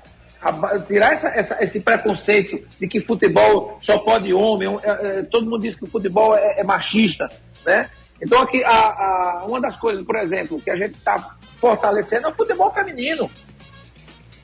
tirar 0.87 1.13
essa, 1.13 1.29
essa, 1.29 1.63
esse 1.63 1.79
preconceito 1.79 2.63
de 2.79 2.87
que 2.87 3.01
futebol 3.01 3.79
só 3.81 3.97
pode 3.97 4.33
homem, 4.33 4.77
é, 4.83 4.89
é, 4.89 5.23
todo 5.23 5.49
mundo 5.49 5.61
diz 5.61 5.75
que 5.75 5.83
o 5.83 5.87
futebol 5.87 6.35
é, 6.35 6.59
é 6.59 6.63
machista, 6.63 7.29
né? 7.65 7.89
Então 8.21 8.41
aqui 8.41 8.63
a, 8.63 8.69
a, 8.71 9.45
uma 9.47 9.59
das 9.59 9.75
coisas, 9.77 10.05
por 10.05 10.15
exemplo, 10.15 10.61
que 10.61 10.69
a 10.69 10.77
gente 10.77 10.95
está 10.95 11.36
fortalecendo 11.59 12.27
é 12.27 12.29
o 12.29 12.35
futebol 12.35 12.73
feminino. 12.73 13.29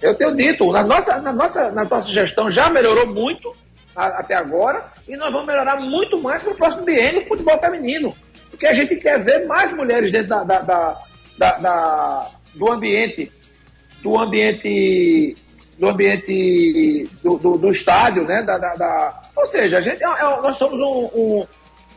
Eu 0.01 0.13
tenho 0.15 0.35
dito, 0.35 0.71
na 0.71 0.83
nossa, 0.83 1.19
na 1.21 1.31
nossa, 1.31 1.71
na 1.71 1.85
nossa 1.85 2.09
gestão 2.09 2.51
já 2.51 2.69
melhorou 2.69 3.07
muito, 3.07 3.55
até 3.95 4.35
agora, 4.35 4.83
e 5.07 5.15
nós 5.15 5.31
vamos 5.31 5.47
melhorar 5.47 5.79
muito 5.79 6.19
mais 6.21 6.43
no 6.43 6.55
próximo 6.55 6.83
biênio 6.83 7.21
o 7.21 7.27
futebol 7.27 7.59
feminino. 7.59 8.13
Porque 8.49 8.67
a 8.67 8.73
gente 8.73 8.95
quer 8.97 9.23
ver 9.23 9.47
mais 9.47 9.71
mulheres 9.73 10.11
dentro 10.11 10.29
da, 10.29 10.43
da, 10.43 10.99
da, 11.37 11.57
da 11.57 12.31
do 12.55 12.71
ambiente, 12.71 13.31
do 14.01 14.17
ambiente, 14.17 15.35
do 15.77 15.89
ambiente 15.89 17.09
do, 17.23 17.37
do, 17.37 17.57
do 17.57 17.71
estádio, 17.71 18.23
né? 18.25 18.43
Da, 18.43 18.57
da, 18.57 19.21
Ou 19.35 19.47
seja, 19.47 19.77
a 19.77 19.81
gente, 19.81 20.03
é, 20.03 20.07
é, 20.07 20.41
nós 20.41 20.57
somos 20.57 20.79
um, 20.79 21.09
um 21.15 21.47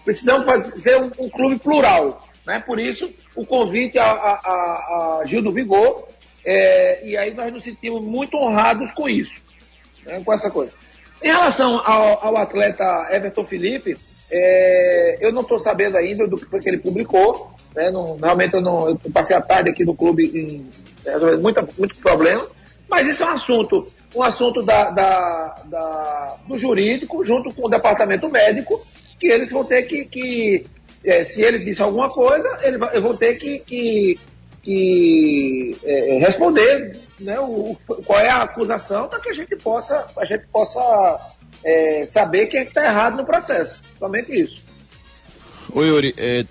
precisamos 0.04 0.64
ser 0.66 1.00
um, 1.00 1.10
um, 1.18 1.28
clube 1.28 1.58
plural. 1.58 2.25
Né? 2.46 2.62
Por 2.64 2.78
isso, 2.78 3.12
o 3.34 3.44
convite 3.44 3.98
a, 3.98 4.10
a, 4.10 5.20
a 5.20 5.24
Gil 5.24 5.42
do 5.42 5.52
Vigor, 5.52 6.06
é, 6.44 7.04
e 7.04 7.16
aí 7.16 7.34
nós 7.34 7.52
nos 7.52 7.64
sentimos 7.64 8.04
muito 8.04 8.36
honrados 8.36 8.92
com 8.92 9.08
isso, 9.08 9.40
né? 10.04 10.22
com 10.24 10.32
essa 10.32 10.50
coisa. 10.50 10.72
Em 11.22 11.28
relação 11.28 11.78
ao, 11.84 12.24
ao 12.24 12.36
atleta 12.36 12.84
Everton 13.10 13.44
Felipe, 13.44 13.96
é, 14.30 15.16
eu 15.20 15.32
não 15.32 15.40
estou 15.40 15.58
sabendo 15.58 15.96
ainda 15.96 16.26
do 16.26 16.36
que 16.36 16.68
ele 16.68 16.78
publicou. 16.78 17.52
Né, 17.74 17.90
não, 17.90 18.16
realmente 18.16 18.54
eu, 18.54 18.60
não, 18.60 18.88
eu 18.88 18.98
passei 19.12 19.34
a 19.36 19.40
tarde 19.40 19.70
aqui 19.70 19.84
no 19.84 19.94
clube 19.94 20.24
em 20.24 20.68
é, 21.04 21.36
muita, 21.36 21.66
muito 21.78 21.96
problema. 21.96 22.46
Mas 22.88 23.08
isso 23.08 23.22
é 23.22 23.26
um 23.26 23.30
assunto, 23.30 23.86
um 24.14 24.22
assunto 24.22 24.62
da, 24.62 24.90
da, 24.90 25.62
da, 25.64 26.36
do 26.46 26.56
jurídico, 26.56 27.24
junto 27.24 27.52
com 27.52 27.66
o 27.66 27.70
departamento 27.70 28.28
médico, 28.28 28.80
que 29.18 29.26
eles 29.26 29.50
vão 29.50 29.64
ter 29.64 29.82
que. 29.82 30.04
que 30.04 30.64
é, 31.06 31.24
se 31.24 31.42
ele 31.42 31.60
disse 31.60 31.80
alguma 31.80 32.08
coisa, 32.08 32.48
ele, 32.62 32.78
eu 32.92 33.02
vou 33.02 33.16
ter 33.16 33.36
que, 33.36 33.60
que, 33.60 34.18
que 34.62 35.76
é, 35.84 36.18
responder 36.18 36.98
né, 37.20 37.38
o, 37.38 37.76
qual 38.04 38.18
é 38.18 38.28
a 38.28 38.42
acusação 38.42 39.08
para 39.08 39.20
que 39.20 39.28
a 39.28 39.32
gente 39.32 39.54
possa, 39.56 40.04
a 40.18 40.24
gente 40.24 40.44
possa 40.52 41.18
é, 41.64 42.04
saber 42.06 42.46
quem 42.48 42.60
é 42.60 42.64
está 42.64 42.84
errado 42.84 43.16
no 43.16 43.24
processo. 43.24 43.80
Somente 43.98 44.32
isso. 44.38 44.60
Oi, 45.72 45.88
Yuri. 45.88 46.14
É, 46.16 46.44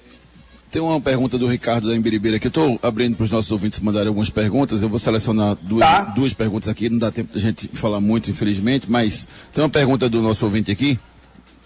tem 0.72 0.82
uma 0.82 1.00
pergunta 1.00 1.38
do 1.38 1.48
Ricardo 1.48 1.90
da 1.90 1.96
Embiribeira 1.96 2.40
que 2.40 2.48
eu 2.48 2.50
estou 2.50 2.80
abrindo 2.82 3.16
para 3.16 3.24
os 3.24 3.32
nossos 3.32 3.52
ouvintes 3.52 3.80
mandarem 3.80 4.08
algumas 4.08 4.30
perguntas. 4.30 4.82
Eu 4.82 4.90
vou 4.90 5.00
selecionar 5.00 5.56
duas, 5.62 5.80
tá. 5.80 6.02
duas 6.02 6.34
perguntas 6.34 6.70
aqui, 6.70 6.90
não 6.90 6.98
dá 6.98 7.12
tempo 7.12 7.34
da 7.34 7.40
gente 7.40 7.68
falar 7.70 8.00
muito, 8.00 8.30
infelizmente, 8.30 8.90
mas 8.90 9.28
tem 9.54 9.64
uma 9.64 9.70
pergunta 9.70 10.10
do 10.10 10.22
nosso 10.22 10.46
ouvinte 10.46 10.72
aqui, 10.72 11.00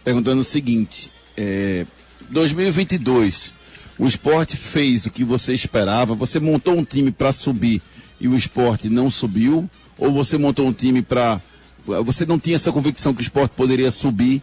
perguntando 0.03 0.41
o 0.41 0.43
seguinte: 0.43 1.11
é, 1.35 1.85
2022 2.29 3.53
o 3.99 4.07
esporte 4.07 4.55
fez 4.55 5.05
o 5.05 5.11
que 5.11 5.25
você 5.25 5.53
esperava? 5.53 6.15
Você 6.15 6.39
montou 6.39 6.73
um 6.73 6.85
time 6.85 7.11
para 7.11 7.33
subir 7.33 7.81
e 8.19 8.29
o 8.29 8.35
esporte 8.35 8.89
não 8.89 9.11
subiu? 9.11 9.69
Ou 9.97 10.13
você 10.13 10.37
montou 10.37 10.65
um 10.65 10.71
time 10.71 11.01
para. 11.01 11.41
Você 11.85 12.25
não 12.25 12.39
tinha 12.39 12.55
essa 12.55 12.71
convicção 12.71 13.13
que 13.13 13.19
o 13.19 13.21
esporte 13.21 13.51
poderia 13.57 13.91
subir 13.91 14.41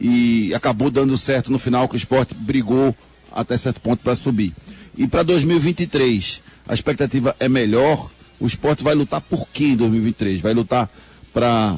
e 0.00 0.52
acabou 0.54 0.90
dando 0.90 1.16
certo 1.16 1.52
no 1.52 1.58
final, 1.58 1.88
que 1.88 1.94
o 1.94 1.96
esporte 1.96 2.34
brigou 2.34 2.94
até 3.30 3.56
certo 3.56 3.80
ponto 3.80 4.02
para 4.02 4.16
subir? 4.16 4.52
E 4.96 5.06
para 5.06 5.22
2023, 5.22 6.42
a 6.66 6.74
expectativa 6.74 7.36
é 7.38 7.48
melhor? 7.48 8.10
O 8.40 8.46
esporte 8.46 8.82
vai 8.82 8.94
lutar 8.94 9.20
por 9.20 9.46
quê 9.48 9.66
em 9.66 9.76
2023? 9.76 10.40
Vai 10.40 10.52
lutar 10.52 10.90
para 11.32 11.76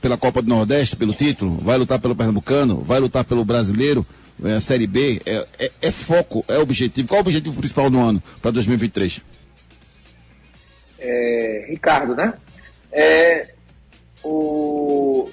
pela 0.00 0.16
Copa 0.16 0.42
do 0.42 0.48
Nordeste, 0.48 0.96
pelo 0.96 1.14
título? 1.14 1.58
Vai 1.58 1.78
lutar 1.78 2.00
pelo 2.00 2.16
Pernambucano? 2.16 2.82
Vai 2.82 2.98
lutar 2.98 3.22
pelo 3.22 3.44
Brasileiro? 3.44 4.04
É, 4.44 4.54
a 4.54 4.60
Série 4.60 4.86
B? 4.86 5.20
É, 5.26 5.46
é, 5.58 5.70
é, 5.82 5.90
foco, 5.90 6.44
é 6.48 6.56
objetivo. 6.58 7.08
Qual 7.08 7.18
o 7.18 7.22
objetivo 7.22 7.56
principal 7.58 7.90
no 7.90 8.00
ano 8.00 8.22
para 8.40 8.50
2023? 8.50 9.20
É, 10.98 11.66
Ricardo, 11.68 12.14
né? 12.14 12.34
É, 12.92 13.54
o 14.22 15.30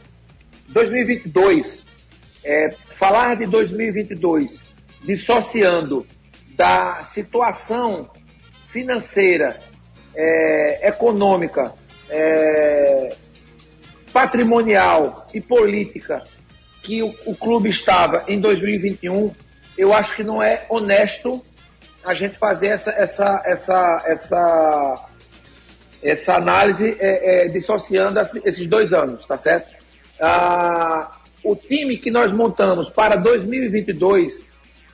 2022, 0.69 1.83
é, 2.43 2.73
falar 2.95 3.35
de 3.35 3.45
2022 3.45 4.61
dissociando 5.03 6.05
da 6.55 7.03
situação 7.03 8.09
financeira, 8.71 9.59
econômica, 10.81 11.73
patrimonial 14.11 15.27
e 15.33 15.39
política 15.39 16.23
que 16.87 17.03
o, 17.03 17.13
o, 17.25 17.35
clube 17.35 17.67
estava 17.67 18.23
em 18.29 18.39
2021, 18.39 19.35
eu 19.77 19.93
acho 19.93 20.15
que 20.15 20.23
não 20.23 20.41
é 20.41 20.65
honesto 20.69 21.43
a 22.01 22.13
gente 22.13 22.37
fazer 22.37 22.67
essa, 22.67 22.91
essa, 22.91 23.43
essa, 23.45 24.03
essa, 24.05 25.09
essa 26.01 26.35
análise 26.35 26.95
é, 26.97 27.43
é, 27.43 27.47
dissociando 27.49 28.17
esses 28.21 28.65
dois 28.67 28.93
anos, 28.93 29.25
tá 29.25 29.37
certo? 29.37 29.69
Ah, 30.21 31.11
o 31.43 31.57
time 31.57 31.97
que 31.97 32.09
nós 32.09 32.31
montamos 32.31 32.89
para 32.89 33.17
2022 33.17 34.45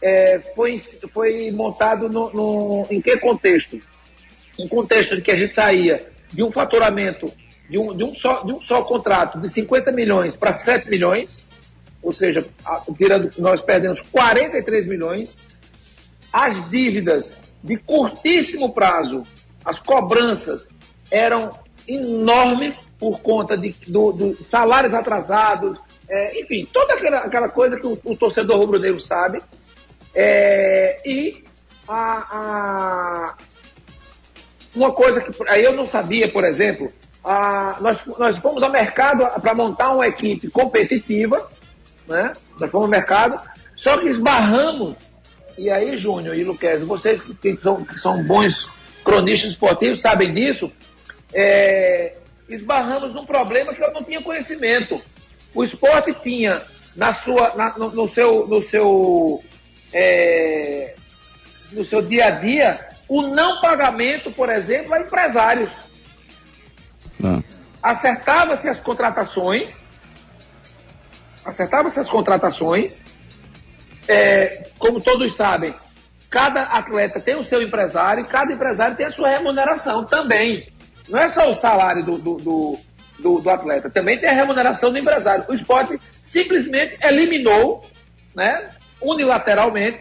é, 0.02 0.40
foi, 0.56 0.80
foi 1.14 1.52
montado 1.52 2.10
no, 2.10 2.34
no, 2.34 2.88
em 2.90 3.00
que 3.00 3.16
contexto? 3.18 3.80
Um 4.58 4.68
contexto 4.68 5.16
de 5.16 5.22
que 5.22 5.32
a 5.32 5.38
gente 5.38 5.54
saía 5.54 6.08
de 6.32 6.44
um 6.44 6.52
faturamento 6.52 7.32
de 7.70 7.78
um, 7.78 7.96
de 7.96 8.04
um, 8.04 8.14
só, 8.14 8.44
de 8.44 8.52
um 8.52 8.60
só 8.62 8.82
contrato 8.82 9.40
de 9.40 9.50
50 9.50 9.92
milhões 9.92 10.36
para 10.36 10.54
7 10.54 10.90
milhões, 10.90 11.48
ou 12.04 12.12
seja, 12.12 12.46
tirando, 12.98 13.32
nós 13.38 13.62
perdemos 13.62 14.02
43 14.02 14.86
milhões. 14.86 15.36
As 16.32 16.70
dívidas 16.70 17.38
de 17.64 17.78
curtíssimo 17.78 18.74
prazo, 18.74 19.26
as 19.64 19.80
cobranças 19.80 20.68
eram 21.10 21.52
enormes 21.88 22.90
por 23.00 23.22
conta 23.22 23.58
de 23.58 23.76
do, 23.88 24.12
do 24.12 24.44
salários 24.44 24.94
atrasados, 24.94 25.80
é, 26.10 26.42
enfim, 26.42 26.68
toda 26.72 26.94
aquela, 26.94 27.18
aquela 27.20 27.50
coisa 27.50 27.80
que 27.80 27.88
o, 27.88 27.98
o 28.04 28.16
torcedor 28.16 28.58
rubro-negro 28.58 29.00
sabe. 29.00 29.42
É, 30.14 31.00
e 31.06 31.44
a, 31.88 31.96
a, 31.96 33.38
uma 34.76 34.92
coisa 34.92 35.22
que 35.22 35.32
aí 35.48 35.64
eu 35.64 35.74
não 35.74 35.88
sabia, 35.88 36.30
por 36.30 36.44
exemplo, 36.44 36.92
a, 37.24 37.78
nós, 37.80 38.06
nós 38.18 38.38
fomos 38.38 38.62
ao 38.62 38.72
mercado 38.72 39.26
para 39.42 39.54
montar 39.54 39.92
uma 39.92 40.08
equipe 40.08 40.50
competitiva, 40.50 41.50
né? 42.08 42.34
Nós 42.60 42.72
fomos 42.72 42.86
ao 42.86 42.92
mercado, 42.92 43.40
só 43.76 43.98
que 43.98 44.10
esbarramos, 44.10 44.96
e 45.58 45.70
aí, 45.70 45.98
Júnior 45.98 46.36
e 46.36 46.44
Luquez, 46.44 46.84
vocês 46.84 47.22
que 47.42 47.56
são, 47.58 47.84
que 47.84 48.00
são 48.00 48.24
bons 48.24 48.70
cronistas 49.04 49.52
esportivos 49.52 50.02
sabem 50.02 50.32
disso, 50.32 50.72
é, 51.34 52.16
esbarramos 52.50 53.14
num 53.14 53.26
problema 53.26 53.74
que 53.74 53.84
eu 53.84 53.92
não 53.92 54.04
tinha 54.04 54.22
conhecimento. 54.22 55.02
O 55.54 55.64
esporte 55.64 56.14
tinha 56.22 56.62
na 56.96 57.14
sua, 57.14 57.56
na, 57.56 57.78
no, 57.78 57.92
no, 57.92 58.08
seu, 58.08 58.48
no 58.48 58.64
seu, 58.64 59.44
é, 59.92 60.96
no 61.72 61.86
seu 61.86 62.02
dia 62.02 62.28
a 62.28 62.32
dia 62.32 62.90
o 63.08 63.22
não 63.22 63.60
pagamento, 63.62 64.32
por 64.32 64.50
exemplo, 64.50 64.94
a 64.94 65.02
empresários. 65.02 65.72
Ah. 67.24 67.42
Acertava-se 67.82 68.68
as 68.70 68.80
contratações, 68.80 69.83
acertava-se 71.46 72.00
as 72.00 72.10
contratações, 72.10 73.00
é, 74.08 74.68
como 74.78 75.02
todos 75.02 75.36
sabem, 75.36 75.74
cada 76.30 76.64
atleta 76.64 77.20
tem 77.20 77.36
o 77.36 77.44
seu 77.44 77.62
empresário 77.62 78.24
e 78.24 78.28
cada 78.28 78.52
empresário 78.54 78.96
tem 78.96 79.06
a 79.06 79.12
sua 79.12 79.30
remuneração 79.30 80.06
também. 80.06 80.68
Não 81.08 81.20
é 81.20 81.30
só 81.30 81.50
o 81.50 81.54
salário 81.54 82.04
do, 82.04 82.18
do, 82.18 82.36
do, 82.38 82.80
do, 83.20 83.40
do 83.40 83.50
atleta, 83.50 83.90
também 83.90 84.20
tem 84.20 84.30
a 84.30 84.34
remuneração 84.34 84.92
do 84.92 84.98
empresário. 84.98 85.46
O 85.48 85.54
esporte 85.54 86.00
simplesmente 86.22 86.98
eliminou, 87.04 87.86
né, 88.36 88.72
unilateralmente, 89.02 90.00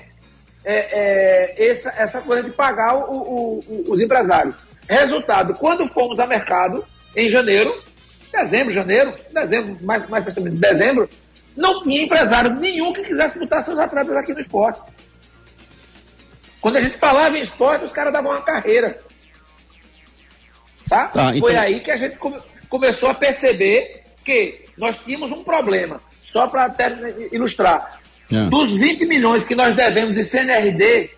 é, 0.65 0.75
é, 0.75 1.71
essa, 1.71 1.93
essa 1.97 2.21
coisa 2.21 2.49
de 2.49 2.55
pagar 2.55 2.95
o, 2.95 3.11
o, 3.11 3.59
o, 3.59 3.85
os 3.93 4.01
empresários. 4.01 4.55
Resultado, 4.89 5.55
quando 5.55 5.89
fomos 5.89 6.19
a 6.19 6.27
mercado, 6.27 6.85
em 7.15 7.29
janeiro, 7.29 7.79
dezembro, 8.33 8.73
janeiro, 8.73 9.15
dezembro, 9.33 9.77
mais, 9.85 10.09
mais 10.09 10.25
precisamente 10.25 10.57
dezembro, 10.59 11.09
não 11.57 11.83
tinha 11.83 12.03
empresário 12.03 12.55
nenhum 12.59 12.93
que 12.93 13.03
quisesse 13.03 13.39
botar 13.39 13.63
seus 13.63 13.79
atletas 13.79 14.17
aqui 14.17 14.33
no 14.33 14.41
esporte. 14.41 14.81
Quando 16.61 16.77
a 16.77 16.81
gente 16.81 16.97
falava 16.97 17.37
em 17.37 17.43
esporte, 17.43 17.85
os 17.85 17.93
caras 17.93 18.13
davam 18.13 18.33
uma 18.33 18.43
carreira. 18.43 18.97
Tá? 20.89 21.09
tá 21.09 21.29
Foi 21.29 21.53
então... 21.53 21.63
aí 21.63 21.81
que 21.81 21.91
a 21.91 21.97
gente 21.97 22.17
come, 22.17 22.41
começou 22.69 23.09
a 23.09 23.15
perceber 23.15 24.05
que 24.25 24.67
nós 24.79 24.97
tínhamos 24.99 25.33
um 25.33 25.43
problema. 25.43 26.01
Só 26.25 26.47
para 26.47 26.75
ilustrar. 27.31 28.01
É. 28.31 28.49
Dos 28.49 28.75
20 28.75 29.05
milhões 29.07 29.45
que 29.45 29.55
nós 29.55 29.77
devemos 29.77 30.15
de 30.15 30.25
CNRD, 30.25 31.11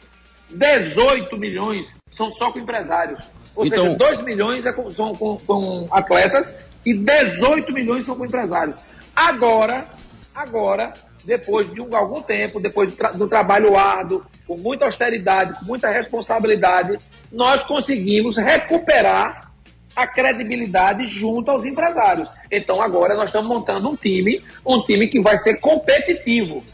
18 0.51 1.37
milhões 1.37 1.87
são 2.11 2.33
só 2.33 2.51
com 2.51 2.59
empresários. 2.59 3.20
Ou 3.55 3.66
então... 3.66 3.85
seja, 3.85 3.97
2 3.97 4.23
milhões 4.23 4.66
é 4.66 4.73
são 4.90 5.14
com, 5.14 5.37
com, 5.38 5.87
atletas 5.90 6.55
e 6.85 6.92
18 6.92 7.73
milhões 7.73 8.05
são 8.05 8.16
com 8.16 8.25
empresários. 8.25 8.77
Agora, 9.14 9.88
agora, 10.35 10.92
depois 11.25 11.73
de 11.73 11.81
um, 11.81 11.94
algum 11.94 12.20
tempo, 12.20 12.61
depois 12.61 12.90
do, 12.90 12.97
tra 12.97 13.11
do 13.11 13.29
trabalho 13.29 13.77
árduo, 13.77 14.25
com 14.47 14.57
muita 14.57 14.87
austeridade, 14.87 15.59
com 15.59 15.64
muita 15.64 15.90
responsabilidade, 15.90 16.99
nós 17.31 17.62
conseguimos 17.62 18.37
recuperar 18.37 19.53
a 19.94 20.07
credibilidade 20.07 21.07
junto 21.07 21.51
aos 21.51 21.64
empresários. 21.64 22.29
Então 22.51 22.81
agora 22.81 23.14
nós 23.14 23.27
estamos 23.27 23.49
montando 23.49 23.88
um 23.88 23.97
time, 23.97 24.42
um 24.66 24.83
time 24.83 25.07
que 25.07 25.20
vai 25.20 25.38
ser 25.38 25.61
competitivo. 25.61 26.64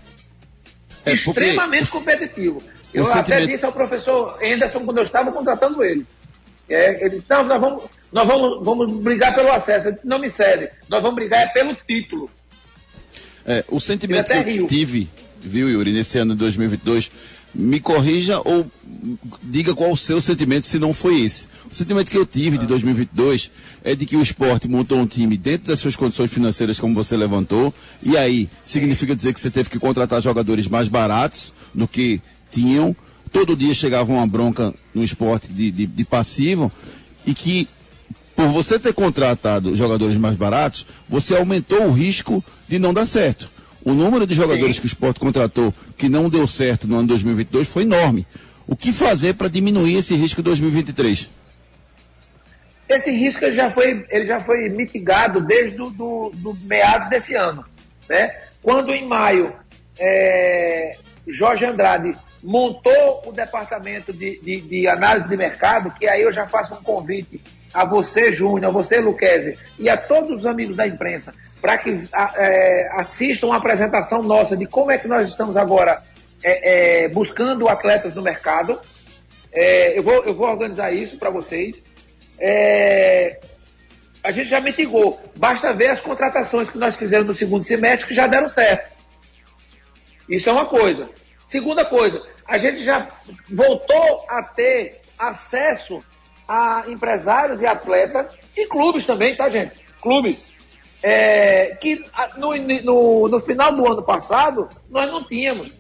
É 1.05 1.13
extremamente 1.13 1.91
competitivo. 1.91 2.63
Eu 2.93 3.11
até 3.13 3.47
disse 3.47 3.65
ao 3.65 3.73
professor 3.73 4.39
Anderson 4.43 4.85
quando 4.85 4.99
eu 4.99 5.05
estava 5.05 5.31
contratando 5.31 5.85
ele. 5.85 6.07
É, 6.69 7.05
ele 7.05 7.17
disse, 7.17 7.27
não, 7.29 7.43
nós, 7.45 7.61
vamos, 7.61 7.85
nós 8.13 8.27
vamos, 8.27 8.65
vamos 8.65 8.93
brigar 9.01 9.35
pelo 9.35 9.51
acesso. 9.51 9.93
Disse, 9.93 10.07
não 10.07 10.19
me 10.19 10.31
serve. 10.31 10.69
Nós 10.89 11.01
vamos 11.01 11.17
brigar 11.17 11.43
é 11.43 11.49
pelo 11.49 11.75
título. 11.75 12.31
É, 13.51 13.65
o 13.69 13.81
sentimento 13.81 14.31
que 14.31 14.33
eu 14.33 14.67
tive, 14.69 15.09
viu, 15.41 15.69
Yuri, 15.69 15.93
nesse 15.93 16.17
ano 16.19 16.35
de 16.35 16.39
2022, 16.39 17.11
me 17.53 17.81
corrija 17.81 18.41
ou 18.45 18.65
diga 19.43 19.75
qual 19.75 19.91
o 19.91 19.97
seu 19.97 20.21
sentimento, 20.21 20.69
se 20.69 20.79
não 20.79 20.95
foi 20.95 21.23
esse. 21.23 21.49
O 21.69 21.75
sentimento 21.75 22.13
que 22.13 22.17
eu 22.17 22.25
tive 22.25 22.57
de 22.59 22.65
2022 22.65 23.51
é 23.83 23.97
de 23.97 24.07
que 24.07 24.15
o 24.17 24.23
esporte 24.23 24.69
montou 24.69 24.99
um 24.99 25.07
time 25.07 25.37
dentro 25.37 25.67
das 25.67 25.81
suas 25.81 25.97
condições 25.97 26.33
financeiras, 26.33 26.79
como 26.79 26.95
você 26.95 27.17
levantou, 27.17 27.75
e 28.01 28.17
aí 28.17 28.49
significa 28.65 29.17
dizer 29.17 29.33
que 29.35 29.41
você 29.41 29.51
teve 29.51 29.69
que 29.69 29.81
contratar 29.81 30.23
jogadores 30.23 30.69
mais 30.69 30.87
baratos 30.87 31.53
do 31.75 31.89
que 31.89 32.23
tinham, 32.53 32.95
todo 33.33 33.57
dia 33.57 33.75
chegava 33.75 34.13
uma 34.13 34.29
bronca 34.29 34.73
no 34.95 35.03
esporte 35.03 35.53
de, 35.53 35.73
de, 35.73 35.87
de 35.87 36.05
passivo 36.05 36.71
e 37.27 37.35
que 37.35 37.69
por 38.41 38.49
você 38.49 38.79
ter 38.79 38.95
contratado 38.95 39.77
jogadores 39.77 40.17
mais 40.17 40.35
baratos, 40.35 40.87
você 41.07 41.37
aumentou 41.37 41.83
o 41.83 41.93
risco 41.93 42.43
de 42.67 42.79
não 42.79 42.95
dar 42.95 43.05
certo. 43.05 43.51
O 43.85 43.93
número 43.93 44.27
de 44.27 44.35
jogadores 44.35 44.77
Sim. 44.77 44.81
que 44.81 44.87
o 44.87 44.89
esporte 44.89 45.21
contratou 45.21 45.75
que 45.95 46.09
não 46.09 46.27
deu 46.31 46.47
certo 46.47 46.89
no 46.89 46.97
ano 46.97 47.09
2022 47.09 47.69
foi 47.69 47.83
enorme. 47.83 48.27
O 48.67 48.75
que 48.75 48.93
fazer 48.93 49.35
para 49.35 49.49
diminuir 49.49 49.97
esse 49.97 50.15
risco 50.15 50.41
em 50.41 50.45
2023? 50.45 51.31
Esse 52.89 53.11
risco 53.11 53.53
já 53.53 53.71
foi, 53.71 54.07
ele 54.09 54.27
já 54.27 54.41
foi 54.41 54.71
mitigado 54.71 55.43
desde 55.43 55.77
do, 55.77 55.91
do, 55.91 56.31
do 56.37 56.57
meados 56.63 57.11
desse 57.11 57.35
ano. 57.35 57.63
Né? 58.09 58.35
Quando 58.63 58.95
em 58.95 59.07
maio 59.07 59.53
é, 59.99 60.93
Jorge 61.29 61.67
Andrade 61.67 62.17
montou 62.43 63.23
o 63.27 63.33
departamento 63.33 64.15
de, 64.15 64.41
de, 64.41 64.63
de, 64.63 64.89
análise 64.89 65.29
de 65.29 65.37
mercado, 65.37 65.91
que 65.91 66.09
aí 66.09 66.23
eu 66.23 66.33
já 66.33 66.49
faço 66.49 66.73
um 66.73 66.83
convite 66.83 67.39
a 67.73 67.85
você, 67.85 68.33
Júnior, 68.33 68.67
a 68.67 68.71
você, 68.71 68.99
Luquezzi, 68.99 69.59
e 69.79 69.89
a 69.89 69.97
todos 69.97 70.41
os 70.41 70.47
amigos 70.47 70.77
da 70.77 70.87
imprensa, 70.87 71.35
para 71.61 71.79
que 71.79 72.09
é, 72.37 72.89
assistam 72.93 73.53
a 73.53 73.57
apresentação 73.57 74.23
nossa 74.23 74.57
de 74.57 74.67
como 74.67 74.91
é 74.91 74.99
que 74.99 75.09
nós 75.09 75.29
estamos 75.29 75.57
agora 75.57 76.03
é, 76.43 77.05
é, 77.05 77.09
buscando 77.09 77.69
atletas 77.69 78.15
no 78.15 78.23
mercado. 78.23 78.81
É, 79.53 79.99
eu, 79.99 80.03
vou, 80.03 80.25
eu 80.25 80.35
vou 80.35 80.49
organizar 80.49 80.93
isso 80.93 81.19
para 81.19 81.31
vocês. 81.31 81.83
É, 82.39 83.41
a 84.23 84.33
gente 84.33 84.49
já 84.49 84.61
mitigou. 84.61 85.21
Basta 85.37 85.73
ver 85.73 85.91
as 85.91 86.01
contratações 86.01 86.71
que 86.71 86.79
nós 86.79 86.97
fizemos 86.97 87.27
no 87.27 87.35
segundo 87.35 87.65
semestre 87.65 88.07
que 88.09 88.15
já 88.15 88.27
deram 88.27 88.49
certo. 88.49 88.91
Isso 90.29 90.49
é 90.49 90.53
uma 90.53 90.67
coisa. 90.67 91.09
Segunda 91.49 91.85
coisa, 91.85 92.23
a 92.47 92.59
gente 92.59 92.85
já 92.85 93.09
voltou 93.49 94.25
a 94.29 94.43
ter 94.43 95.01
acesso 95.19 96.03
a 96.51 96.83
empresários 96.89 97.61
e 97.61 97.67
atletas 97.67 98.37
e 98.57 98.67
clubes 98.67 99.07
também, 99.07 99.37
tá, 99.37 99.49
gente? 99.49 99.79
Clubes. 100.03 100.51
É, 101.01 101.77
que 101.77 102.05
no, 102.37 102.57
no, 102.83 103.29
no 103.29 103.41
final 103.41 103.73
do 103.73 103.87
ano 103.87 104.03
passado 104.03 104.69
nós 104.91 105.09
não 105.09 105.23
tínhamos. 105.23 105.73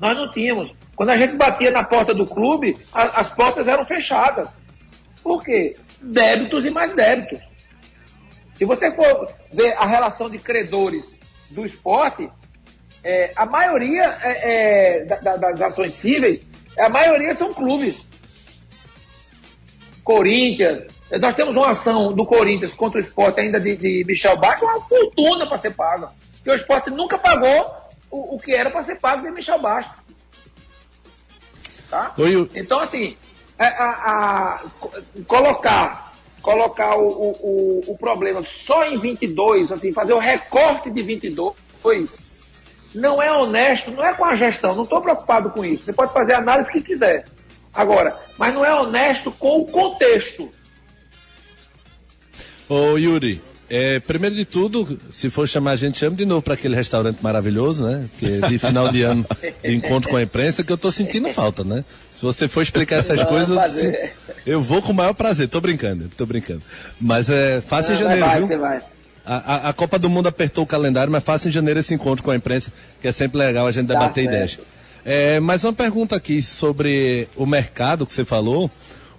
Nós 0.00 0.16
não 0.16 0.28
tínhamos. 0.32 0.74
Quando 0.96 1.10
a 1.10 1.16
gente 1.16 1.36
batia 1.36 1.70
na 1.70 1.84
porta 1.84 2.12
do 2.12 2.24
clube, 2.24 2.76
a, 2.92 3.20
as 3.20 3.30
portas 3.30 3.68
eram 3.68 3.86
fechadas. 3.86 4.60
Por 5.22 5.44
quê? 5.44 5.76
Débitos 6.02 6.66
e 6.66 6.70
mais 6.70 6.92
débitos. 6.92 7.38
Se 8.56 8.64
você 8.64 8.90
for 8.96 9.32
ver 9.52 9.74
a 9.78 9.86
relação 9.86 10.28
de 10.28 10.38
credores 10.38 11.16
do 11.50 11.64
esporte, 11.64 12.28
é, 13.04 13.32
a 13.36 13.46
maioria 13.46 14.18
é, 14.22 15.02
é, 15.02 15.04
da, 15.04 15.36
das 15.36 15.60
ações 15.60 15.94
cíveis, 15.94 16.44
a 16.78 16.88
maioria 16.88 17.32
são 17.34 17.54
clubes. 17.54 18.05
Corinthians, 20.06 20.84
nós 21.20 21.34
temos 21.34 21.56
uma 21.56 21.70
ação 21.70 22.12
do 22.12 22.24
Corinthians 22.24 22.72
contra 22.72 23.00
o 23.00 23.02
esporte 23.02 23.40
ainda 23.40 23.58
de, 23.58 23.76
de 23.76 24.04
Michel 24.06 24.36
Bach, 24.36 24.62
uma 24.62 24.80
fortuna 24.82 25.48
para 25.48 25.58
ser 25.58 25.74
paga. 25.74 26.10
Porque 26.36 26.50
o 26.50 26.54
esporte 26.54 26.90
nunca 26.90 27.18
pagou 27.18 27.74
o, 28.08 28.36
o 28.36 28.38
que 28.38 28.54
era 28.54 28.70
para 28.70 28.84
ser 28.84 29.00
pago 29.00 29.22
de 29.22 29.32
Michel 29.32 29.58
Bastos. 29.58 30.00
Tá? 31.90 32.12
Oi, 32.16 32.48
Então, 32.54 32.78
assim, 32.78 33.16
a, 33.58 33.64
é, 33.64 33.68
a, 33.68 33.84
a, 33.84 34.60
colocar, 35.26 36.12
colocar 36.40 36.96
o, 36.96 37.08
o, 37.08 37.84
o, 37.88 37.98
problema 37.98 38.44
só 38.44 38.84
em 38.84 39.00
22, 39.00 39.72
assim, 39.72 39.92
fazer 39.92 40.12
o 40.12 40.20
recorte 40.20 40.88
de 40.88 41.02
22, 41.02 41.56
não 42.94 43.20
é 43.20 43.32
honesto, 43.32 43.90
não 43.90 44.04
é 44.04 44.14
com 44.14 44.24
a 44.24 44.36
gestão, 44.36 44.76
não 44.76 44.84
estou 44.84 45.02
preocupado 45.02 45.50
com 45.50 45.64
isso. 45.64 45.84
Você 45.84 45.92
pode 45.92 46.12
fazer 46.12 46.34
a 46.34 46.38
análise 46.38 46.70
que 46.70 46.80
quiser. 46.80 47.24
Agora, 47.76 48.16
mas 48.38 48.54
não 48.54 48.64
é 48.64 48.74
honesto 48.74 49.30
com 49.30 49.60
o 49.60 49.66
contexto. 49.66 50.50
Ô 52.68 52.96
Yuri, 52.96 53.40
é, 53.68 53.98
primeiro 54.00 54.34
de 54.34 54.44
tudo, 54.44 54.98
se 55.10 55.28
for 55.28 55.48
chamar 55.48 55.72
a 55.72 55.76
gente, 55.76 55.98
chama 55.98 56.16
de 56.16 56.24
novo 56.24 56.40
para 56.40 56.54
aquele 56.54 56.74
restaurante 56.74 57.18
maravilhoso, 57.20 57.84
né? 57.84 58.08
Que 58.18 58.40
de 58.48 58.58
final 58.58 58.88
de 58.88 59.02
ano, 59.02 59.26
de 59.62 59.74
encontro 59.74 60.08
com 60.08 60.16
a 60.16 60.22
imprensa, 60.22 60.62
que 60.62 60.70
eu 60.70 60.76
estou 60.76 60.90
sentindo 60.90 61.28
falta, 61.30 61.64
né? 61.64 61.84
Se 62.10 62.22
você 62.22 62.48
for 62.48 62.62
explicar 62.62 62.96
essas 62.96 63.22
coisas, 63.24 63.82
eu, 63.82 64.10
eu, 64.46 64.60
vou 64.60 64.80
com 64.80 64.92
o 64.92 64.94
maior 64.94 65.14
prazer. 65.14 65.48
Tô 65.48 65.60
brincando, 65.60 66.08
tô 66.16 66.24
brincando. 66.24 66.62
Mas 67.00 67.28
é 67.28 67.60
fácil 67.60 67.94
em 67.94 67.98
janeiro, 67.98 68.24
vai, 68.24 68.42
viu? 68.42 68.58
Vai. 68.58 68.80
A, 69.24 69.54
a, 69.54 69.68
a, 69.70 69.72
Copa 69.72 69.98
do 69.98 70.08
Mundo 70.08 70.28
apertou 70.28 70.62
o 70.62 70.66
calendário, 70.66 71.12
mas 71.12 71.24
fácil 71.24 71.48
em 71.48 71.52
janeiro 71.52 71.80
esse 71.80 71.92
encontro 71.92 72.24
com 72.24 72.30
a 72.30 72.36
imprensa, 72.36 72.72
que 73.02 73.08
é 73.08 73.12
sempre 73.12 73.38
legal 73.38 73.66
a 73.66 73.72
gente 73.72 73.88
tá 73.88 73.94
debater 73.94 74.24
tá, 74.24 74.30
ideias. 74.30 74.58
É, 75.08 75.38
mais 75.38 75.62
uma 75.62 75.72
pergunta 75.72 76.16
aqui 76.16 76.42
sobre 76.42 77.28
o 77.36 77.46
mercado 77.46 78.04
que 78.04 78.12
você 78.12 78.24
falou. 78.24 78.68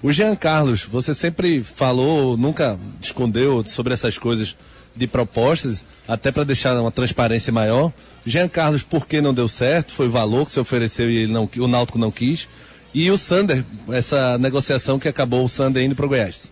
O 0.04 0.12
Jean 0.12 0.36
Carlos, 0.36 0.84
você 0.84 1.14
sempre 1.14 1.64
falou, 1.64 2.36
nunca 2.36 2.78
escondeu 3.02 3.64
sobre 3.66 3.94
essas 3.94 4.18
coisas 4.18 4.58
de 4.94 5.08
propostas, 5.08 5.86
até 6.06 6.30
para 6.30 6.44
deixar 6.44 6.78
uma 6.78 6.92
transparência 6.92 7.54
maior. 7.54 7.94
Jean 8.26 8.50
Carlos, 8.50 8.84
por 8.84 9.08
que 9.08 9.22
não 9.22 9.34
deu 9.34 9.48
certo? 9.48 9.94
Foi 9.94 10.08
o 10.08 10.12
valor 10.12 10.46
que 10.46 10.52
você 10.52 10.60
ofereceu 10.60 11.10
e 11.10 11.26
não, 11.26 11.50
o 11.58 11.68
Náutico 11.70 11.98
não 11.98 12.12
quis. 12.12 12.50
E 12.94 13.10
o 13.10 13.18
Sander, 13.18 13.64
essa 13.90 14.38
negociação 14.38 15.00
que 15.00 15.08
acabou 15.08 15.46
o 15.46 15.50
Sander 15.50 15.86
indo 15.86 15.96
para 15.96 16.06
o 16.06 16.10
Goiás. 16.10 16.52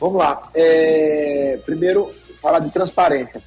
Vamos 0.00 0.16
lá. 0.16 0.48
É, 0.54 1.58
primeiro, 1.66 2.14
falar 2.40 2.60
de 2.60 2.70
transparência. 2.70 3.42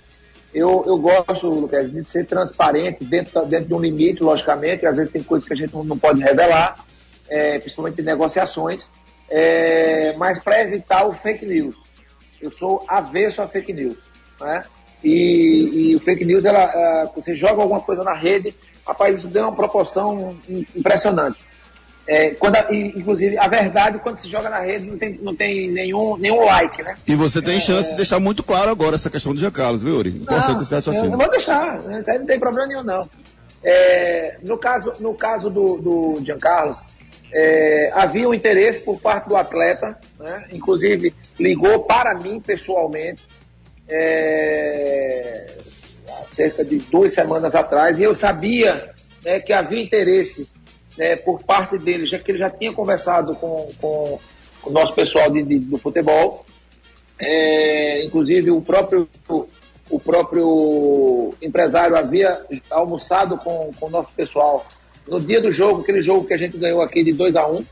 Eu, 0.53 0.83
eu 0.85 0.97
gosto, 0.97 1.49
Lucas, 1.49 1.91
de 1.91 2.03
ser 2.05 2.25
transparente 2.25 3.03
dentro, 3.03 3.45
dentro 3.45 3.67
de 3.67 3.73
um 3.73 3.79
limite, 3.79 4.23
logicamente. 4.23 4.85
Às 4.85 4.97
vezes 4.97 5.11
tem 5.11 5.23
coisas 5.23 5.47
que 5.47 5.53
a 5.53 5.57
gente 5.57 5.75
não 5.75 5.97
pode 5.97 6.21
revelar 6.21 6.85
é, 7.27 7.57
principalmente 7.59 7.95
de 7.95 8.03
negociações, 8.03 8.89
é, 9.29 10.13
mas 10.17 10.39
para 10.39 10.61
evitar 10.61 11.05
o 11.07 11.13
fake 11.13 11.45
news. 11.45 11.75
Eu 12.41 12.51
sou 12.51 12.83
avesso 12.87 13.41
a 13.41 13.47
fake 13.47 13.73
news. 13.73 13.97
Né? 14.39 14.63
E, 15.03 15.89
e 15.91 15.95
o 15.95 15.99
fake 15.99 16.25
news, 16.25 16.45
ela, 16.45 16.63
ela, 16.63 17.11
você 17.15 17.35
joga 17.35 17.61
alguma 17.61 17.81
coisa 17.81 18.03
na 18.03 18.13
rede, 18.13 18.55
rapaz, 18.85 19.17
isso 19.17 19.27
deu 19.27 19.43
uma 19.43 19.55
proporção 19.55 20.37
impressionante. 20.75 21.39
É, 22.05 22.31
quando 22.31 22.57
a, 22.57 22.67
inclusive, 22.73 23.37
a 23.37 23.47
verdade, 23.47 23.99
quando 23.99 24.17
se 24.17 24.29
joga 24.29 24.49
na 24.49 24.59
rede, 24.59 24.85
não 24.85 24.97
tem, 24.97 25.19
não 25.21 25.35
tem 25.35 25.71
nenhum, 25.71 26.17
nenhum 26.17 26.43
like, 26.43 26.83
né? 26.83 26.95
E 27.07 27.15
você 27.15 27.41
tem 27.41 27.57
é, 27.57 27.59
chance 27.61 27.91
de 27.91 27.95
deixar 27.95 28.19
muito 28.19 28.43
claro 28.43 28.69
agora 28.69 28.95
essa 28.95 29.09
questão 29.09 29.33
do 29.33 29.39
Jean 29.39 29.51
Carlos, 29.51 29.81
viu, 29.81 29.95
Uri? 29.95 30.09
Importante 30.09 30.63
esse 30.63 30.75
raciocínio. 30.75 31.13
Eu 31.13 31.17
vou 31.17 31.29
deixar, 31.29 31.81
né? 31.83 32.03
não 32.05 32.25
tem 32.25 32.39
problema 32.39 32.67
nenhum, 32.67 32.83
não. 32.83 33.09
É, 33.63 34.37
no 34.43 34.57
caso, 34.57 34.93
no 34.99 35.13
caso 35.13 35.49
do, 35.49 35.77
do 35.77 36.25
Giancarlo, 36.25 36.75
é, 37.33 37.89
havia 37.93 38.27
um 38.27 38.33
interesse 38.33 38.81
por 38.81 38.99
parte 38.99 39.29
do 39.29 39.37
atleta, 39.37 39.97
né? 40.19 40.45
inclusive 40.51 41.15
ligou 41.39 41.83
para 41.83 42.13
mim 42.15 42.41
pessoalmente, 42.41 43.23
é, 43.87 45.57
há 46.09 46.35
cerca 46.35 46.65
de 46.65 46.79
duas 46.79 47.13
semanas 47.13 47.55
atrás, 47.55 47.97
e 47.97 48.03
eu 48.03 48.13
sabia 48.13 48.89
né, 49.23 49.39
que 49.39 49.53
havia 49.53 49.81
interesse 49.81 50.49
né, 50.97 51.15
por 51.15 51.41
parte 51.43 51.77
dele, 51.77 52.05
já 52.05 52.19
que 52.19 52.31
ele 52.31 52.37
já 52.37 52.49
tinha 52.49 52.73
conversado 52.73 53.35
com, 53.35 53.71
com, 53.79 54.19
o 54.63 54.69
nosso 54.69 54.93
pessoal 54.93 55.29
de, 55.29 55.43
de, 55.43 55.59
do 55.59 55.77
futebol, 55.77 56.45
é, 57.19 58.05
inclusive 58.05 58.51
o 58.51 58.61
próprio, 58.61 59.07
o 59.89 59.99
próprio 59.99 61.33
empresário 61.41 61.95
havia 61.95 62.39
almoçado 62.69 63.37
com, 63.37 63.71
com 63.79 63.87
o 63.87 63.89
nosso 63.89 64.11
pessoal 64.13 64.65
no 65.07 65.19
dia 65.19 65.41
do 65.41 65.51
jogo, 65.51 65.81
aquele 65.81 66.01
jogo 66.01 66.25
que 66.25 66.33
a 66.33 66.37
gente 66.37 66.57
ganhou 66.57 66.81
aqui 66.81 67.03
de 67.03 67.11
2 67.11 67.35
a 67.35 67.47
1 67.47 67.55
um, 67.57 67.65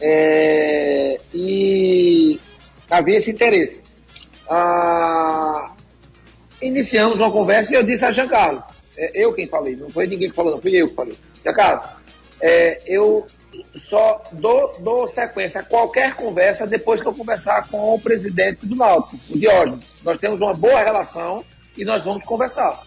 é, 0.00 1.20
e 1.32 2.38
havia 2.90 3.16
esse 3.16 3.30
interesse. 3.30 3.82
Ah, 4.48 5.72
iniciamos 6.60 7.16
uma 7.16 7.30
conversa 7.30 7.72
e 7.72 7.76
eu 7.76 7.82
disse 7.82 8.04
a 8.04 8.12
Jean 8.12 8.28
Carlos, 8.28 8.62
é, 8.96 9.10
eu 9.14 9.32
quem 9.32 9.46
falei, 9.46 9.74
não 9.76 9.88
foi 9.88 10.06
ninguém 10.06 10.28
que 10.28 10.36
falou, 10.36 10.52
não 10.52 10.60
fui 10.60 10.72
eu 10.80 10.88
que 10.88 10.94
falei. 10.94 11.16
Jean 11.42 11.54
Carlos, 11.54 12.03
é, 12.40 12.82
eu 12.86 13.26
só 13.76 14.22
dou, 14.32 14.76
dou 14.80 15.06
sequência 15.06 15.60
a 15.60 15.64
qualquer 15.64 16.14
conversa 16.14 16.66
depois 16.66 17.00
que 17.00 17.06
eu 17.06 17.14
conversar 17.14 17.68
com 17.68 17.94
o 17.94 18.00
presidente 18.00 18.66
do 18.66 18.76
Náutico, 18.76 19.18
o 19.30 19.38
Diógenes. 19.38 19.84
Nós 20.02 20.18
temos 20.18 20.40
uma 20.40 20.54
boa 20.54 20.80
relação 20.82 21.44
e 21.76 21.84
nós 21.84 22.04
vamos 22.04 22.24
conversar. 22.24 22.82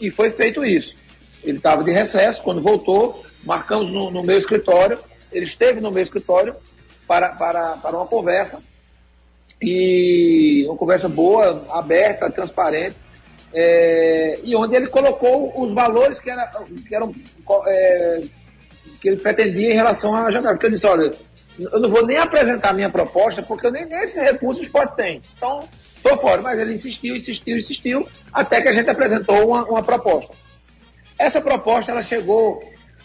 E 0.00 0.10
foi 0.10 0.30
feito 0.30 0.64
isso. 0.64 0.96
Ele 1.42 1.58
estava 1.58 1.84
de 1.84 1.92
recesso, 1.92 2.42
quando 2.42 2.60
voltou, 2.60 3.24
marcamos 3.44 3.90
no, 3.90 4.10
no, 4.10 4.22
meu 4.22 4.38
escritório, 4.38 4.98
ele 5.32 5.44
esteve 5.44 5.80
no 5.80 5.90
meu 5.90 6.02
escritório 6.02 6.54
para, 7.06 7.30
para, 7.30 7.76
para 7.76 7.96
uma 7.96 8.06
conversa, 8.06 8.60
e 9.60 10.64
uma 10.66 10.76
conversa 10.76 11.08
boa, 11.08 11.66
aberta, 11.70 12.30
transparente, 12.30 12.96
é, 13.52 14.38
e 14.42 14.54
onde 14.54 14.76
ele 14.76 14.88
colocou 14.88 15.52
os 15.60 15.72
valores 15.72 16.20
que, 16.20 16.30
era, 16.30 16.46
que 16.86 16.94
eram 16.94 17.14
é, 17.66 18.22
que 19.00 19.08
ele 19.08 19.16
pretendia 19.16 19.72
em 19.72 19.76
relação 19.76 20.14
à 20.14 20.30
janela. 20.30 20.54
Porque 20.54 20.66
eu 20.66 20.70
disse, 20.70 20.86
olha, 20.86 21.12
eu 21.58 21.80
não 21.80 21.90
vou 21.90 22.06
nem 22.06 22.18
apresentar 22.18 22.72
minha 22.72 22.90
proposta, 22.90 23.42
porque 23.42 23.66
eu 23.66 23.72
nem, 23.72 23.86
nem 23.86 24.02
esse 24.02 24.20
recurso 24.20 24.60
o 24.60 24.64
esporte 24.64 24.96
tem. 24.96 25.20
Então, 25.36 25.64
estou 25.96 26.16
fora. 26.18 26.40
Mas 26.40 26.58
ele 26.58 26.74
insistiu, 26.74 27.14
insistiu, 27.14 27.56
insistiu, 27.56 28.08
até 28.32 28.60
que 28.60 28.68
a 28.68 28.72
gente 28.72 28.88
apresentou 28.88 29.48
uma, 29.48 29.64
uma 29.64 29.82
proposta. 29.82 30.34
Essa 31.18 31.40
proposta 31.40 31.90
ela 31.90 32.02
chegou 32.02 32.62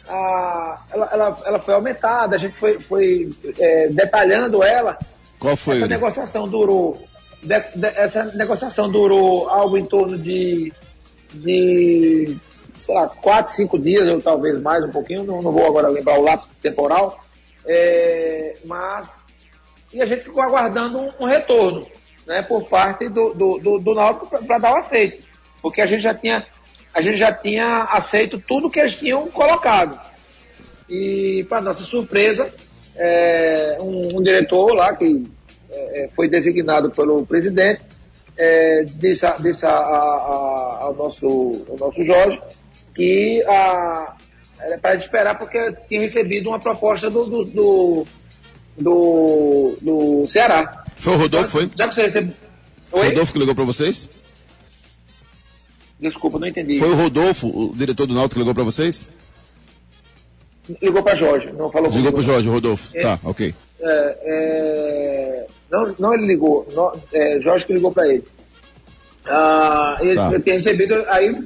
a, 0.08 0.82
ela, 0.92 1.10
ela, 1.12 1.38
ela 1.46 1.60
foi 1.60 1.74
aumentada, 1.74 2.36
a 2.36 2.40
gente 2.40 2.56
foi, 2.56 2.80
foi 2.80 3.30
é, 3.60 3.88
detalhando 3.88 4.64
ela. 4.64 4.98
Qual 5.40 5.56
foi? 5.56 5.78
Essa 5.78 5.88
negociação 5.88 6.48
durou, 6.48 7.02
de, 7.42 7.60
de, 7.76 7.88
essa 7.88 8.26
negociação 8.26 8.90
durou 8.90 9.50
algo 9.50 9.78
em 9.78 9.86
torno 9.86 10.18
de, 10.18 10.72
de 11.34 12.38
sei 12.84 12.94
lá, 12.94 13.08
quatro, 13.08 13.54
cinco 13.54 13.80
dias, 13.80 14.06
ou 14.08 14.22
talvez 14.22 14.60
mais 14.60 14.84
um 14.84 14.90
pouquinho, 14.90 15.24
não, 15.24 15.42
não 15.42 15.52
vou 15.54 15.66
agora 15.66 15.88
lembrar 15.88 16.20
o 16.20 16.24
lapso 16.24 16.50
temporal, 16.62 17.18
é, 17.66 18.56
mas 18.66 19.24
e 19.94 20.02
a 20.02 20.06
gente 20.06 20.24
ficou 20.24 20.44
aguardando 20.44 21.00
um, 21.00 21.10
um 21.22 21.26
retorno 21.26 21.88
né, 22.28 22.42
por 22.42 22.68
parte 22.68 23.08
do, 23.08 23.34
do, 23.34 23.58
do, 23.58 23.80
do 23.80 23.96
Náutico 23.96 24.28
para 24.28 24.58
dar 24.58 24.74
o 24.74 24.78
aceito, 24.78 25.24
porque 25.62 25.82
a 25.82 25.86
gente 25.86 26.02
já 26.02 26.14
tinha 26.14 26.46
a 26.94 27.02
gente 27.02 27.18
já 27.18 27.32
tinha 27.32 27.86
aceito 27.86 28.38
tudo 28.38 28.70
que 28.70 28.80
eles 28.80 28.96
tinham 28.96 29.28
colocado. 29.32 30.00
E, 30.88 31.44
para 31.50 31.60
nossa 31.60 31.82
surpresa, 31.84 32.54
é, 32.96 33.78
um, 33.82 34.18
um, 34.18 34.22
diretor 34.22 34.76
lá, 34.76 34.96
que 34.96 35.24
é, 35.72 36.04
é, 36.04 36.10
foi 36.16 36.28
designado 36.28 36.92
pelo 36.92 37.26
presidente, 37.26 37.82
é, 38.38 38.84
disse, 38.84 39.26
disse 39.40 39.66
a, 39.66 39.72
a, 39.72 39.74
a, 39.76 40.78
ao, 40.82 40.94
nosso, 40.94 41.66
ao 41.68 41.78
nosso 41.78 42.04
Jorge 42.04 42.40
que 42.94 43.44
a, 43.48 44.16
era 44.60 44.78
para 44.78 44.96
esperar 44.96 45.38
porque 45.38 45.74
tinha 45.88 46.02
recebido 46.02 46.50
uma 46.50 46.60
proposta 46.60 47.10
do, 47.10 47.26
do, 47.26 47.46
do, 47.46 48.08
do, 48.78 49.76
do 49.82 50.26
Ceará. 50.28 50.84
Foi 50.96 51.14
o 51.14 51.18
Rodolfo, 51.18 51.50
foi? 51.50 51.70
Já 51.76 51.88
que 51.88 51.96
você 51.96 52.04
recebeu. 52.04 52.34
Oi? 52.92 53.08
Rodolfo 53.08 53.34
que 53.34 53.40
ligou 53.40 53.56
para 53.56 53.64
vocês? 53.66 54.10
Desculpa, 56.00 56.38
não 56.40 56.48
entendi. 56.48 56.80
Foi 56.80 56.90
o 56.90 56.96
Rodolfo, 56.96 57.48
o 57.48 57.74
diretor 57.76 58.06
do 58.06 58.14
Náutico, 58.14 58.36
que 58.36 58.40
ligou 58.40 58.54
para 58.54 58.64
vocês? 58.64 59.10
Ligou 60.82 61.04
para 61.04 61.16
Jorge, 61.16 61.52
não 61.52 61.70
falou 61.72 61.90
Ligou 61.90 62.12
para. 62.14 62.22
Jorge, 62.22 62.50
Rodolfo. 62.50 62.90
É. 62.98 63.02
Tá, 63.02 63.20
ok. 63.24 63.54
É, 63.82 64.18
é, 64.24 65.48
não, 65.70 65.96
não 66.00 66.14
ele 66.14 66.26
ligou, 66.26 66.66
não, 66.74 66.92
é, 67.12 67.40
Jorge 67.42 67.66
que 67.66 67.74
ligou 67.74 67.92
para 67.92 68.08
ele. 68.08 68.24
Ah, 69.26 69.98
ele, 70.02 70.16
Tá. 70.16 70.40
tinha 70.40 70.56
recebido, 70.56 71.04
aí 71.08 71.38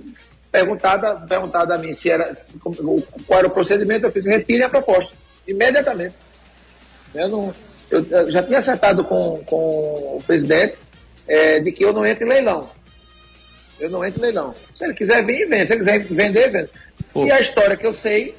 perguntada, 0.51 1.15
perguntada 1.27 1.75
a 1.75 1.77
mim 1.77 1.93
se 1.93 2.09
era, 2.09 2.33
se- 2.33 2.53
qual 2.59 3.39
era 3.39 3.47
o 3.47 3.51
procedimento, 3.51 4.05
eu 4.07 4.11
fiz, 4.11 4.25
retire 4.25 4.63
a 4.63 4.69
proposta, 4.69 5.11
imediatamente. 5.47 6.15
Eu, 7.13 7.29
não, 7.29 7.55
eu, 7.89 8.05
eu 8.09 8.31
já 8.31 8.43
tinha 8.43 8.59
acertado 8.59 9.03
com, 9.03 9.41
com 9.45 9.55
o 10.17 10.23
presidente 10.25 10.77
é, 11.27 11.59
de 11.59 11.71
que 11.71 11.83
eu 11.83 11.93
não 11.93 12.05
entro 12.05 12.25
em 12.25 12.29
leilão. 12.29 12.69
Eu 13.79 13.89
não 13.89 14.03
entro 14.05 14.19
em 14.19 14.23
leilão. 14.23 14.55
Se 14.75 14.83
ele 14.85 14.93
quiser 14.93 15.23
vir, 15.25 15.47
vende. 15.47 15.67
Se 15.67 15.73
ele 15.73 15.79
quiser 15.85 15.99
vender, 16.05 16.49
vende. 16.49 16.69
Pô. 17.13 17.25
E 17.25 17.31
a 17.31 17.39
história 17.39 17.77
que 17.77 17.85
eu 17.85 17.93
sei, 17.93 18.35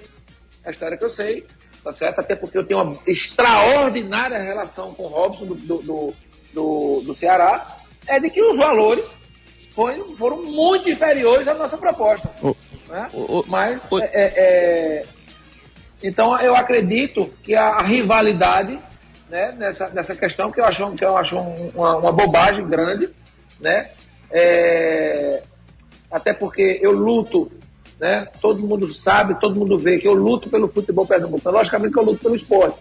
a 0.65 0.71
história 0.71 0.97
que 0.97 1.05
eu 1.05 1.11
sei, 1.11 1.47
tá 1.85 1.93
certo? 1.93 2.19
Até 2.19 2.35
porque 2.35 2.59
eu 2.59 2.65
tenho 2.65 2.83
uma 2.83 2.97
extraordinária 3.07 4.39
relação 4.39 4.93
com 4.95 5.05
o 5.05 5.09
Robson 5.09 5.47
do, 5.47 5.55
do, 5.55 5.79
do, 5.83 6.15
do- 6.53 7.01
do 7.03 7.15
Ceará, 7.17 7.77
é 8.07 8.19
de 8.19 8.29
que 8.31 8.43
os 8.43 8.57
valores 8.57 9.09
foram, 9.79 10.16
foram 10.16 10.43
muito 10.43 10.91
inferiores 10.91 11.47
à 11.47 11.55
nossa 11.55 11.79
proposta. 11.79 12.29
Ô, 12.43 12.57
né? 12.89 13.09
ô, 13.12 13.39
ô, 13.39 13.45
Mas, 13.47 13.87
é, 13.93 13.97
é, 13.97 14.33
é, 14.37 15.05
então 16.03 16.37
eu 16.41 16.57
acredito 16.57 17.31
que 17.45 17.55
a, 17.55 17.81
rivalidade 17.83 18.76
né, 19.31 19.55
nessa, 19.57 19.89
nessa 19.91 20.16
questão, 20.16 20.51
que 20.51 20.61
eu 20.61 20.64
acho, 20.64 20.91
que 20.95 21.05
eu 21.05 21.16
acho 21.16 21.39
um- 21.39 21.70
uma, 21.76 21.97
uma 21.97 22.11
bobagem 22.12 22.66
grande, 22.66 23.09
né? 23.61 23.91
É, 24.33 25.45
até 26.11 26.33
porque 26.33 26.81
eu 26.83 26.91
luto, 26.91 27.53
né? 28.01 28.26
Todo 28.41 28.66
mundo 28.66 28.93
sabe, 28.93 29.39
todo 29.39 29.61
mundo 29.61 29.79
vê 29.79 29.99
que 29.99 30.09
eu 30.09 30.14
luto 30.14 30.51
pelo 30.51 30.66
futebol 30.66 31.07
pernambucano. 31.07 31.57
Logicamente 31.57 31.93
que 31.93 31.99
eu 32.01 32.05
luto 32.05 32.20
pelo 32.20 32.35
esporte, 32.35 32.79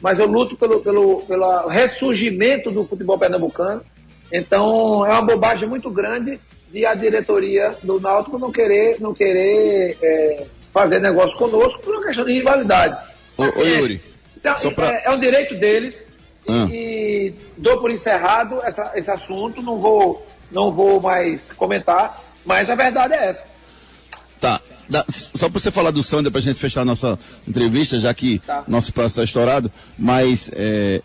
mas 0.00 0.18
eu 0.18 0.26
luto 0.26 0.56
pelo, 0.56 0.80
pelo, 0.80 1.20
pelo 1.20 1.68
ressurgimento 1.68 2.72
do 2.72 2.84
futebol 2.84 3.16
pernambucano. 3.18 3.82
Então 4.36 5.06
é 5.06 5.12
uma 5.12 5.22
bobagem 5.22 5.68
muito 5.68 5.88
grande 5.90 6.40
de 6.72 6.84
a 6.84 6.92
diretoria 6.94 7.76
do 7.84 8.00
Náutico 8.00 8.36
não 8.36 8.50
querer, 8.50 9.00
não 9.00 9.14
querer 9.14 9.96
é, 10.02 10.44
fazer 10.72 11.00
negócio 11.00 11.36
conosco 11.38 11.80
por 11.82 11.94
uma 11.94 12.04
questão 12.04 12.24
de 12.24 12.32
rivalidade. 12.32 12.96
Ô, 13.36 13.42
ô, 13.44 13.46
Paciência. 13.46 13.78
Yuri, 13.78 14.00
só 14.58 14.70
pra- 14.72 14.88
é, 14.88 15.02
é 15.04 15.10
um 15.12 15.20
direito 15.20 15.54
deles 15.54 16.04
Ah. 16.48 16.66
e, 16.68 17.28
e 17.28 17.34
dou 17.56 17.78
por 17.80 17.92
encerrado 17.92 18.60
essa, 18.64 18.90
esse 18.96 19.08
assunto, 19.10 19.62
não 19.62 19.78
vou, 19.80 20.26
não 20.50 20.72
vou 20.72 21.00
mais 21.00 21.52
comentar, 21.52 22.20
mas 22.44 22.68
a 22.68 22.74
verdade 22.74 23.14
é 23.14 23.28
essa. 23.28 23.48
Tá. 24.40 24.60
Dá- 24.88 25.04
só 25.08 25.48
para 25.48 25.60
você 25.60 25.70
falar 25.70 25.92
do 25.92 26.02
Sander, 26.02 26.30
para 26.32 26.40
a 26.40 26.42
gente 26.42 26.58
fechar 26.58 26.80
a 26.82 26.84
nossa 26.84 27.16
entrevista, 27.46 27.98
já 28.00 28.12
que 28.12 28.40
Tá. 28.40 28.64
nosso 28.66 28.92
prazo 28.92 29.10
está 29.10 29.22
estourado, 29.22 29.70
mas 29.96 30.50
é, 30.52 31.00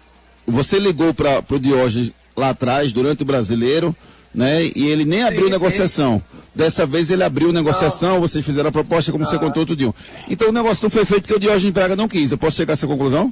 você 0.48 0.80
ligou 0.80 1.14
para 1.14 1.44
o 1.50 1.60
Diógenes 1.60 2.12
lá 2.40 2.50
atrás, 2.50 2.92
durante 2.94 3.22
o 3.22 3.26
brasileiro, 3.26 3.96
né? 4.34 4.64
E 4.76 4.88
ele 4.88 5.06
nem 5.06 5.24
abriu 5.24 5.46
sim. 5.46 5.50
negociação. 5.50 6.24
Dessa 6.56 6.86
vez 6.86 7.10
ele 7.10 7.24
abriu 7.24 7.54
negociação, 7.54 8.20
vocês 8.20 8.44
fizeram 8.46 8.70
a 8.70 8.72
proposta, 8.72 9.12
como 9.12 9.26
você 9.26 9.38
contou 9.38 9.66
tudinho. 9.66 9.94
Então 10.28 10.50
o 10.50 10.52
negócio 10.52 10.84
não 10.84 10.90
foi 10.90 11.06
feito 11.06 11.22
porque 11.22 11.36
o 11.36 11.40
Diógenes 11.40 11.74
Braga 11.74 11.96
não 11.96 12.08
quis. 12.08 12.32
Eu 12.32 12.38
posso 12.38 12.58
chegar 12.58 12.74
a 12.74 12.76
essa 12.76 12.88
conclusão? 12.88 13.32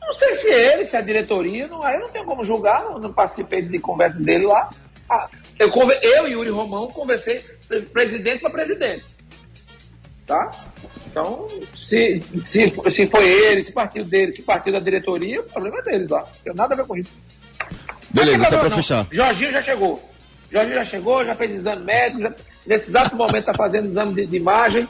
Não 0.00 0.14
sei 0.14 0.34
se 0.34 0.48
ele, 0.48 0.86
se 0.86 0.96
a 0.96 1.00
diretoria, 1.00 1.66
não, 1.68 1.82
aí 1.82 1.96
eu 1.96 2.00
não 2.00 2.08
tenho 2.08 2.24
como 2.24 2.44
julgar, 2.44 2.82
não, 2.82 2.98
não 2.98 3.12
participei 3.12 3.62
de 3.62 3.78
conversa 3.78 4.18
dele 4.20 4.46
lá. 4.46 4.70
Ah, 5.08 5.28
eu, 5.58 5.68
eu 6.02 6.28
e 6.28 6.32
Yuri 6.32 6.50
Romão 6.50 6.88
conversei 6.88 7.42
pre- 7.66 7.82
presidente 7.82 8.40
para 8.40 8.50
presidente. 8.50 9.04
Tá? 10.26 10.50
Então, 11.10 11.46
se, 11.76 12.22
se, 12.44 12.72
se 12.90 13.06
foi 13.06 13.24
ele, 13.28 13.64
se 13.64 13.72
partiu 13.72 14.04
dele, 14.04 14.32
se 14.32 14.42
partiu 14.42 14.72
da 14.72 14.80
diretoria, 14.80 15.40
o 15.40 15.44
problema 15.44 15.78
é 15.78 15.82
deles 15.82 16.08
lá. 16.08 16.20
Não 16.20 16.28
tem 16.44 16.54
nada 16.54 16.74
a 16.74 16.76
ver 16.76 16.86
com 16.86 16.96
isso. 16.96 17.16
Beleza, 18.10 18.44
só 18.44 18.58
para 18.58 18.68
não. 18.68 18.76
fechar. 18.76 19.06
Jorginho 19.10 19.52
já 19.52 19.62
chegou. 19.62 20.10
Jorginho 20.52 20.74
já 20.76 20.84
chegou, 20.84 21.24
já 21.24 21.34
fez 21.34 21.54
exame 21.56 21.84
médico, 21.84 22.22
já- 22.22 22.34
nesse 22.66 22.88
exato 22.90 23.16
momento 23.16 23.38
está 23.38 23.54
fazendo 23.54 23.88
exame 23.88 24.14
de, 24.14 24.26
de 24.26 24.36
imagem. 24.36 24.86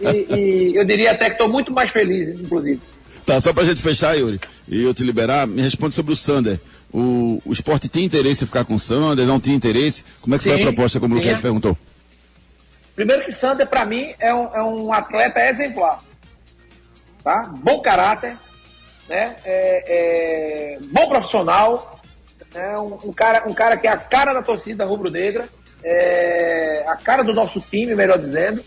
E, 0.00 0.34
e 0.34 0.76
eu 0.76 0.84
diria 0.84 1.12
até 1.12 1.26
que 1.26 1.32
estou 1.32 1.48
muito 1.48 1.72
mais 1.72 1.90
feliz, 1.90 2.34
inclusive. 2.40 2.80
Tá, 3.24 3.40
só 3.40 3.52
pra 3.52 3.62
gente 3.64 3.82
fechar, 3.82 4.14
Yuri, 4.18 4.40
e 4.66 4.82
eu 4.82 4.94
te 4.94 5.02
liberar, 5.04 5.46
me 5.46 5.60
responde 5.60 5.94
sobre 5.94 6.12
o 6.12 6.16
Sander. 6.16 6.58
O, 6.90 7.40
o 7.44 7.52
esporte 7.52 7.86
tinha 7.88 8.04
interesse 8.04 8.42
em 8.42 8.46
ficar 8.46 8.64
com 8.64 8.74
o 8.74 8.78
Sander, 8.78 9.26
não 9.26 9.38
tinha 9.38 9.54
interesse? 9.54 10.02
Como 10.22 10.34
é 10.34 10.38
que 10.38 10.44
foi 10.44 10.54
a 10.54 10.56
Sim, 10.56 10.62
proposta, 10.62 10.98
como 10.98 11.14
o. 11.14 11.18
Lucas 11.18 11.38
perguntou? 11.38 11.76
Primeiro 12.98 13.24
que 13.24 13.30
Sander, 13.30 13.64
para 13.64 13.84
mim, 13.84 14.12
é 14.18 14.34
um, 14.34 14.52
é 14.52 14.60
um 14.60 14.92
atleta 14.92 15.38
exemplar. 15.46 16.02
Tá? 17.22 17.42
Bom 17.60 17.80
caráter, 17.80 18.36
né? 19.08 19.36
É, 19.44 20.74
é 20.74 20.78
bom 20.90 21.08
profissional, 21.08 22.00
é 22.52 22.76
um, 22.76 22.94
um 23.04 23.12
cara, 23.12 23.44
um 23.46 23.54
cara 23.54 23.76
que 23.76 23.86
é 23.86 23.90
a 23.92 23.96
cara 23.96 24.32
da 24.32 24.42
torcida 24.42 24.84
rubro-negra, 24.84 25.48
é 25.84 26.82
a 26.88 26.96
cara 26.96 27.22
do 27.22 27.32
nosso 27.32 27.60
time, 27.60 27.94
melhor 27.94 28.18
dizendo. 28.18 28.64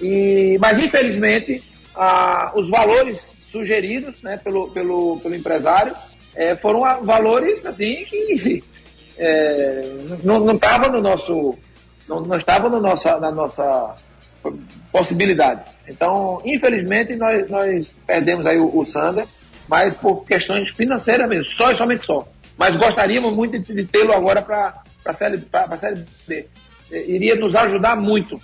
E, 0.00 0.56
mas, 0.62 0.78
infelizmente, 0.78 1.62
a- 1.94 2.52
os 2.54 2.70
valores 2.70 3.20
sugeridos 3.52 4.22
né, 4.22 4.38
pelo, 4.42 4.70
pelo, 4.70 5.20
pelo 5.20 5.34
empresário 5.34 5.94
é, 6.34 6.56
foram 6.56 6.86
a- 6.86 7.00
valores 7.00 7.66
assim 7.66 8.06
que 8.06 8.64
é, 9.18 9.82
não 10.22 10.40
não 10.40 10.54
estava 10.54 10.88
no 10.88 11.02
nosso 11.02 11.54
não, 12.08 12.20
não 12.20 12.36
estava 12.36 12.68
no 12.68 12.80
nossa, 12.80 13.18
na 13.18 13.30
nossa 13.30 13.94
possibilidade. 14.92 15.62
Então, 15.88 16.40
infelizmente, 16.44 17.16
nós, 17.16 17.48
nós 17.48 17.94
perdemos 18.06 18.44
aí 18.46 18.58
o, 18.58 18.76
o 18.76 18.84
Sander, 18.84 19.26
mas 19.68 19.94
por 19.94 20.24
questões 20.24 20.70
financeiras 20.70 21.28
mesmo, 21.28 21.44
só 21.44 21.70
e 21.70 21.74
somente 21.74 22.04
só. 22.04 22.26
Mas 22.56 22.76
gostaríamos 22.76 23.34
muito 23.34 23.58
de, 23.58 23.74
de 23.74 23.84
tê-lo 23.84 24.12
agora 24.12 24.42
para 24.42 24.82
a 25.04 25.12
série, 25.12 25.38
B. 26.26 26.46
Eh, 26.92 27.10
Iria 27.10 27.34
nos 27.34 27.54
ajudar 27.54 27.96
muito. 27.96 28.40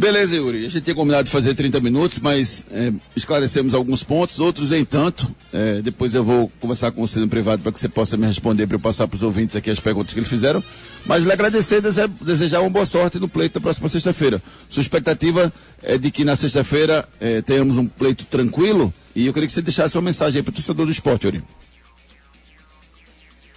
Beleza, 0.00 0.34
Yuri. 0.34 0.64
A 0.64 0.68
gente 0.70 0.80
tinha 0.80 0.94
combinado 0.96 1.24
de 1.24 1.30
fazer 1.30 1.54
30 1.54 1.78
minutos, 1.78 2.20
mas 2.20 2.64
é, 2.70 2.90
esclarecemos 3.14 3.74
alguns 3.74 4.02
pontos, 4.02 4.40
outros 4.40 4.70
nem 4.70 4.82
tanto. 4.82 5.30
É, 5.52 5.82
depois 5.82 6.14
eu 6.14 6.24
vou 6.24 6.50
conversar 6.58 6.90
com 6.90 7.06
você 7.06 7.20
no 7.20 7.28
privado 7.28 7.62
para 7.62 7.70
que 7.70 7.78
você 7.78 7.86
possa 7.86 8.16
me 8.16 8.26
responder, 8.26 8.66
para 8.66 8.76
eu 8.76 8.80
passar 8.80 9.06
para 9.06 9.16
os 9.16 9.22
ouvintes 9.22 9.56
aqui 9.56 9.68
as 9.68 9.78
perguntas 9.78 10.14
que 10.14 10.18
eles 10.18 10.28
fizeram. 10.28 10.64
Mas 11.04 11.24
lhe 11.24 11.30
agradecer 11.32 11.76
e 11.76 11.80
dese- 11.82 12.08
desejar 12.22 12.60
uma 12.62 12.70
boa 12.70 12.86
sorte 12.86 13.18
no 13.18 13.28
pleito 13.28 13.56
da 13.56 13.60
próxima 13.60 13.90
sexta-feira. 13.90 14.42
Sua 14.70 14.80
expectativa 14.80 15.52
é 15.82 15.98
de 15.98 16.10
que 16.10 16.24
na 16.24 16.34
sexta-feira 16.34 17.06
é, 17.20 17.42
tenhamos 17.42 17.76
um 17.76 17.86
pleito 17.86 18.24
tranquilo 18.24 18.90
e 19.14 19.26
eu 19.26 19.34
queria 19.34 19.46
que 19.48 19.52
você 19.52 19.60
deixasse 19.60 19.98
uma 19.98 20.02
mensagem 20.02 20.38
aí 20.38 20.42
para 20.42 20.50
o 20.50 20.54
torcedor 20.54 20.86
do 20.86 20.92
esporte, 20.92 21.26
Yuri. 21.26 21.42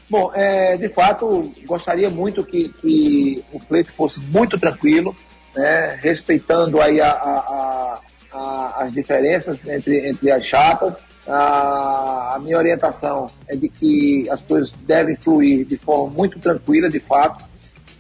Bom, 0.10 0.30
é, 0.36 0.76
de 0.76 0.90
fato, 0.90 1.54
gostaria 1.66 2.10
muito 2.10 2.44
que, 2.44 2.68
que 2.68 3.42
o 3.54 3.60
pleito 3.62 3.94
fosse 3.94 4.20
muito 4.20 4.60
tranquilo, 4.60 5.16
né, 5.56 5.98
respeitando 6.02 6.82
aí 6.82 7.00
a, 7.02 7.12
a- 7.12 8.00
a- 8.34 8.76
as 8.84 8.92
diferenças 8.92 9.68
entre, 9.68 10.08
entre 10.10 10.32
as 10.32 10.46
chapas. 10.46 10.98
A, 11.28 12.38
minha 12.44 12.58
orientação 12.58 13.28
é 13.48 13.56
de 13.56 13.70
que 13.70 14.30
as 14.30 14.42
coisas 14.42 14.72
devem 14.86 15.16
fluir 15.16 15.66
de 15.66 15.78
forma 15.78 16.12
muito 16.14 16.38
tranquila, 16.40 16.90
de 16.90 17.00
fato. 17.00 17.46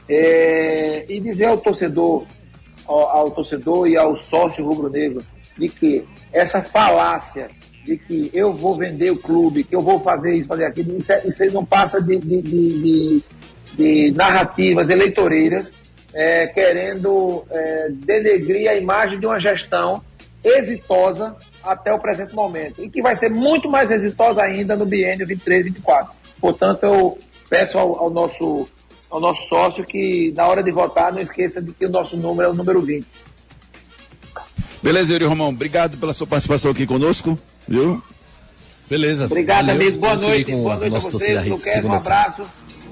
É, 0.10 1.06
e 1.08 1.20
dizer 1.22 1.46
ao 1.46 1.58
torcedor, 1.58 2.26
ao, 2.86 3.00
ao 3.10 3.32
torcedor 3.32 3.88
e 3.88 3.96
ao 3.96 4.18
sócio 4.18 4.66
rubro-negro 4.66 5.24
de 5.58 5.70
que 5.70 6.06
essa 6.34 6.62
falácia 6.62 7.50
de 7.86 7.98
que 7.98 8.30
eu 8.34 8.52
vou 8.54 8.78
vender 8.78 9.12
o 9.12 9.18
clube, 9.18 9.64
que 9.64 9.76
eu 9.76 9.82
vou 9.82 10.00
fazer 10.02 10.36
isso, 10.36 10.48
fazer 10.48 10.66
aquilo, 10.66 10.98
isso, 10.98 11.12
é- 11.12 11.22
isso 11.26 11.46
não 11.52 11.64
passa 11.66 12.02
de- 12.02 12.18
de- 12.18 12.42
de- 12.42 13.24
de 13.78 14.12
narrativas 14.16 14.90
eleitoreiras 14.90 15.72
é, 16.14 16.48
querendo 16.48 17.44
é, 17.50 17.88
denegrir 17.90 18.70
a 18.70 18.76
imagem 18.76 19.20
de 19.20 19.26
uma 19.26 19.40
gestão 19.40 20.02
exitosa 20.44 21.36
até 21.64 21.94
o 21.94 22.00
presente 22.00 22.36
momento 22.36 22.84
e 22.84 22.90
que 22.90 23.02
vai 23.02 23.16
ser 23.16 23.30
muito 23.30 23.70
mais 23.70 23.90
exitosa 23.90 24.42
ainda 24.42 24.76
no 24.76 24.86
biênio 24.86 25.26
23-24. 25.26 26.10
Portanto, 26.40 26.84
eu 26.84 27.18
peço 27.50 27.80
ao, 27.80 27.98
ao 27.98 28.10
nosso 28.10 28.68
ao 29.10 29.20
nosso 29.20 29.48
sócio 29.48 29.86
que 29.86 30.34
na 30.36 30.48
hora 30.48 30.64
de 30.64 30.72
votar 30.72 31.14
não 31.14 31.22
esqueça 31.22 31.62
de 31.62 31.72
que 31.72 31.86
o 31.86 31.90
nosso 31.90 32.18
número 32.18 32.50
é 32.50 32.52
o 32.52 32.56
número 32.56 32.82
20. 32.82 33.06
Beleza, 34.82 35.14
Yuri 35.14 35.26
Romão. 35.26 35.50
Obrigado 35.50 35.98
pela 35.98 36.14
sua 36.14 36.26
participação 36.26 36.72
aqui 36.72 36.88
conosco, 36.88 37.38
viu? 37.68 38.02
Beleza. 38.90 39.26
Obrigado, 39.26 39.68
Valeu. 39.68 39.82
amigo. 39.82 40.00
Boa 40.00 40.16
noite. 40.16 40.52
com 40.52 40.64
Boa 40.64 40.76
o 40.76 40.80
noite 40.80 40.92
a 40.92 40.96
nosso 40.96 41.12
vocês. 41.12 41.46
Luquez, 41.48 41.86
um 41.86 41.94
abraço. 41.94 42.44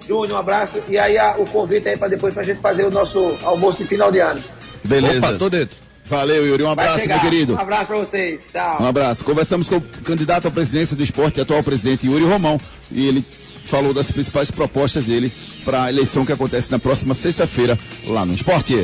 Júnior, 0.07 0.37
um 0.37 0.39
abraço. 0.39 0.81
E 0.87 0.97
aí 0.97 1.17
a, 1.17 1.35
o 1.37 1.45
convite 1.45 1.89
aí 1.89 1.97
para 1.97 2.07
depois 2.07 2.33
para 2.33 2.43
a 2.43 2.45
gente 2.45 2.59
fazer 2.59 2.85
o 2.85 2.91
nosso 2.91 3.35
almoço 3.43 3.77
de 3.77 3.85
final 3.87 4.11
de 4.11 4.19
ano. 4.19 4.41
Beleza. 4.83 5.27
Opa, 5.27 5.37
tô 5.37 5.49
dentro. 5.49 5.77
Valeu, 6.05 6.45
Yuri. 6.45 6.63
Um 6.63 6.69
abraço, 6.69 7.07
meu 7.07 7.19
querido. 7.19 7.53
Um 7.53 7.59
abraço 7.59 7.85
para 7.85 7.97
vocês. 7.97 8.39
Tchau. 8.51 8.81
Um 8.81 8.85
abraço. 8.85 9.23
Conversamos 9.23 9.69
com 9.69 9.77
o 9.77 9.81
candidato 9.81 10.47
à 10.47 10.51
presidência 10.51 10.95
do 10.95 11.03
esporte 11.03 11.39
atual 11.39 11.63
presidente 11.63 12.05
Yuri 12.05 12.25
Romão. 12.25 12.59
E 12.91 13.07
ele 13.07 13.23
falou 13.63 13.93
das 13.93 14.11
principais 14.11 14.51
propostas 14.51 15.05
dele 15.05 15.31
para 15.63 15.83
a 15.83 15.89
eleição 15.89 16.25
que 16.25 16.33
acontece 16.33 16.71
na 16.71 16.79
próxima 16.79 17.13
sexta-feira 17.13 17.77
lá 18.05 18.25
no 18.25 18.33
esporte. 18.33 18.75